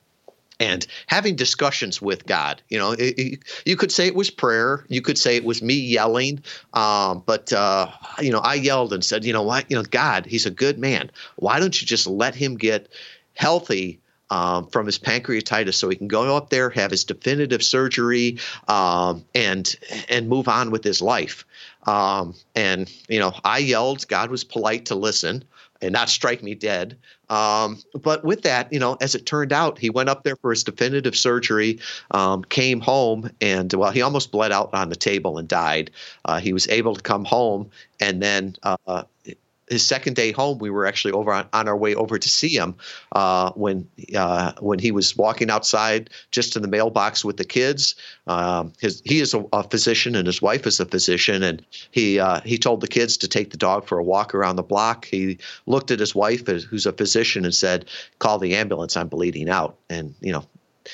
and 0.64 0.88
having 1.08 1.36
discussions 1.36 2.02
with 2.02 2.26
God. 2.26 2.62
You 2.70 2.80
know, 2.80 2.92
it, 2.94 3.20
it, 3.20 3.40
you 3.66 3.76
could 3.76 3.92
say 3.92 4.08
it 4.08 4.16
was 4.16 4.30
prayer. 4.30 4.86
You 4.88 5.02
could 5.02 5.18
say 5.18 5.36
it 5.36 5.44
was 5.44 5.62
me 5.62 5.74
yelling. 5.74 6.42
Um, 6.74 7.22
but 7.26 7.52
uh, 7.52 7.92
you 8.20 8.32
know, 8.32 8.40
I 8.40 8.56
yelled 8.56 8.94
and 8.94 9.04
said, 9.04 9.26
you 9.26 9.34
know 9.34 9.44
what, 9.44 9.70
you 9.70 9.76
know, 9.76 9.84
God, 9.84 10.26
He's 10.26 10.46
a 10.46 10.52
good 10.52 10.80
man. 10.80 11.12
Why 11.36 11.60
don't 11.60 11.80
you 11.80 11.86
just 11.86 12.08
let 12.08 12.34
him 12.34 12.56
get 12.56 12.88
healthy? 13.36 14.00
Um, 14.30 14.66
from 14.68 14.88
his 14.88 14.98
pancreatitis, 14.98 15.76
so 15.76 15.90
he 15.90 15.96
can 15.96 16.08
go 16.08 16.36
up 16.36 16.50
there, 16.50 16.72
have 16.72 16.90
his 16.90 17.04
definitive 17.04 17.62
surgery, 17.62 18.40
um, 18.68 19.24
and 19.36 19.76
and 20.10 20.28
move 20.28 20.48
on 20.48 20.72
with 20.72 20.84
his 20.84 21.04
life. 21.04 21.46
Um, 21.86 22.34
and 22.56 22.92
you 23.08 23.20
know, 23.20 23.34
I 23.44 23.60
yelled. 23.60 24.08
God 24.08 24.32
was 24.32 24.44
polite 24.44 24.86
to 24.86 24.96
listen 24.96 25.44
and 25.84 25.92
not 25.92 26.10
strike 26.10 26.42
me 26.42 26.56
dead. 26.56 26.98
Um, 27.30 27.80
but 28.02 28.24
with 28.24 28.44
that, 28.44 28.72
you 28.72 28.80
know, 28.80 28.98
as 29.02 29.16
it 29.16 29.26
turned 29.26 29.52
out, 29.52 29.78
he 29.78 29.90
went 29.90 30.10
up 30.10 30.24
there 30.24 30.36
for 30.36 30.52
his 30.52 30.64
definitive 30.64 31.16
surgery, 31.16 31.80
um, 32.12 32.44
came 32.44 32.80
home, 32.80 33.30
and 33.42 33.72
well, 33.74 33.92
he 33.92 34.02
almost 34.02 34.32
bled 34.32 34.52
out 34.52 34.74
on 34.74 34.90
the 34.90 34.96
table 34.96 35.38
and 35.38 35.48
died. 35.48 35.92
Uh, 36.26 36.40
he 36.40 36.54
was 36.54 36.68
able 36.70 36.96
to 36.96 37.02
come 37.02 37.26
home, 37.26 37.70
and 38.00 38.22
then 38.22 38.56
uh, 38.64 39.04
his 39.74 39.86
second 39.86 40.16
day 40.16 40.32
home, 40.32 40.60
we 40.60 40.70
were 40.70 40.86
actually 40.86 41.12
over 41.12 41.34
on, 41.34 41.48
on 41.52 41.68
our 41.68 41.76
way 41.76 41.96
over 41.96 42.18
to 42.20 42.30
see 42.30 42.56
him 42.56 42.76
uh, 43.12 43.52
when 43.54 43.88
uh, 44.16 44.54
when 44.60 44.80
he 44.80 44.92
was 44.92 45.18
walking 45.18 45.50
outside 45.50 46.10
just 46.32 46.56
in 46.56 46.62
the 46.62 46.68
mailbox 46.68 47.26
with 47.26 47.38
the 47.38 47.44
kids. 47.44 47.96
Um, 48.28 48.72
his 48.80 49.02
he 49.04 49.20
is 49.20 49.34
a, 49.34 49.44
a, 49.52 49.64
physician 49.64 50.16
and 50.16 50.28
his 50.28 50.42
wife 50.42 50.68
is 50.68 50.80
a 50.80 50.86
physician, 50.86 51.44
and 51.44 51.66
he 51.92 52.20
uh, 52.20 52.42
he 52.42 52.58
told 52.58 52.82
the 52.82 52.88
kids 52.88 53.18
to 53.18 53.28
take 53.28 53.50
the 53.50 53.58
dog 53.58 53.86
for 53.88 53.98
a 53.98 54.04
walk 54.04 54.36
around 54.36 54.56
the 54.56 54.64
block. 54.64 55.06
He 55.06 55.40
looked 55.66 55.92
at 55.92 56.00
his 56.00 56.14
wife, 56.14 56.46
who's 56.46 56.86
a 56.86 56.94
physician, 56.94 57.44
and 57.44 57.54
said, 57.54 57.86
"Call 58.20 58.38
the 58.38 58.56
ambulance. 58.56 58.96
I'm 58.96 59.08
bleeding 59.08 59.50
out." 59.50 59.76
And 59.90 60.14
you 60.22 60.32
know, 60.32 60.46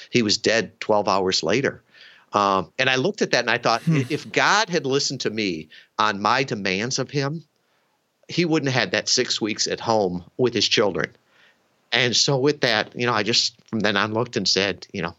he 0.09 0.21
was 0.21 0.37
dead 0.37 0.79
12 0.79 1.07
hours 1.07 1.43
later. 1.43 1.83
Um, 2.31 2.71
and 2.77 2.89
I 2.89 2.95
looked 2.95 3.21
at 3.21 3.31
that 3.31 3.41
and 3.41 3.49
I 3.49 3.57
thought, 3.57 3.81
hmm. 3.81 4.01
if 4.09 4.31
God 4.31 4.69
had 4.69 4.85
listened 4.85 5.21
to 5.21 5.29
me 5.29 5.67
on 5.97 6.21
my 6.21 6.43
demands 6.43 6.99
of 6.99 7.09
him, 7.09 7.43
he 8.29 8.45
wouldn't 8.45 8.71
have 8.71 8.79
had 8.79 8.91
that 8.91 9.09
six 9.09 9.41
weeks 9.41 9.67
at 9.67 9.79
home 9.79 10.23
with 10.37 10.53
his 10.53 10.67
children. 10.67 11.15
And 11.91 12.15
so 12.15 12.37
with 12.37 12.61
that, 12.61 12.95
you 12.95 13.05
know, 13.05 13.13
I 13.13 13.23
just 13.23 13.59
from 13.67 13.79
then 13.79 13.97
on 13.97 14.13
looked 14.13 14.37
and 14.37 14.47
said, 14.47 14.85
you 14.93 15.01
know, 15.01 15.15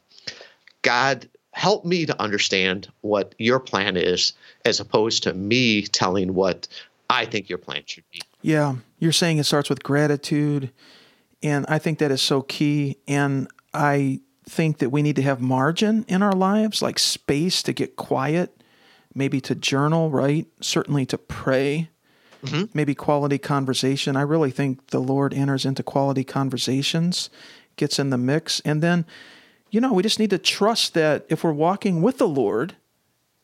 God, 0.83 1.29
help 1.53 1.85
me 1.85 2.07
to 2.07 2.23
understand 2.23 2.89
what 3.01 3.35
your 3.39 3.59
plan 3.59 3.97
is 3.97 4.33
as 4.65 4.79
opposed 4.79 5.25
to 5.25 5.35
me 5.35 5.83
telling 5.83 6.35
what 6.35 6.69
I 7.11 7.27
think 7.27 7.49
your 7.49 7.59
plan 7.59 7.83
should 7.87 8.05
be. 8.13 8.23
Yeah. 8.41 8.77
You're 9.01 9.13
saying 9.13 9.39
it 9.39 9.45
starts 9.45 9.69
with 9.69 9.83
gratitude. 9.83 10.71
And 11.43 11.67
I 11.69 11.79
think 11.79 11.99
that 11.99 12.13
is 12.13 12.23
so 12.23 12.43
key. 12.43 12.99
And 13.09 13.49
I 13.75 14.21
think 14.45 14.79
that 14.79 14.91
we 14.91 15.03
need 15.03 15.17
to 15.17 15.23
have 15.23 15.41
margin 15.41 16.05
in 16.07 16.23
our 16.23 16.33
lives, 16.33 16.83
like 16.83 17.01
space 17.01 17.63
to 17.65 17.73
get 17.73 17.97
quiet, 17.97 18.63
maybe 19.15 19.41
to 19.41 19.57
journal, 19.57 20.11
right? 20.11 20.47
Certainly 20.61 21.07
to 21.07 21.19
pray 21.19 21.91
mm-hmm. 22.43 22.65
maybe 22.75 22.95
quality 22.95 23.39
conversation. 23.39 24.17
I 24.17 24.23
really 24.23 24.51
think 24.51 24.89
the 24.89 25.01
Lord 25.01 25.35
enters 25.35 25.65
into 25.65 25.83
quality 25.83 26.25
conversations, 26.25 27.31
gets 27.77 27.99
in 27.99 28.11
the 28.11 28.19
mix. 28.19 28.61
And 28.61 28.83
then, 28.83 29.05
you 29.71 29.81
know, 29.81 29.93
we 29.93 30.03
just 30.03 30.19
need 30.19 30.31
to 30.31 30.39
trust 30.39 30.95
that 30.95 31.27
if 31.29 31.45
we're 31.45 31.53
walking 31.53 32.03
with 32.03 32.19
the 32.19 32.29
Lord, 32.29 32.77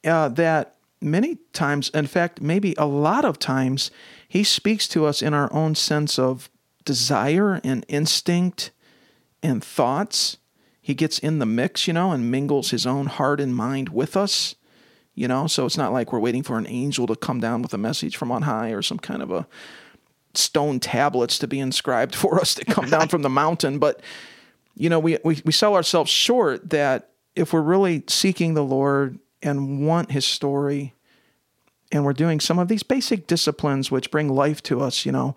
uh, 0.05 0.29
that 0.31 0.77
many 1.01 1.39
times, 1.53 1.91
in 1.91 2.07
fact, 2.07 2.41
maybe 2.41 2.75
a 2.79 2.87
lot 2.87 3.25
of 3.25 3.39
times, 3.39 3.91
He 4.29 4.45
speaks 4.45 4.89
to 4.89 5.07
us 5.07 5.23
in 5.23 5.35
our 5.35 5.53
own 5.53 5.75
sense 5.75 6.19
of 6.19 6.51
desire 6.85 7.61
and 7.65 7.85
instinct 7.89 8.71
and 9.43 9.63
thoughts. 9.63 10.39
He 10.81 10.95
gets 10.95 11.19
in 11.19 11.39
the 11.39 11.47
mix, 11.47 11.87
you 11.87 11.93
know, 11.93 12.13
and 12.13 12.31
mingles 12.31 12.71
His 12.71 12.87
own 12.87 13.07
heart 13.07 13.41
and 13.41 13.55
mind 13.55 13.91
with 13.91 14.17
us 14.17 14.55
you 15.17 15.27
know? 15.27 15.49
So 15.49 15.67
it's 15.67 15.77
not 15.77 15.93
like 15.93 16.13
we're 16.13 16.21
waiting 16.21 16.45
for 16.45 16.57
an 16.59 16.69
angel 16.69 17.09
to 17.09 17.17
come 17.17 17.41
down 17.41 17.63
with 17.63 17.75
a 17.75 17.79
message 17.79 18.17
from 18.17 18.31
on 18.31 18.43
high 18.43 18.71
or 18.71 18.83
some 18.83 19.01
kind 19.01 19.23
of 19.23 19.33
a 19.33 19.49
stone 20.35 20.79
tablets 20.79 21.39
to 21.41 21.49
be 21.49 21.59
inscribed 21.59 22.15
for 22.23 22.39
us 22.39 22.55
to 22.55 22.65
come 22.65 22.89
down 22.89 23.09
from 23.09 23.23
the 23.23 23.29
mountain. 23.29 23.81
But 23.81 24.01
you 24.77 24.91
know 24.91 25.01
we, 25.01 25.19
we 25.25 25.41
we 25.45 25.53
sell 25.53 25.75
ourselves 25.75 26.11
short 26.11 26.71
that 26.71 27.11
if 27.35 27.53
we're 27.53 27.63
really 27.63 28.05
seeking 28.07 28.55
the 28.55 28.65
lord 28.65 29.19
and 29.43 29.87
want 29.87 30.13
his 30.13 30.25
story 30.25 30.95
and 31.91 32.05
we're 32.05 32.13
doing 32.13 32.41
some 32.41 32.59
of 32.59 32.69
these 32.69 32.83
basic 32.83 33.27
disciplines 33.27 33.91
which 33.91 34.11
bring 34.11 34.29
life 34.29 34.63
to 34.63 34.81
us 34.81 35.05
you 35.05 35.13
know 35.13 35.35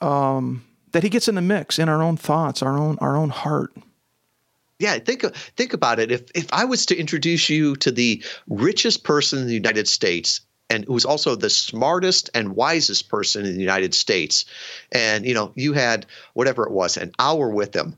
um, 0.00 0.64
that 0.92 1.02
he 1.02 1.08
gets 1.08 1.28
in 1.28 1.34
the 1.34 1.42
mix 1.42 1.78
in 1.78 1.88
our 1.88 2.02
own 2.02 2.16
thoughts 2.16 2.62
our 2.62 2.78
own 2.78 2.96
our 3.00 3.16
own 3.16 3.30
heart 3.30 3.74
Yeah, 4.78 4.98
think 4.98 5.24
think 5.56 5.72
about 5.72 5.98
it. 5.98 6.10
If 6.10 6.30
if 6.34 6.46
I 6.52 6.64
was 6.64 6.84
to 6.86 6.96
introduce 6.96 7.48
you 7.48 7.76
to 7.76 7.90
the 7.90 8.22
richest 8.48 9.04
person 9.04 9.38
in 9.38 9.46
the 9.46 9.54
United 9.54 9.88
States 9.88 10.42
and 10.68 10.84
who 10.84 10.92
was 10.92 11.04
also 11.04 11.34
the 11.34 11.48
smartest 11.48 12.28
and 12.34 12.56
wisest 12.56 13.08
person 13.08 13.46
in 13.46 13.54
the 13.54 13.60
United 13.60 13.94
States, 13.94 14.44
and 14.92 15.24
you 15.24 15.32
know 15.32 15.52
you 15.54 15.72
had 15.72 16.04
whatever 16.34 16.64
it 16.64 16.72
was 16.72 16.96
an 16.96 17.12
hour 17.18 17.48
with 17.48 17.74
him. 17.74 17.96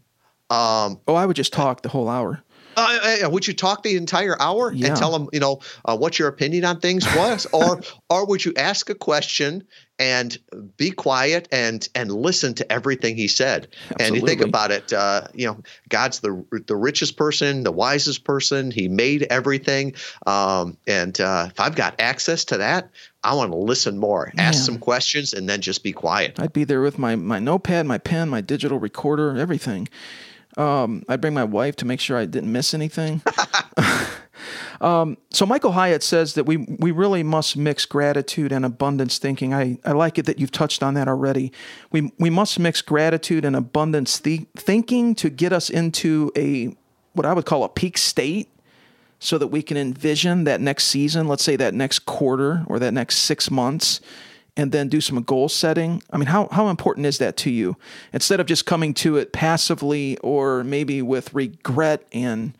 Um, 0.50 1.00
oh, 1.08 1.14
I 1.14 1.26
would 1.26 1.36
just 1.36 1.52
talk 1.52 1.82
the 1.82 1.88
whole 1.88 2.08
hour. 2.08 2.42
Uh, 2.78 3.26
uh, 3.26 3.30
would 3.30 3.46
you 3.46 3.54
talk 3.54 3.82
the 3.82 3.96
entire 3.96 4.40
hour 4.40 4.72
yeah. 4.72 4.88
and 4.88 4.96
tell 4.96 5.10
them, 5.10 5.28
you 5.32 5.40
know, 5.40 5.60
uh, 5.84 5.96
what 5.96 6.18
your 6.18 6.28
opinion 6.28 6.64
on 6.64 6.80
things 6.80 7.04
was, 7.16 7.46
or 7.52 7.80
or 8.08 8.26
would 8.26 8.44
you 8.44 8.52
ask 8.56 8.88
a 8.90 8.94
question 8.94 9.64
and 9.98 10.38
be 10.76 10.90
quiet 10.90 11.48
and 11.50 11.88
and 11.94 12.12
listen 12.12 12.54
to 12.54 12.72
everything 12.72 13.16
he 13.16 13.28
said? 13.28 13.68
Absolutely. 13.90 14.06
And 14.06 14.16
you 14.16 14.26
think 14.26 14.40
about 14.40 14.70
it, 14.70 14.92
uh, 14.92 15.22
you 15.34 15.46
know, 15.46 15.60
God's 15.88 16.20
the 16.20 16.44
the 16.66 16.76
richest 16.76 17.16
person, 17.16 17.64
the 17.64 17.72
wisest 17.72 18.24
person. 18.24 18.70
He 18.70 18.88
made 18.88 19.24
everything, 19.24 19.94
um, 20.26 20.76
and 20.86 21.20
uh, 21.20 21.48
if 21.50 21.58
I've 21.58 21.74
got 21.74 22.00
access 22.00 22.44
to 22.46 22.58
that, 22.58 22.90
I 23.24 23.34
want 23.34 23.50
to 23.50 23.58
listen 23.58 23.98
more, 23.98 24.32
ask 24.38 24.64
some 24.64 24.78
questions, 24.78 25.32
and 25.32 25.48
then 25.48 25.60
just 25.60 25.82
be 25.82 25.92
quiet. 25.92 26.38
I'd 26.38 26.52
be 26.52 26.64
there 26.64 26.80
with 26.80 26.98
my 26.98 27.16
my 27.16 27.38
notepad, 27.38 27.86
my 27.86 27.98
pen, 27.98 28.28
my 28.28 28.40
digital 28.40 28.78
recorder, 28.78 29.36
everything. 29.36 29.88
Um, 30.58 31.04
I'd 31.08 31.20
bring 31.20 31.34
my 31.34 31.44
wife 31.44 31.76
to 31.76 31.84
make 31.84 32.00
sure 32.00 32.18
I 32.18 32.26
didn't 32.26 32.50
miss 32.50 32.74
anything. 32.74 33.22
um, 34.80 35.16
so 35.30 35.46
Michael 35.46 35.70
Hyatt 35.72 36.02
says 36.02 36.34
that 36.34 36.44
we 36.44 36.56
we 36.56 36.90
really 36.90 37.22
must 37.22 37.56
mix 37.56 37.84
gratitude 37.84 38.50
and 38.50 38.64
abundance 38.64 39.18
thinking. 39.18 39.54
I, 39.54 39.78
I 39.84 39.92
like 39.92 40.18
it 40.18 40.26
that 40.26 40.40
you've 40.40 40.50
touched 40.50 40.82
on 40.82 40.94
that 40.94 41.06
already. 41.06 41.52
We 41.92 42.12
we 42.18 42.28
must 42.28 42.58
mix 42.58 42.82
gratitude 42.82 43.44
and 43.44 43.54
abundance 43.54 44.18
th- 44.18 44.48
thinking 44.56 45.14
to 45.14 45.30
get 45.30 45.52
us 45.52 45.70
into 45.70 46.32
a 46.36 46.76
what 47.12 47.24
I 47.24 47.32
would 47.32 47.46
call 47.46 47.62
a 47.62 47.68
peak 47.68 47.96
state 47.96 48.48
so 49.20 49.38
that 49.38 49.48
we 49.48 49.62
can 49.62 49.76
envision 49.76 50.44
that 50.44 50.60
next 50.60 50.84
season, 50.84 51.26
let's 51.28 51.42
say 51.42 51.56
that 51.56 51.74
next 51.74 52.00
quarter 52.00 52.64
or 52.66 52.78
that 52.78 52.94
next 52.94 53.18
6 53.18 53.50
months 53.50 54.00
and 54.58 54.72
then 54.72 54.88
do 54.88 55.00
some 55.00 55.22
goal 55.22 55.48
setting? 55.48 56.02
I 56.10 56.18
mean, 56.18 56.26
how, 56.26 56.48
how 56.50 56.68
important 56.68 57.06
is 57.06 57.16
that 57.18 57.38
to 57.38 57.50
you? 57.50 57.76
Instead 58.12 58.40
of 58.40 58.46
just 58.46 58.66
coming 58.66 58.92
to 58.94 59.16
it 59.16 59.32
passively 59.32 60.18
or 60.18 60.64
maybe 60.64 61.00
with 61.00 61.32
regret 61.32 62.06
and 62.12 62.52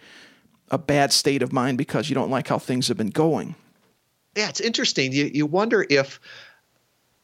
a 0.71 0.79
bad 0.79 1.13
state 1.13 1.43
of 1.43 1.53
mind 1.53 1.77
because 1.77 2.09
you 2.09 2.15
don't 2.15 2.31
like 2.31 2.49
how 2.49 2.59
things 2.59 2.89
have 2.89 2.97
been 2.97 3.11
going. 3.11 3.57
Yeah, 4.37 4.49
it's 4.49 4.61
interesting. 4.61 5.13
You, 5.13 5.31
you 5.35 5.45
wonder 5.45 5.85
if 5.91 6.21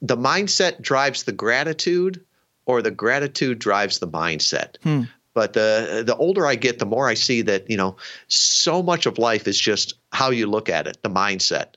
the 0.02 0.16
mindset 0.16 0.82
drives 0.82 1.22
the 1.22 1.32
gratitude 1.32 2.22
or 2.66 2.82
the 2.82 2.90
gratitude 2.90 3.60
drives 3.60 4.00
the 4.00 4.08
mindset. 4.08 4.76
Hmm. 4.82 5.02
But 5.34 5.52
the 5.52 6.04
the 6.06 6.14
older 6.16 6.46
I 6.46 6.54
get, 6.54 6.78
the 6.78 6.86
more 6.86 7.08
I 7.08 7.14
see 7.14 7.42
that 7.42 7.68
you 7.68 7.76
know 7.76 7.96
so 8.28 8.82
much 8.84 9.06
of 9.06 9.18
life 9.18 9.48
is 9.48 9.58
just 9.58 9.94
how 10.12 10.30
you 10.30 10.46
look 10.46 10.68
at 10.68 10.86
it, 10.86 11.02
the 11.02 11.10
mindset. 11.10 11.74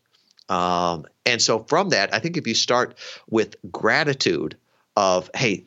Um, 0.47 1.05
and 1.27 1.41
so 1.41 1.59
from 1.67 1.89
that, 1.89 2.13
I 2.13 2.19
think 2.19 2.37
if 2.37 2.47
you 2.47 2.53
start 2.53 2.97
with 3.29 3.55
gratitude 3.71 4.55
of, 4.95 5.29
hey, 5.35 5.65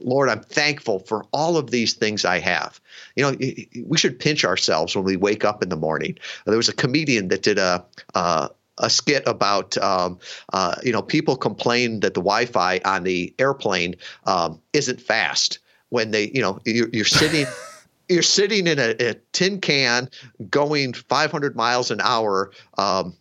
Lord, 0.00 0.28
I'm 0.30 0.40
thankful 0.40 1.00
for 1.00 1.26
all 1.32 1.56
of 1.56 1.70
these 1.70 1.92
things 1.92 2.24
I 2.24 2.38
have. 2.38 2.80
You 3.14 3.24
know, 3.24 3.36
we 3.84 3.98
should 3.98 4.18
pinch 4.18 4.44
ourselves 4.44 4.96
when 4.96 5.04
we 5.04 5.16
wake 5.16 5.44
up 5.44 5.62
in 5.62 5.68
the 5.68 5.76
morning. 5.76 6.18
There 6.46 6.56
was 6.56 6.68
a 6.68 6.74
comedian 6.74 7.28
that 7.28 7.42
did 7.42 7.58
a, 7.58 7.84
a 8.14 8.50
a 8.78 8.88
skit 8.88 9.22
about 9.26 9.76
um, 9.78 10.18
uh, 10.54 10.74
you 10.82 10.90
know 10.92 11.02
people 11.02 11.36
complain 11.36 12.00
that 12.00 12.14
the 12.14 12.20
Wi-Fi 12.20 12.80
on 12.86 13.04
the 13.04 13.34
airplane 13.38 13.94
um, 14.24 14.58
isn't 14.72 15.00
fast 15.00 15.58
when 15.90 16.12
they 16.12 16.30
you 16.30 16.40
know 16.40 16.58
you're, 16.64 16.88
you're 16.90 17.04
sitting 17.04 17.46
you're 18.08 18.22
sitting 18.22 18.66
in 18.66 18.78
a, 18.78 18.94
a, 18.98 19.14
tin 19.32 19.60
can 19.60 20.08
going 20.48 20.92
500 20.94 21.54
miles 21.54 21.90
an 21.90 22.00
hour 22.00 22.50
um, 22.78 23.14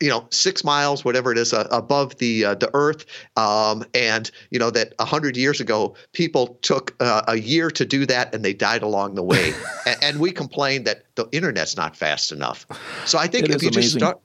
you 0.00 0.08
know 0.08 0.26
six 0.30 0.64
miles 0.64 1.04
whatever 1.04 1.32
it 1.32 1.38
is 1.38 1.52
uh, 1.52 1.66
above 1.70 2.16
the 2.16 2.44
uh, 2.44 2.54
the 2.54 2.70
earth 2.74 3.06
um, 3.36 3.84
and 3.94 4.30
you 4.50 4.58
know 4.58 4.70
that 4.70 4.94
100 4.98 5.36
years 5.36 5.60
ago 5.60 5.94
people 6.12 6.58
took 6.62 6.94
uh, 7.00 7.22
a 7.28 7.36
year 7.36 7.70
to 7.70 7.84
do 7.84 8.06
that 8.06 8.34
and 8.34 8.44
they 8.44 8.52
died 8.52 8.82
along 8.82 9.14
the 9.14 9.22
way 9.22 9.52
and, 9.86 9.96
and, 10.02 10.20
we 10.20 10.30
complain 10.30 10.84
that 10.84 11.04
the 11.14 11.26
internet's 11.32 11.76
not 11.76 11.96
fast 11.96 12.32
enough 12.32 12.66
so 13.06 13.18
i 13.18 13.26
think 13.26 13.44
it 13.44 13.54
if 13.54 13.62
you 13.62 13.68
amazing. 13.68 13.82
just 13.82 13.98
start 13.98 14.20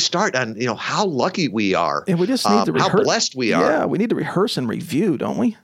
start 0.00 0.34
on 0.34 0.56
you 0.56 0.66
know 0.66 0.74
how 0.74 1.04
lucky 1.04 1.48
we 1.48 1.74
are 1.74 2.04
and 2.08 2.18
we 2.18 2.26
just 2.26 2.48
need 2.48 2.56
um, 2.56 2.66
to 2.66 2.72
rehearse. 2.72 2.90
how 2.90 3.02
blessed 3.02 3.34
we 3.36 3.52
are 3.52 3.70
yeah 3.70 3.84
we 3.84 3.98
need 3.98 4.10
to 4.10 4.16
rehearse 4.16 4.56
and 4.56 4.68
review 4.68 5.16
don't 5.16 5.38
we 5.38 5.56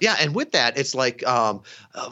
yeah 0.00 0.16
and 0.20 0.34
with 0.34 0.52
that 0.52 0.76
it's 0.76 0.94
like 0.94 1.26
um, 1.26 1.62
uh, 1.94 2.10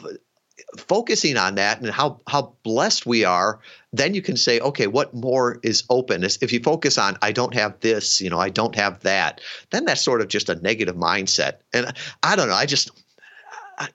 focusing 0.77 1.37
on 1.37 1.55
that 1.55 1.81
and 1.81 1.89
how 1.89 2.19
how 2.27 2.53
blessed 2.63 3.05
we 3.05 3.25
are 3.25 3.59
then 3.91 4.13
you 4.13 4.21
can 4.21 4.37
say 4.37 4.59
okay 4.61 4.87
what 4.87 5.13
more 5.13 5.59
is 5.63 5.83
open 5.89 6.23
if 6.23 6.53
you 6.53 6.59
focus 6.61 6.97
on 6.97 7.17
i 7.21 7.31
don't 7.31 7.53
have 7.53 7.77
this 7.81 8.21
you 8.21 8.29
know 8.29 8.39
i 8.39 8.49
don't 8.49 8.75
have 8.75 8.99
that 9.01 9.41
then 9.71 9.83
that's 9.83 10.01
sort 10.01 10.21
of 10.21 10.27
just 10.29 10.47
a 10.47 10.55
negative 10.55 10.95
mindset 10.95 11.57
and 11.73 11.93
i 12.23 12.35
don't 12.35 12.47
know 12.47 12.55
i 12.55 12.65
just 12.65 12.89
I, 13.77 13.87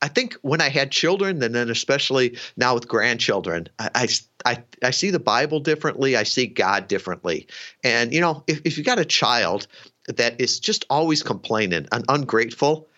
I 0.00 0.08
think 0.08 0.34
when 0.40 0.62
I 0.62 0.70
had 0.70 0.90
children, 0.90 1.42
and 1.42 1.54
then 1.54 1.68
especially 1.68 2.38
now 2.56 2.72
with 2.72 2.88
grandchildren, 2.88 3.68
I, 3.78 4.08
I, 4.46 4.62
I 4.82 4.90
see 4.90 5.10
the 5.10 5.18
Bible 5.18 5.60
differently. 5.60 6.16
I 6.16 6.22
see 6.22 6.46
God 6.46 6.88
differently. 6.88 7.46
And, 7.82 8.14
you 8.14 8.22
know, 8.22 8.42
if, 8.46 8.62
if 8.64 8.78
you 8.78 8.84
got 8.84 8.98
a 8.98 9.04
child 9.04 9.66
that 10.06 10.40
is 10.40 10.60
just 10.60 10.86
always 10.88 11.22
complaining 11.22 11.86
and 11.92 12.04
ungrateful, 12.08 12.88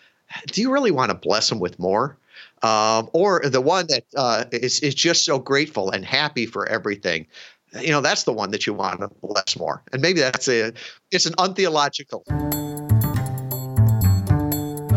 do 0.47 0.61
you 0.61 0.71
really 0.71 0.91
want 0.91 1.09
to 1.09 1.15
bless 1.15 1.49
them 1.49 1.59
with 1.59 1.79
more? 1.79 2.17
Um, 2.63 3.09
or 3.13 3.41
the 3.43 3.61
one 3.61 3.87
that 3.87 4.03
uh, 4.15 4.45
is 4.51 4.79
is 4.79 4.95
just 4.95 5.25
so 5.25 5.39
grateful 5.39 5.91
and 5.91 6.05
happy 6.05 6.45
for 6.45 6.67
everything. 6.67 7.27
You 7.79 7.89
know, 7.89 8.01
that's 8.01 8.23
the 8.23 8.33
one 8.33 8.51
that 8.51 8.65
you 8.65 8.73
want 8.73 9.01
to 9.01 9.09
bless 9.21 9.57
more. 9.57 9.83
And 9.91 10.01
maybe 10.01 10.21
that's 10.21 10.47
a 10.47 10.73
it's 11.11 11.25
an 11.25 11.35
untheological. 11.37 12.23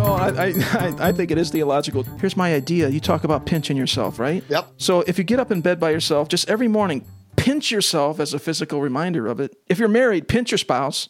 No, 0.00 0.14
I, 0.14 0.28
I, 0.72 1.08
I 1.08 1.12
think 1.12 1.30
it 1.30 1.38
is 1.38 1.50
theological. 1.50 2.04
Here's 2.20 2.36
my 2.36 2.54
idea. 2.54 2.88
You 2.88 3.00
talk 3.00 3.24
about 3.24 3.44
pinching 3.44 3.76
yourself, 3.76 4.18
right? 4.18 4.42
Yep. 4.48 4.72
So 4.78 5.00
if 5.02 5.18
you 5.18 5.24
get 5.24 5.38
up 5.40 5.50
in 5.50 5.60
bed 5.60 5.78
by 5.78 5.90
yourself, 5.90 6.28
just 6.28 6.48
every 6.48 6.68
morning, 6.68 7.04
pinch 7.36 7.70
yourself 7.70 8.20
as 8.20 8.32
a 8.34 8.38
physical 8.38 8.80
reminder 8.80 9.26
of 9.26 9.40
it. 9.40 9.56
If 9.68 9.78
you're 9.78 9.88
married, 9.88 10.28
pinch 10.28 10.50
your 10.50 10.58
spouse. 10.58 11.08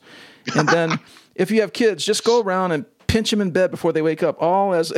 And 0.57 0.69
then 0.69 0.99
if 1.35 1.51
you 1.51 1.61
have 1.61 1.73
kids, 1.73 2.05
just 2.05 2.25
go 2.25 2.41
around 2.41 2.73
and 2.73 2.85
pinch 3.07 3.31
them 3.31 3.41
in 3.41 3.51
bed 3.51 3.71
before 3.71 3.93
they 3.93 4.03
wake 4.03 4.23
up, 4.23 4.41
all 4.41 4.73
as 4.73 4.93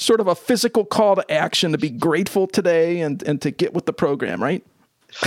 sort 0.00 0.20
of 0.20 0.26
a 0.26 0.34
physical 0.34 0.84
call 0.84 1.16
to 1.16 1.30
action 1.30 1.72
to 1.72 1.78
be 1.78 1.90
grateful 1.90 2.46
today 2.46 3.00
and, 3.00 3.22
and 3.22 3.40
to 3.42 3.50
get 3.50 3.74
with 3.74 3.86
the 3.86 3.92
program, 3.92 4.42
right? 4.42 4.64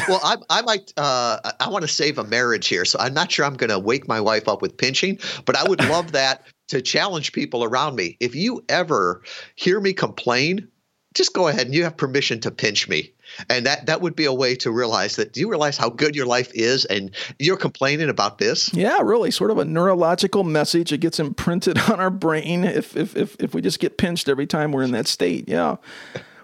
well, 0.07 0.19
I, 0.23 0.37
I 0.49 0.61
might. 0.61 0.93
Uh, 0.97 1.39
I 1.59 1.69
want 1.69 1.83
to 1.83 1.89
save 1.89 2.17
a 2.17 2.23
marriage 2.23 2.67
here, 2.67 2.85
so 2.85 2.97
I'm 2.99 3.13
not 3.13 3.31
sure 3.31 3.45
I'm 3.45 3.55
going 3.55 3.69
to 3.69 3.79
wake 3.79 4.07
my 4.07 4.21
wife 4.21 4.47
up 4.47 4.61
with 4.61 4.77
pinching. 4.77 5.19
But 5.45 5.57
I 5.57 5.67
would 5.67 5.83
love 5.89 6.13
that 6.13 6.45
to 6.69 6.81
challenge 6.81 7.33
people 7.33 7.63
around 7.63 7.95
me. 7.95 8.17
If 8.19 8.35
you 8.35 8.63
ever 8.69 9.21
hear 9.55 9.79
me 9.79 9.93
complain, 9.93 10.67
just 11.13 11.33
go 11.33 11.47
ahead 11.47 11.65
and 11.65 11.75
you 11.75 11.83
have 11.83 11.97
permission 11.97 12.39
to 12.41 12.51
pinch 12.51 12.87
me 12.87 13.12
and 13.49 13.65
that 13.65 13.85
that 13.85 14.01
would 14.01 14.15
be 14.15 14.25
a 14.25 14.33
way 14.33 14.55
to 14.55 14.71
realize 14.71 15.15
that 15.15 15.33
do 15.33 15.39
you 15.39 15.49
realize 15.49 15.77
how 15.77 15.89
good 15.89 16.15
your 16.15 16.25
life 16.25 16.51
is 16.53 16.85
and 16.85 17.11
you're 17.39 17.57
complaining 17.57 18.09
about 18.09 18.37
this 18.37 18.73
yeah 18.73 18.99
really 19.01 19.31
sort 19.31 19.51
of 19.51 19.57
a 19.57 19.65
neurological 19.65 20.43
message 20.43 20.91
it 20.91 20.99
gets 20.99 21.19
imprinted 21.19 21.77
on 21.89 21.99
our 21.99 22.09
brain 22.09 22.63
if 22.63 22.95
if 22.95 23.15
if, 23.15 23.35
if 23.39 23.53
we 23.53 23.61
just 23.61 23.79
get 23.79 23.97
pinched 23.97 24.29
every 24.29 24.47
time 24.47 24.71
we're 24.71 24.83
in 24.83 24.91
that 24.91 25.07
state 25.07 25.47
yeah 25.47 25.75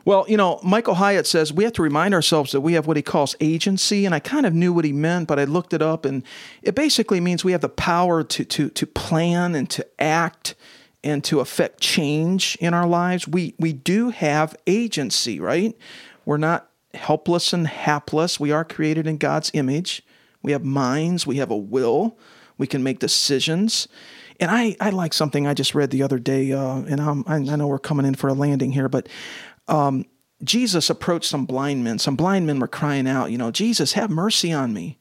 well, 0.06 0.26
you 0.28 0.38
know, 0.38 0.60
Michael 0.64 0.96
Hyatt 0.96 1.28
says 1.28 1.54
we 1.54 1.64
have 1.66 1.74
to 1.74 1.84
remind 1.84 2.16
ourselves 2.16 2.52
that 2.54 2.62
we 2.62 2.74
have 2.74 2.88
what 2.88 2.98
he 2.98 3.04
calls 3.04 3.36
agency, 3.40 4.08
and 4.08 4.16
I 4.16 4.20
kind 4.20 4.46
of 4.48 4.56
knew 4.56 4.74
what 4.74 4.84
he 4.84 4.92
meant, 4.92 5.28
but 5.28 5.38
I 5.38 5.44
looked 5.44 5.72
it 5.72 5.84
up, 5.84 6.04
and 6.04 6.24
it 6.64 6.74
basically 6.74 7.20
means 7.20 7.44
we 7.44 7.52
have 7.52 7.62
the 7.62 7.70
power 7.70 8.24
to 8.24 8.44
to 8.44 8.70
to 8.70 8.88
plan 8.88 9.54
and 9.54 9.70
to 9.70 9.86
act 10.02 10.56
and 11.04 11.24
to 11.26 11.40
affect 11.40 11.80
change 11.80 12.58
in 12.60 12.74
our 12.74 12.88
lives. 12.88 13.28
We 13.28 13.54
we 13.60 13.74
do 13.74 14.10
have 14.10 14.56
agency, 14.66 15.40
right? 15.40 15.78
We're 16.26 16.38
not 16.38 16.69
helpless 16.94 17.54
and 17.54 17.68
hapless. 17.68 18.40
We 18.40 18.52
are 18.52 18.66
created 18.66 19.08
in 19.08 19.18
God's 19.18 19.52
image. 19.54 20.04
We 20.42 20.52
have 20.54 20.64
minds, 20.64 21.28
we 21.28 21.38
have 21.38 21.52
a 21.52 21.58
will, 21.58 22.18
we 22.58 22.68
can 22.68 22.84
make 22.84 23.00
decisions. 23.00 23.88
And 24.40 24.50
I, 24.50 24.76
I 24.80 24.90
like 24.92 25.14
something 25.14 25.46
I 25.46 25.54
just 25.54 25.76
read 25.76 25.92
the 25.92 26.02
other 26.02 26.18
day, 26.18 26.54
uh, 26.54 26.78
and 26.78 27.02
I'm, 27.02 27.24
i 27.28 27.40
know 27.40 27.68
we're 27.68 27.78
coming 27.78 28.06
in 28.06 28.16
for 28.16 28.30
a 28.30 28.34
landing 28.34 28.72
here, 28.72 28.88
but 28.88 29.10
um, 29.68 30.06
Jesus 30.44 30.90
approached 30.90 31.30
some 31.30 31.46
blind 31.46 31.84
men. 31.84 32.00
Some 32.00 32.16
blind 32.16 32.48
men 32.48 32.60
were 32.60 32.68
crying 32.68 33.08
out, 33.08 33.32
you 33.32 33.38
know, 33.38 33.52
Jesus, 33.52 33.94
have 33.94 34.10
mercy 34.10 34.54
on 34.54 34.74
me. 34.74 34.98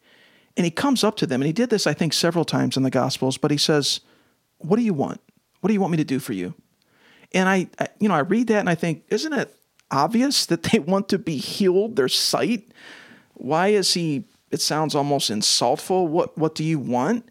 And 0.56 0.64
he 0.64 0.72
comes 0.72 1.04
up 1.04 1.16
to 1.18 1.26
them, 1.26 1.40
and 1.40 1.46
he 1.46 1.52
did 1.52 1.70
this, 1.70 1.86
I 1.86 1.94
think, 1.94 2.12
several 2.12 2.44
times 2.44 2.76
in 2.76 2.82
the 2.82 2.90
Gospels, 2.90 3.38
but 3.38 3.52
he 3.52 3.56
says, 3.56 4.00
What 4.58 4.76
do 4.76 4.82
you 4.82 4.92
want? 4.92 5.20
What 5.60 5.68
do 5.68 5.74
you 5.74 5.80
want 5.80 5.92
me 5.92 5.98
to 5.98 6.04
do 6.04 6.18
for 6.18 6.32
you? 6.32 6.54
And 7.32 7.48
I, 7.48 7.68
I 7.78 7.88
you 8.00 8.08
know, 8.08 8.14
I 8.14 8.20
read 8.20 8.48
that 8.48 8.58
and 8.58 8.68
I 8.68 8.74
think, 8.74 9.04
isn't 9.08 9.32
it 9.32 9.54
obvious 9.90 10.46
that 10.46 10.64
they 10.64 10.78
want 10.78 11.08
to 11.10 11.18
be 11.18 11.36
healed, 11.36 11.96
their 11.96 12.08
sight? 12.08 12.70
Why 13.34 13.68
is 13.68 13.94
he, 13.94 14.24
it 14.50 14.60
sounds 14.60 14.94
almost 14.94 15.30
insultful. 15.30 16.06
What, 16.08 16.36
what 16.36 16.54
do 16.54 16.64
you 16.64 16.78
want? 16.78 17.28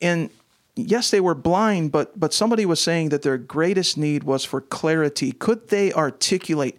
And 0.00 0.30
yes, 0.76 1.10
they 1.10 1.20
were 1.20 1.34
blind, 1.34 1.92
but, 1.92 2.18
but 2.18 2.32
somebody 2.32 2.66
was 2.66 2.80
saying 2.80 3.10
that 3.10 3.22
their 3.22 3.38
greatest 3.38 3.96
need 3.96 4.24
was 4.24 4.44
for 4.44 4.60
clarity. 4.60 5.32
Could 5.32 5.68
they 5.68 5.92
articulate 5.92 6.78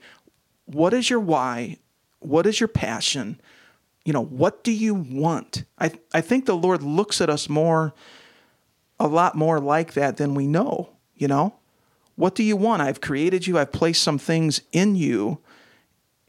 what 0.66 0.94
is 0.94 1.10
your 1.10 1.20
why? 1.20 1.78
What 2.20 2.46
is 2.46 2.60
your 2.60 2.68
passion? 2.68 3.42
You 4.06 4.14
know, 4.14 4.24
what 4.24 4.64
do 4.64 4.72
you 4.72 4.94
want? 4.94 5.66
I, 5.78 5.92
I 6.14 6.22
think 6.22 6.46
the 6.46 6.56
Lord 6.56 6.82
looks 6.82 7.20
at 7.20 7.30
us 7.30 7.50
more, 7.50 7.94
a 9.00 9.08
lot 9.08 9.36
more 9.36 9.60
like 9.60 9.94
that 9.94 10.18
than 10.18 10.34
we 10.34 10.48
know, 10.48 10.92
you 11.16 11.28
know? 11.28 11.56
What 12.16 12.36
do 12.36 12.44
you 12.44 12.56
want? 12.56 12.82
I've 12.82 13.02
created 13.02 13.48
you, 13.48 13.58
I've 13.58 13.72
placed 13.72 14.04
some 14.04 14.18
things 14.18 14.62
in 14.72 14.96
you, 14.96 15.40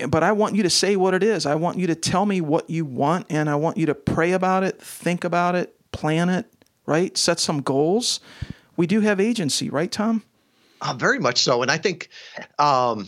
but 0.08 0.22
I 0.22 0.32
want 0.32 0.54
you 0.54 0.62
to 0.62 0.70
say 0.70 0.96
what 0.96 1.14
it 1.14 1.22
is. 1.22 1.46
I 1.46 1.54
want 1.54 1.78
you 1.78 1.86
to 1.88 1.94
tell 1.94 2.26
me 2.26 2.40
what 2.40 2.70
you 2.70 2.84
want, 2.84 3.26
and 3.28 3.50
I 3.50 3.56
want 3.56 3.76
you 3.76 3.86
to 3.86 3.94
pray 3.94 4.32
about 4.32 4.64
it, 4.64 4.80
think 4.80 5.24
about 5.24 5.54
it, 5.54 5.74
plan 5.92 6.28
it, 6.28 6.46
right? 6.86 7.16
Set 7.16 7.38
some 7.38 7.62
goals. 7.62 8.20
We 8.76 8.86
do 8.86 9.00
have 9.00 9.20
agency, 9.20 9.70
right, 9.70 9.90
Tom? 9.90 10.22
Uh, 10.80 10.94
very 10.94 11.18
much 11.18 11.42
so. 11.42 11.62
And 11.62 11.70
I 11.70 11.76
think, 11.78 12.08
um, 12.58 13.06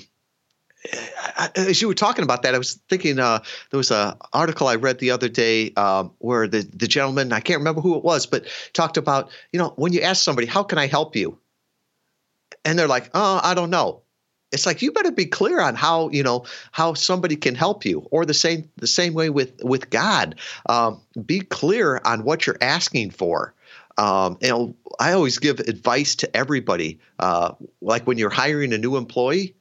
as 1.57 1.81
you 1.81 1.89
were 1.89 1.95
talking 1.95 2.23
about 2.23 2.43
that, 2.43 2.55
I 2.55 2.59
was 2.59 2.75
thinking 2.89 3.19
uh, 3.19 3.41
there 3.71 3.79
was 3.79 3.91
an 3.91 4.15
article 4.33 4.69
I 4.69 4.77
read 4.77 4.99
the 4.99 5.11
other 5.11 5.29
day 5.29 5.73
um, 5.75 6.13
where 6.19 6.47
the, 6.47 6.61
the 6.63 6.87
gentleman, 6.87 7.33
I 7.33 7.41
can't 7.41 7.59
remember 7.59 7.81
who 7.81 7.97
it 7.97 8.05
was, 8.05 8.27
but 8.27 8.45
talked 8.75 8.97
about, 8.97 9.31
you 9.53 9.59
know, 9.59 9.73
when 9.77 9.93
you 9.93 10.03
ask 10.03 10.23
somebody, 10.23 10.47
how 10.47 10.63
can 10.63 10.79
I 10.79 10.87
help 10.87 11.17
you? 11.17 11.39
And 12.65 12.79
they're 12.79 12.89
like, 12.89 13.11
"Oh, 13.15 13.41
I 13.43 13.55
don't 13.55 13.71
know." 13.71 14.03
It's 14.53 14.67
like 14.67 14.83
you 14.83 14.93
better 14.93 15.11
be 15.11 15.27
clear 15.27 15.61
on 15.61 15.75
how 15.75 16.11
you 16.11 16.23
know 16.23 16.45
how 16.73 16.95
somebody 16.95 17.37
can 17.37 17.55
help 17.55 17.85
you, 17.85 18.07
or 18.11 18.25
the 18.25 18.35
same 18.35 18.71
the 18.77 18.87
same 18.87 19.15
way 19.15 19.31
with 19.31 19.63
with 19.63 19.91
God. 19.91 20.37
Um, 20.69 21.01
be 21.27 21.41
clear 21.41 22.01
on 22.05 22.25
what 22.25 22.47
you're 22.47 22.59
asking 22.61 23.11
for. 23.11 23.55
Um, 23.97 24.39
and 24.43 24.75
I 24.99 25.13
always 25.13 25.39
give 25.39 25.61
advice 25.61 26.17
to 26.17 26.37
everybody. 26.37 26.99
Uh, 27.19 27.53
like 27.81 28.07
when 28.07 28.19
you're 28.19 28.31
hiring 28.31 28.73
a 28.73 28.79
new 28.79 28.97
employee, 28.97 29.55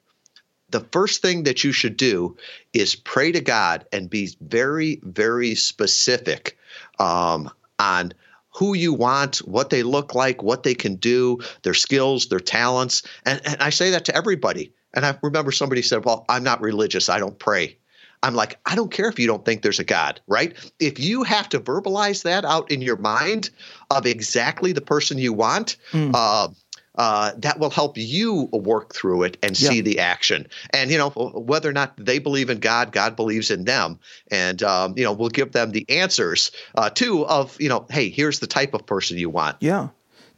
the 0.74 0.82
first 0.92 1.22
thing 1.22 1.44
that 1.44 1.64
you 1.64 1.72
should 1.72 1.98
do 1.98 2.36
is 2.74 2.96
pray 2.96 3.32
to 3.32 3.42
God 3.42 3.86
and 3.92 4.10
be 4.10 4.36
very, 4.42 5.00
very 5.04 5.54
specific 5.54 6.58
um, 7.00 7.50
on 7.78 8.14
who 8.56 8.76
you 8.76 8.94
want, 8.94 9.38
what 9.40 9.70
they 9.70 9.84
look 9.84 10.16
like, 10.16 10.44
what 10.44 10.64
they 10.64 10.76
can 10.76 10.96
do, 10.96 11.40
their 11.64 11.74
skills, 11.74 12.28
their 12.28 12.40
talents. 12.40 13.04
And, 13.26 13.42
and 13.46 13.62
I 13.62 13.70
say 13.70 13.90
that 13.92 14.06
to 14.06 14.16
everybody. 14.16 14.74
And 14.94 15.06
I 15.06 15.18
remember 15.24 15.52
somebody 15.52 15.82
said, 15.82 16.06
Well, 16.06 16.26
I'm 16.30 16.44
not 16.44 16.62
religious, 16.62 17.10
I 17.10 17.20
don't 17.20 17.38
pray. 17.40 17.78
I'm 18.22 18.36
like, 18.36 18.58
I 18.66 18.76
don't 18.76 18.92
care 18.92 19.10
if 19.10 19.20
you 19.20 19.28
don't 19.28 19.44
think 19.44 19.62
there's 19.62 19.80
a 19.80 19.84
God, 19.84 20.22
right? 20.28 20.56
If 20.80 20.98
you 20.98 21.24
have 21.24 21.50
to 21.50 21.60
verbalize 21.60 22.24
that 22.24 22.46
out 22.46 22.72
in 22.72 22.82
your 22.82 22.96
mind 22.96 23.50
of 23.92 24.06
exactly 24.06 24.72
the 24.72 24.82
person 24.82 25.18
you 25.18 25.34
want, 25.34 25.76
mm. 25.92 26.12
uh, 26.14 26.48
uh, 26.96 27.32
that 27.38 27.60
will 27.60 27.70
help 27.70 27.98
you 27.98 28.50
work 28.52 28.94
through 28.94 29.24
it 29.24 29.38
and 29.42 29.58
see 29.58 29.78
yeah. 29.78 29.82
the 29.82 30.00
action. 30.00 30.48
And 30.72 30.92
you 30.92 30.98
know 30.98 31.10
whether 31.10 31.70
or 31.70 31.74
not 31.74 31.94
they 31.98 32.20
believe 32.20 32.50
in 32.50 32.60
God, 32.60 32.92
God 32.92 33.16
believes 33.16 33.50
in 33.52 33.66
them, 33.66 34.00
and 34.30 34.62
um, 34.64 34.94
you 34.98 35.04
know 35.04 35.14
we'll 35.14 35.30
give 35.30 35.52
them 35.52 35.72
the 35.72 35.86
answers 35.90 36.52
uh, 36.76 36.90
too 36.90 37.26
of 37.26 37.60
you 37.60 37.70
know, 37.70 37.86
hey, 37.90 38.10
here's 38.10 38.40
the 38.40 38.48
type 38.48 38.74
of 38.74 38.86
person 38.86 39.18
you 39.18 39.30
want. 39.30 39.58
Yeah, 39.60 39.90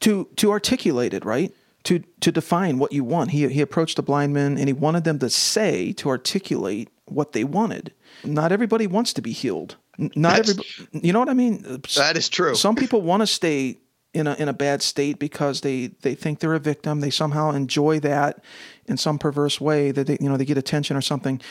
to 0.01 0.27
to 0.37 0.51
articulate 0.51 1.13
it 1.13 1.25
right. 1.25 1.53
To, 1.85 1.99
to 2.21 2.31
define 2.31 2.79
what 2.79 2.93
you 2.93 3.03
want. 3.03 3.29
He, 3.29 3.47
he 3.47 3.61
approached 3.61 3.97
the 3.97 4.01
blind 4.01 4.33
men 4.33 4.57
and 4.57 4.67
he 4.67 4.73
wanted 4.73 5.03
them 5.03 5.19
to 5.19 5.29
say, 5.29 5.93
to 5.93 6.09
articulate 6.09 6.89
what 7.05 7.33
they 7.33 7.43
wanted. 7.43 7.93
Not 8.23 8.51
everybody 8.51 8.87
wants 8.87 9.13
to 9.13 9.21
be 9.21 9.31
healed. 9.31 9.75
Not 9.99 10.39
everybody, 10.39 10.67
you 10.93 11.13
know 11.13 11.19
what 11.19 11.29
I 11.29 11.35
mean? 11.35 11.61
That 11.95 12.17
is 12.17 12.27
true. 12.27 12.55
Some 12.55 12.75
people 12.75 13.03
want 13.03 13.21
to 13.21 13.27
stay 13.27 13.77
in 14.15 14.27
a 14.27 14.33
in 14.35 14.47
a 14.47 14.53
bad 14.53 14.81
state 14.81 15.19
because 15.19 15.61
they 15.61 15.87
they 16.01 16.15
think 16.15 16.39
they're 16.39 16.53
a 16.53 16.59
victim. 16.59 17.01
They 17.01 17.09
somehow 17.09 17.51
enjoy 17.51 17.99
that 17.99 18.43
in 18.87 18.97
some 18.97 19.19
perverse 19.19 19.59
way 19.59 19.91
that 19.91 20.07
they 20.07 20.17
you 20.19 20.29
know 20.29 20.37
they 20.37 20.45
get 20.45 20.57
attention 20.57 20.95
or 20.95 21.01
something. 21.01 21.41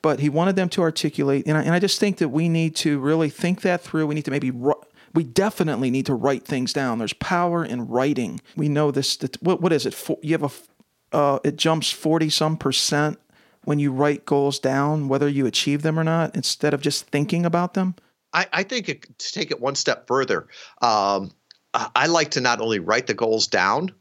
But 0.00 0.20
he 0.20 0.28
wanted 0.28 0.56
them 0.56 0.68
to 0.70 0.82
articulate, 0.82 1.46
and 1.46 1.56
I, 1.56 1.62
and 1.62 1.74
I 1.74 1.78
just 1.78 2.00
think 2.00 2.18
that 2.18 2.30
we 2.30 2.48
need 2.48 2.74
to 2.76 2.98
really 2.98 3.30
think 3.30 3.60
that 3.62 3.82
through. 3.82 4.06
We 4.06 4.14
need 4.14 4.24
to 4.24 4.30
maybe 4.30 4.50
we 4.50 5.24
definitely 5.24 5.90
need 5.90 6.06
to 6.06 6.14
write 6.14 6.44
things 6.44 6.72
down. 6.72 6.98
There's 6.98 7.12
power 7.12 7.64
in 7.64 7.88
writing. 7.88 8.40
We 8.56 8.68
know 8.68 8.90
this. 8.90 9.18
What 9.40 9.60
what 9.60 9.72
is 9.72 9.84
it? 9.84 10.08
You 10.22 10.38
have 10.38 10.44
a 10.44 11.16
uh, 11.16 11.38
it 11.44 11.56
jumps 11.56 11.90
forty 11.90 12.30
some 12.30 12.56
percent 12.56 13.18
when 13.64 13.78
you 13.78 13.92
write 13.92 14.24
goals 14.24 14.58
down, 14.58 15.08
whether 15.08 15.28
you 15.28 15.46
achieve 15.46 15.82
them 15.82 15.98
or 15.98 16.04
not, 16.04 16.34
instead 16.34 16.74
of 16.74 16.80
just 16.80 17.06
thinking 17.08 17.44
about 17.44 17.74
them. 17.74 17.94
I, 18.32 18.46
I 18.52 18.62
think 18.62 18.88
it, 18.88 19.18
to 19.18 19.32
take 19.32 19.50
it 19.50 19.60
one 19.60 19.74
step 19.74 20.06
further. 20.06 20.48
Um, 20.80 21.32
I 21.74 22.06
like 22.06 22.30
to 22.32 22.40
not 22.40 22.60
only 22.60 22.78
write 22.78 23.06
the 23.06 23.14
goals 23.14 23.46
down, 23.46 23.92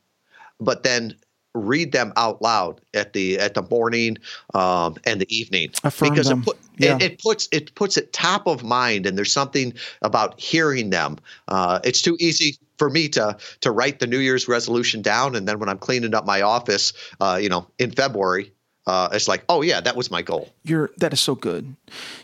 but 0.59 0.83
then 0.83 1.15
read 1.53 1.91
them 1.91 2.13
out 2.15 2.41
loud 2.41 2.79
at 2.93 3.13
the 3.13 3.37
at 3.37 3.53
the 3.53 3.61
morning 3.63 4.17
um, 4.53 4.95
and 5.05 5.19
the 5.19 5.35
evening 5.35 5.69
Affirm 5.83 6.09
because 6.09 6.29
it, 6.29 6.41
put, 6.43 6.57
yeah. 6.77 6.95
it, 6.95 7.01
it, 7.01 7.19
puts 7.21 7.49
it 7.51 7.75
puts 7.75 7.97
it 7.97 8.13
top 8.13 8.47
of 8.47 8.63
mind 8.63 9.05
and 9.05 9.17
there's 9.17 9.33
something 9.33 9.73
about 10.01 10.39
hearing 10.39 10.91
them 10.91 11.17
uh, 11.49 11.79
it's 11.83 12.01
too 12.01 12.15
easy 12.21 12.57
for 12.77 12.89
me 12.89 13.09
to 13.09 13.35
to 13.59 13.71
write 13.71 13.99
the 13.99 14.07
new 14.07 14.19
year's 14.19 14.47
resolution 14.47 15.01
down 15.01 15.35
and 15.35 15.45
then 15.45 15.59
when 15.59 15.67
i'm 15.67 15.77
cleaning 15.77 16.15
up 16.15 16.25
my 16.25 16.41
office 16.41 16.93
uh, 17.19 17.37
you 17.41 17.49
know 17.49 17.67
in 17.79 17.91
february 17.91 18.51
uh, 18.87 19.09
it's 19.13 19.27
like, 19.27 19.43
oh 19.47 19.61
yeah, 19.61 19.79
that 19.79 19.95
was 19.95 20.09
my 20.09 20.23
goal. 20.23 20.49
You're 20.63 20.89
that 20.97 21.13
is 21.13 21.21
so 21.21 21.35
good. 21.35 21.75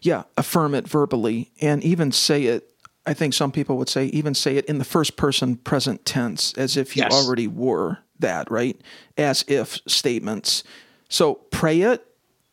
Yeah, 0.02 0.24
affirm 0.38 0.74
it 0.74 0.88
verbally 0.88 1.52
and 1.62 1.84
even 1.84 2.12
say 2.12 2.46
it 2.46 2.74
I 3.08 3.14
think 3.14 3.34
some 3.34 3.54
people 3.54 3.78
would 3.78 3.88
say 3.88 4.08
even 4.08 4.34
say 4.34 4.58
it 4.58 4.66
in 4.66 4.80
the 4.80 4.84
first 4.84 5.16
person 5.16 5.56
present 5.56 6.06
tense 6.06 6.54
as 6.58 6.76
if 6.76 6.98
you 6.98 7.04
yes. 7.04 7.14
already 7.14 7.48
were 7.48 8.00
that, 8.20 8.52
right? 8.52 8.80
As 9.18 9.46
if 9.48 9.80
statements. 9.88 10.64
So 11.08 11.36
pray 11.36 11.82
it, 11.82 12.06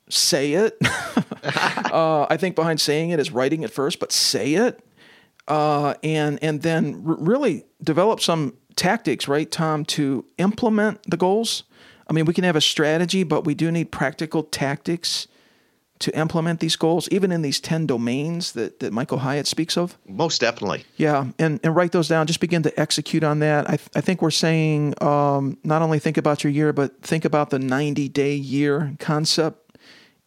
say 0.08 0.52
it. 0.52 0.78
uh, 1.92 2.26
I 2.30 2.36
think 2.36 2.54
behind 2.54 2.80
saying 2.80 3.10
it 3.10 3.18
is 3.18 3.32
writing 3.32 3.64
it 3.64 3.72
first, 3.72 3.98
but 3.98 4.12
say 4.12 4.54
it, 4.54 4.80
uh, 5.48 5.94
and 6.04 6.38
and 6.42 6.62
then 6.62 7.02
r- 7.06 7.16
really 7.18 7.64
develop 7.82 8.20
some 8.20 8.56
tactics, 8.76 9.26
right, 9.26 9.50
Tom, 9.50 9.84
to 9.86 10.24
implement 10.38 11.02
the 11.10 11.16
goals. 11.16 11.64
I 12.08 12.12
mean, 12.12 12.26
we 12.26 12.34
can 12.34 12.44
have 12.44 12.56
a 12.56 12.60
strategy, 12.60 13.24
but 13.24 13.44
we 13.44 13.54
do 13.54 13.72
need 13.72 13.90
practical 13.90 14.44
tactics 14.44 15.26
to 16.00 16.16
implement 16.18 16.60
these 16.60 16.76
goals, 16.76 17.08
even 17.10 17.30
in 17.30 17.42
these 17.42 17.60
10 17.60 17.86
domains 17.86 18.52
that, 18.52 18.80
that 18.80 18.92
Michael 18.92 19.18
Hyatt 19.18 19.46
speaks 19.46 19.76
of? 19.76 19.96
Most 20.06 20.40
definitely. 20.40 20.84
Yeah, 20.96 21.30
and, 21.38 21.60
and 21.62 21.74
write 21.74 21.92
those 21.92 22.08
down. 22.08 22.26
Just 22.26 22.40
begin 22.40 22.62
to 22.64 22.80
execute 22.80 23.22
on 23.22 23.38
that. 23.38 23.66
I, 23.70 23.76
th- 23.76 23.88
I 23.94 24.00
think 24.00 24.20
we're 24.20 24.30
saying 24.30 25.00
um, 25.02 25.56
not 25.62 25.82
only 25.82 25.98
think 25.98 26.16
about 26.16 26.42
your 26.42 26.52
year, 26.52 26.72
but 26.72 27.00
think 27.02 27.24
about 27.24 27.50
the 27.50 27.58
90 27.58 28.08
day 28.08 28.34
year 28.34 28.94
concept 28.98 29.78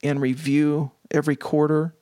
and 0.01 0.21
review 0.21 0.91
every 1.11 1.35
quarter 1.35 1.93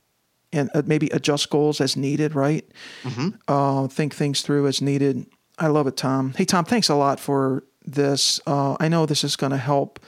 and 0.54 0.70
uh, 0.74 0.84
maybe 0.86 1.10
adjust 1.10 1.50
goals 1.50 1.82
as 1.82 1.98
needed, 1.98 2.36
right? 2.36 2.66
Mm-hmm. 3.04 3.30
Uh, 3.48 3.88
think 3.88 4.14
things 4.16 4.42
through 4.42 4.68
as 4.68 4.82
needed. 4.82 5.26
I 5.58 5.68
love 5.68 5.88
it, 5.88 5.98
Tom. 5.98 6.34
Hey, 6.36 6.46
Tom, 6.46 6.66
thanks 6.66 6.90
a 6.90 6.96
lot 6.96 7.20
for 7.20 7.64
this. 7.86 8.40
Uh, 8.46 8.76
I 8.80 8.88
know 8.88 9.06
this 9.06 9.24
is 9.24 9.36
going 9.36 9.52
to 9.52 9.58
help 9.58 10.00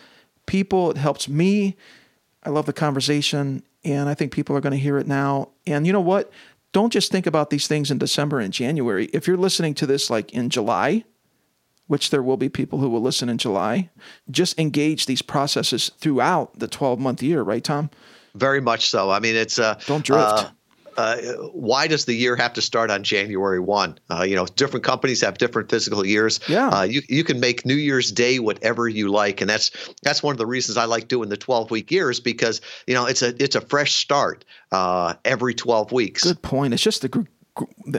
people. 0.45 0.91
It 0.91 0.97
helps 0.97 1.27
me 1.27 1.75
I 2.47 2.49
love 2.49 2.65
the 2.65 2.71
conversation, 2.71 3.61
and 3.83 4.07
I 4.07 4.13
think 4.13 4.31
people 4.31 4.55
are 4.55 4.61
going 4.61 4.71
to 4.71 4.79
hear 4.79 4.97
it 4.97 5.05
now. 5.05 5.49
And 5.65 5.85
you 5.85 5.91
know 5.91 5.99
what? 5.99 6.31
Don't 6.71 6.93
just 6.93 7.11
think 7.11 7.27
about 7.27 7.49
these 7.49 7.67
things 7.67 7.91
in 7.91 7.97
December 7.97 8.39
and 8.39 8.53
January. 8.53 9.07
If 9.11 9.27
you're 9.27 9.35
listening 9.35 9.73
to 9.73 9.85
this 9.85 10.09
like 10.09 10.31
in 10.31 10.49
July, 10.49 11.03
which 11.87 12.09
there 12.09 12.23
will 12.23 12.37
be 12.37 12.47
people 12.47 12.79
who 12.79 12.87
will 12.87 13.01
listen 13.01 13.27
in 13.27 13.37
July, 13.37 13.89
just 14.31 14.57
engage 14.57 15.07
these 15.07 15.21
processes 15.21 15.91
throughout 15.97 16.57
the 16.57 16.69
12 16.69 17.01
month 17.01 17.21
year, 17.21 17.41
right, 17.41 17.65
Tom? 17.65 17.89
Very 18.33 18.61
much 18.61 18.89
so. 18.89 19.11
I 19.11 19.19
mean, 19.19 19.35
it's 19.35 19.59
uh, 19.59 19.77
don't 19.85 20.05
drift. 20.05 20.21
Uh, 20.23 20.49
uh, 20.97 21.17
why 21.53 21.87
does 21.87 22.05
the 22.05 22.13
year 22.13 22.35
have 22.35 22.53
to 22.53 22.61
start 22.61 22.89
on 22.89 23.03
January 23.03 23.59
1? 23.59 23.99
Uh, 24.09 24.23
you 24.23 24.35
know, 24.35 24.45
different 24.45 24.83
companies 24.83 25.21
have 25.21 25.37
different 25.37 25.69
physical 25.69 26.05
years. 26.05 26.39
Yeah. 26.47 26.69
Uh, 26.69 26.83
you, 26.83 27.01
you 27.07 27.23
can 27.23 27.39
make 27.39 27.65
New 27.65 27.75
Year's 27.75 28.11
Day 28.11 28.39
whatever 28.39 28.89
you 28.89 29.09
like. 29.09 29.39
And 29.39 29.49
that's 29.49 29.71
that's 30.01 30.23
one 30.23 30.33
of 30.33 30.39
the 30.39 30.47
reasons 30.47 30.75
I 30.77 30.85
like 30.85 31.07
doing 31.07 31.29
the 31.29 31.37
12 31.37 31.69
week 31.69 31.91
years 31.91 32.19
because, 32.19 32.61
you 32.87 32.95
know, 32.95 33.05
it's 33.05 33.21
a 33.21 33.41
it's 33.41 33.55
a 33.55 33.61
fresh 33.61 33.93
start 33.93 34.43
uh, 34.71 35.13
every 35.23 35.53
12 35.53 35.91
weeks. 35.91 36.23
Good 36.23 36.41
point. 36.41 36.73
It's 36.73 36.83
just 36.83 37.03
the 37.03 37.27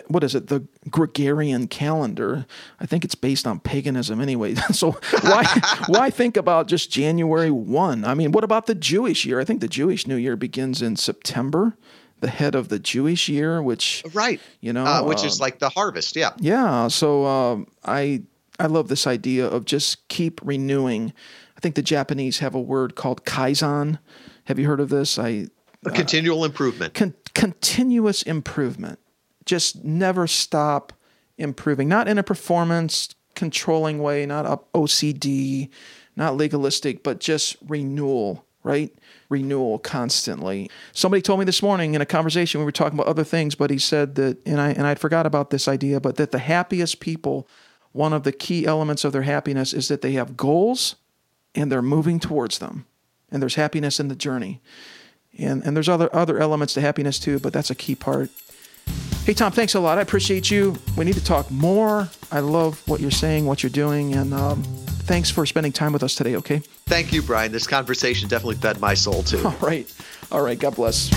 what 0.06 0.22
is 0.22 0.36
it 0.36 0.46
the 0.46 0.64
gregorian 0.88 1.66
calendar 1.66 2.46
i 2.78 2.86
think 2.86 3.04
it's 3.04 3.16
based 3.16 3.44
on 3.44 3.58
paganism 3.58 4.20
anyway 4.20 4.54
so 4.70 4.92
why 5.22 5.44
why 5.88 6.10
think 6.10 6.36
about 6.36 6.68
just 6.68 6.92
january 6.92 7.50
1 7.50 8.04
i 8.04 8.14
mean 8.14 8.30
what 8.30 8.44
about 8.44 8.66
the 8.66 8.74
jewish 8.76 9.24
year 9.24 9.40
i 9.40 9.44
think 9.44 9.60
the 9.60 9.66
jewish 9.66 10.06
new 10.06 10.14
year 10.14 10.36
begins 10.36 10.80
in 10.80 10.94
september 10.94 11.76
the 12.20 12.28
head 12.28 12.54
of 12.54 12.68
the 12.68 12.78
Jewish 12.78 13.28
year, 13.28 13.62
which 13.62 14.04
right, 14.12 14.40
you 14.60 14.72
know, 14.72 14.84
uh, 14.84 15.02
which 15.02 15.22
uh, 15.22 15.26
is 15.26 15.40
like 15.40 15.58
the 15.58 15.68
harvest. 15.68 16.16
Yeah, 16.16 16.32
yeah. 16.38 16.88
So 16.88 17.26
um, 17.26 17.66
I 17.84 18.22
I 18.58 18.66
love 18.66 18.88
this 18.88 19.06
idea 19.06 19.46
of 19.46 19.64
just 19.64 20.08
keep 20.08 20.40
renewing. 20.42 21.12
I 21.56 21.60
think 21.60 21.74
the 21.74 21.82
Japanese 21.82 22.38
have 22.38 22.54
a 22.54 22.60
word 22.60 22.94
called 22.94 23.24
kaizen. 23.24 23.98
Have 24.44 24.58
you 24.58 24.66
heard 24.66 24.80
of 24.80 24.88
this? 24.88 25.18
I 25.18 25.48
a 25.84 25.90
continual 25.90 26.42
uh, 26.42 26.46
improvement. 26.46 26.94
Con- 26.94 27.14
continuous 27.34 28.22
improvement. 28.22 28.98
Just 29.44 29.84
never 29.84 30.26
stop 30.26 30.92
improving. 31.36 31.88
Not 31.88 32.08
in 32.08 32.18
a 32.18 32.22
performance 32.22 33.14
controlling 33.34 34.00
way, 34.00 34.26
not 34.26 34.72
OCD, 34.72 35.70
not 36.16 36.36
legalistic, 36.36 37.02
but 37.02 37.20
just 37.20 37.56
renewal 37.66 38.44
right? 38.68 38.92
Renewal 39.28 39.78
constantly. 39.78 40.70
Somebody 40.92 41.20
told 41.20 41.38
me 41.38 41.44
this 41.44 41.62
morning 41.62 41.94
in 41.94 42.00
a 42.00 42.06
conversation 42.06 42.60
we 42.60 42.64
were 42.64 42.72
talking 42.72 42.98
about 42.98 43.08
other 43.08 43.24
things, 43.24 43.54
but 43.54 43.70
he 43.70 43.78
said 43.78 44.14
that, 44.14 44.38
and 44.46 44.60
I 44.60 44.70
and 44.70 44.86
I'd 44.86 44.98
forgot 44.98 45.26
about 45.26 45.50
this 45.50 45.68
idea, 45.68 46.00
but 46.00 46.16
that 46.16 46.30
the 46.30 46.38
happiest 46.38 47.00
people, 47.00 47.46
one 47.92 48.12
of 48.12 48.22
the 48.22 48.32
key 48.32 48.64
elements 48.64 49.04
of 49.04 49.12
their 49.12 49.22
happiness 49.22 49.74
is 49.74 49.88
that 49.88 50.00
they 50.00 50.12
have 50.12 50.36
goals 50.36 50.96
and 51.54 51.70
they're 51.70 51.82
moving 51.82 52.20
towards 52.20 52.58
them, 52.58 52.86
and 53.30 53.42
there's 53.42 53.56
happiness 53.56 54.00
in 54.00 54.08
the 54.08 54.16
journey, 54.16 54.62
and 55.38 55.62
and 55.62 55.76
there's 55.76 55.88
other 55.88 56.14
other 56.14 56.38
elements 56.38 56.72
to 56.74 56.80
happiness 56.80 57.18
too, 57.18 57.38
but 57.38 57.52
that's 57.52 57.70
a 57.70 57.74
key 57.74 57.94
part. 57.94 58.30
Hey 59.24 59.34
Tom, 59.34 59.52
thanks 59.52 59.74
a 59.74 59.80
lot. 59.80 59.98
I 59.98 60.00
appreciate 60.00 60.50
you. 60.50 60.76
We 60.96 61.04
need 61.04 61.16
to 61.16 61.24
talk 61.24 61.50
more. 61.50 62.08
I 62.32 62.40
love 62.40 62.82
what 62.88 63.00
you're 63.00 63.10
saying, 63.10 63.44
what 63.44 63.62
you're 63.62 63.68
doing, 63.68 64.14
and. 64.14 64.32
Um, 64.32 64.87
thanks 65.08 65.30
for 65.30 65.46
spending 65.46 65.72
time 65.72 65.92
with 65.94 66.02
us 66.02 66.14
today, 66.14 66.36
okay? 66.36 66.58
Thank 66.86 67.12
you, 67.14 67.22
Brian. 67.22 67.50
This 67.50 67.66
conversation 67.66 68.28
definitely 68.28 68.56
fed 68.56 68.78
my 68.78 68.92
soul, 68.92 69.22
too. 69.22 69.42
All 69.44 69.56
right. 69.60 69.92
All 70.30 70.42
right. 70.42 70.58
God 70.58 70.76
bless. 70.76 71.08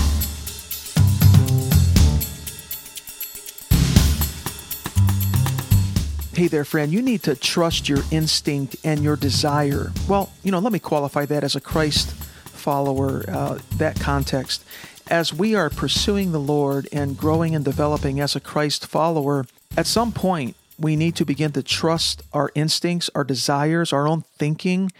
Hey 6.34 6.48
there, 6.48 6.64
friend. 6.64 6.90
You 6.90 7.02
need 7.02 7.22
to 7.24 7.36
trust 7.36 7.90
your 7.90 7.98
instinct 8.10 8.76
and 8.82 9.04
your 9.04 9.16
desire. 9.16 9.92
Well, 10.08 10.32
you 10.42 10.50
know, 10.50 10.58
let 10.58 10.72
me 10.72 10.78
qualify 10.78 11.26
that 11.26 11.44
as 11.44 11.54
a 11.54 11.60
Christ 11.60 12.12
follower, 12.12 13.24
uh, 13.28 13.58
that 13.76 14.00
context. 14.00 14.64
As 15.10 15.34
we 15.34 15.54
are 15.54 15.68
pursuing 15.68 16.32
the 16.32 16.40
Lord 16.40 16.88
and 16.90 17.18
growing 17.18 17.54
and 17.54 17.62
developing 17.62 18.20
as 18.20 18.34
a 18.34 18.40
Christ 18.40 18.86
follower, 18.86 19.44
at 19.76 19.86
some 19.86 20.12
point, 20.12 20.56
we 20.82 20.96
need 20.96 21.16
to 21.16 21.24
begin 21.24 21.52
to 21.52 21.62
trust 21.62 22.22
our 22.32 22.50
instincts, 22.54 23.08
our 23.14 23.24
desires, 23.24 23.92
our 23.92 24.06
own 24.06 24.22
thinking, 24.36 24.90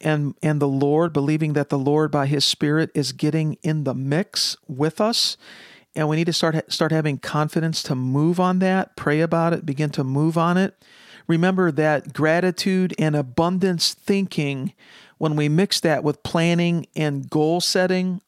and 0.00 0.34
and 0.42 0.60
the 0.60 0.68
Lord, 0.68 1.12
believing 1.12 1.52
that 1.52 1.68
the 1.68 1.78
Lord 1.78 2.10
by 2.10 2.26
His 2.26 2.44
Spirit 2.44 2.90
is 2.94 3.12
getting 3.12 3.54
in 3.62 3.84
the 3.84 3.94
mix 3.94 4.56
with 4.66 5.00
us. 5.00 5.36
And 5.94 6.08
we 6.08 6.16
need 6.16 6.26
to 6.26 6.32
start 6.32 6.72
start 6.72 6.92
having 6.92 7.18
confidence 7.18 7.82
to 7.84 7.94
move 7.94 8.40
on 8.40 8.58
that, 8.58 8.96
pray 8.96 9.20
about 9.20 9.52
it, 9.52 9.64
begin 9.64 9.90
to 9.90 10.04
move 10.04 10.36
on 10.36 10.56
it. 10.56 10.74
Remember 11.26 11.72
that 11.72 12.12
gratitude 12.12 12.94
and 12.98 13.16
abundance 13.16 13.94
thinking, 13.94 14.74
when 15.18 15.34
we 15.34 15.48
mix 15.48 15.80
that 15.80 16.04
with 16.04 16.22
planning 16.22 16.86
and 16.94 17.28
goal 17.28 17.60
setting, 17.60 18.20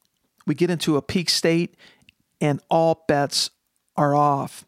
we 0.45 0.55
get 0.55 0.69
into 0.69 0.97
a 0.97 1.01
peak 1.01 1.29
state 1.29 1.75
and 2.41 2.61
all 2.69 3.05
bets 3.07 3.51
are 3.95 4.15
off 4.15 4.65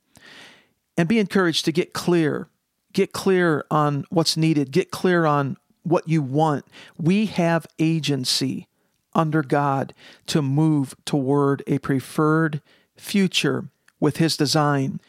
and 0.98 1.08
be 1.08 1.20
encouraged 1.20 1.64
to 1.66 1.72
get 1.72 1.94
clear. 1.94 2.48
Get 2.94 3.14
clear 3.14 3.64
on 3.72 4.04
what's 4.10 4.36
needed, 4.36 4.72
get 4.72 4.92
clear 4.92 5.26
on 5.26 5.56
what 5.84 6.10
you 6.10 6.22
want. 6.22 6.66
We 6.98 7.28
have 7.28 7.66
agency 7.80 8.68
under 9.14 9.44
God 9.44 9.94
to 10.28 10.42
move 10.42 10.94
toward 11.06 11.64
a 11.68 11.78
preferred 11.80 12.62
future 12.96 13.66
with 14.00 14.18
His 14.18 14.36
design. 14.36 15.00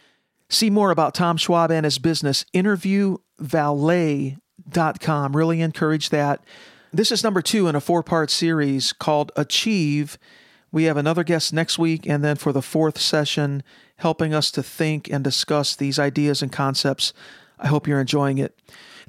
See 0.48 0.70
more 0.70 0.90
about 0.90 1.14
Tom 1.14 1.38
Schwab 1.38 1.70
and 1.70 1.84
his 1.84 1.98
business, 1.98 2.44
interviewvalet.com. 2.52 5.36
Really 5.36 5.60
encourage 5.62 6.10
that. 6.10 6.44
This 6.92 7.10
is 7.10 7.24
number 7.24 7.40
two 7.40 7.68
in 7.68 7.74
a 7.74 7.80
four 7.80 8.02
part 8.02 8.30
series 8.30 8.92
called 8.92 9.32
Achieve. 9.34 10.18
We 10.70 10.84
have 10.84 10.98
another 10.98 11.24
guest 11.24 11.54
next 11.54 11.78
week, 11.78 12.06
and 12.06 12.22
then 12.22 12.36
for 12.36 12.52
the 12.52 12.60
fourth 12.60 12.98
session, 12.98 13.62
helping 14.02 14.34
us 14.34 14.50
to 14.52 14.62
think 14.62 15.08
and 15.10 15.24
discuss 15.24 15.74
these 15.74 15.98
ideas 15.98 16.42
and 16.42 16.52
concepts. 16.52 17.12
I 17.58 17.68
hope 17.68 17.88
you're 17.88 18.00
enjoying 18.00 18.38
it. 18.38 18.58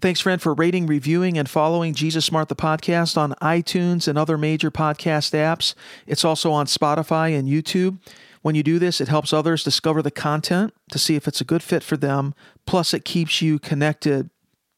Thanks, 0.01 0.21
friend, 0.21 0.41
for 0.41 0.53
rating, 0.53 0.85
reviewing, 0.85 1.37
and 1.37 1.49
following 1.49 1.93
Jesus 1.93 2.25
Smart 2.25 2.49
the 2.49 2.55
podcast 2.55 3.17
on 3.17 3.33
iTunes 3.41 4.07
and 4.07 4.17
other 4.17 4.37
major 4.37 4.71
podcast 4.71 5.33
apps. 5.33 5.75
It's 6.07 6.25
also 6.25 6.51
on 6.51 6.65
Spotify 6.65 7.37
and 7.37 7.47
YouTube. 7.47 7.99
When 8.41 8.55
you 8.55 8.63
do 8.63 8.79
this, 8.79 8.99
it 8.99 9.07
helps 9.07 9.31
others 9.31 9.63
discover 9.63 10.01
the 10.01 10.11
content 10.11 10.73
to 10.91 10.99
see 10.99 11.15
if 11.15 11.27
it's 11.27 11.41
a 11.41 11.45
good 11.45 11.63
fit 11.63 11.83
for 11.83 11.95
them. 11.95 12.33
Plus, 12.65 12.93
it 12.93 13.05
keeps 13.05 13.41
you 13.41 13.59
connected. 13.59 14.29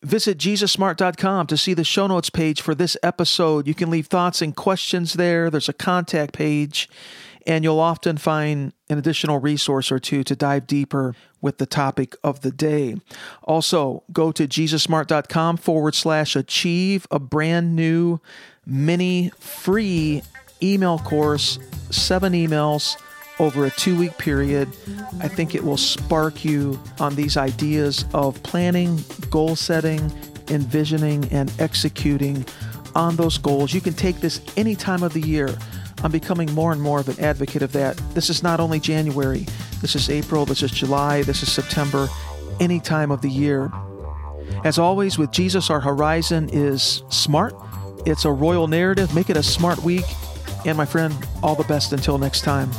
Visit 0.03 0.37
JesusSmart.com 0.37 1.47
to 1.47 1.57
see 1.57 1.73
the 1.73 1.83
show 1.83 2.05
notes 2.05 2.29
page 2.29 2.61
for 2.61 2.75
this 2.75 2.95
episode. 3.01 3.67
You 3.67 3.73
can 3.73 3.89
leave 3.89 4.05
thoughts 4.05 4.41
and 4.41 4.55
questions 4.55 5.13
there. 5.13 5.49
There's 5.49 5.69
a 5.69 5.73
contact 5.73 6.33
page 6.33 6.87
and 7.45 7.63
you'll 7.63 7.79
often 7.79 8.17
find 8.17 8.73
an 8.89 8.97
additional 8.97 9.39
resource 9.39 9.91
or 9.91 9.99
two 9.99 10.23
to 10.23 10.35
dive 10.35 10.67
deeper 10.67 11.15
with 11.41 11.57
the 11.57 11.65
topic 11.65 12.15
of 12.23 12.41
the 12.41 12.51
day. 12.51 12.95
Also, 13.43 14.03
go 14.11 14.31
to 14.31 14.47
jesussmart.com 14.47 15.57
forward 15.57 15.95
slash 15.95 16.35
achieve 16.35 17.05
a 17.11 17.19
brand 17.19 17.75
new 17.75 18.19
mini 18.65 19.31
free 19.39 20.23
email 20.61 20.97
course, 20.99 21.59
seven 21.91 22.33
emails 22.33 22.99
over 23.39 23.65
a 23.65 23.71
two 23.71 23.97
week 23.97 24.17
period. 24.17 24.69
I 25.19 25.27
think 25.27 25.55
it 25.55 25.63
will 25.63 25.77
spark 25.77 26.45
you 26.45 26.79
on 26.99 27.15
these 27.15 27.37
ideas 27.37 28.05
of 28.13 28.41
planning, 28.43 29.03
goal 29.29 29.55
setting, 29.55 30.11
envisioning, 30.49 31.25
and 31.31 31.51
executing 31.59 32.45
on 32.95 33.17
those 33.17 33.37
goals. 33.37 33.73
You 33.73 33.81
can 33.81 33.93
take 33.93 34.21
this 34.21 34.41
any 34.55 34.75
time 34.75 35.03
of 35.03 35.13
the 35.13 35.21
year. 35.21 35.55
I'm 36.05 36.11
becoming 36.11 36.53
more 36.53 36.71
and 36.71 36.79
more 36.79 36.99
of 36.99 37.09
an 37.09 37.19
advocate 37.19 37.63
of 37.63 37.71
that. 37.71 37.97
This 38.13 38.29
is 38.29 38.43
not 38.43 38.59
only 38.59 38.79
January, 38.79 39.47
this 39.81 39.95
is 39.95 40.07
April, 40.07 40.45
this 40.45 40.61
is 40.61 40.69
July, 40.69 41.23
this 41.23 41.41
is 41.41 41.51
September, 41.51 42.07
any 42.59 42.79
time 42.79 43.09
of 43.09 43.23
the 43.23 43.29
year. 43.29 43.71
As 44.63 44.77
always, 44.77 45.17
with 45.17 45.31
Jesus, 45.31 45.71
our 45.71 45.79
horizon 45.79 46.47
is 46.53 47.01
smart. 47.09 47.55
It's 48.05 48.23
a 48.23 48.31
royal 48.31 48.67
narrative. 48.67 49.15
Make 49.15 49.31
it 49.31 49.37
a 49.37 49.41
smart 49.41 49.81
week. 49.81 50.05
And 50.63 50.77
my 50.77 50.85
friend, 50.85 51.11
all 51.41 51.55
the 51.55 51.63
best 51.63 51.91
until 51.91 52.19
next 52.19 52.41
time. 52.41 52.69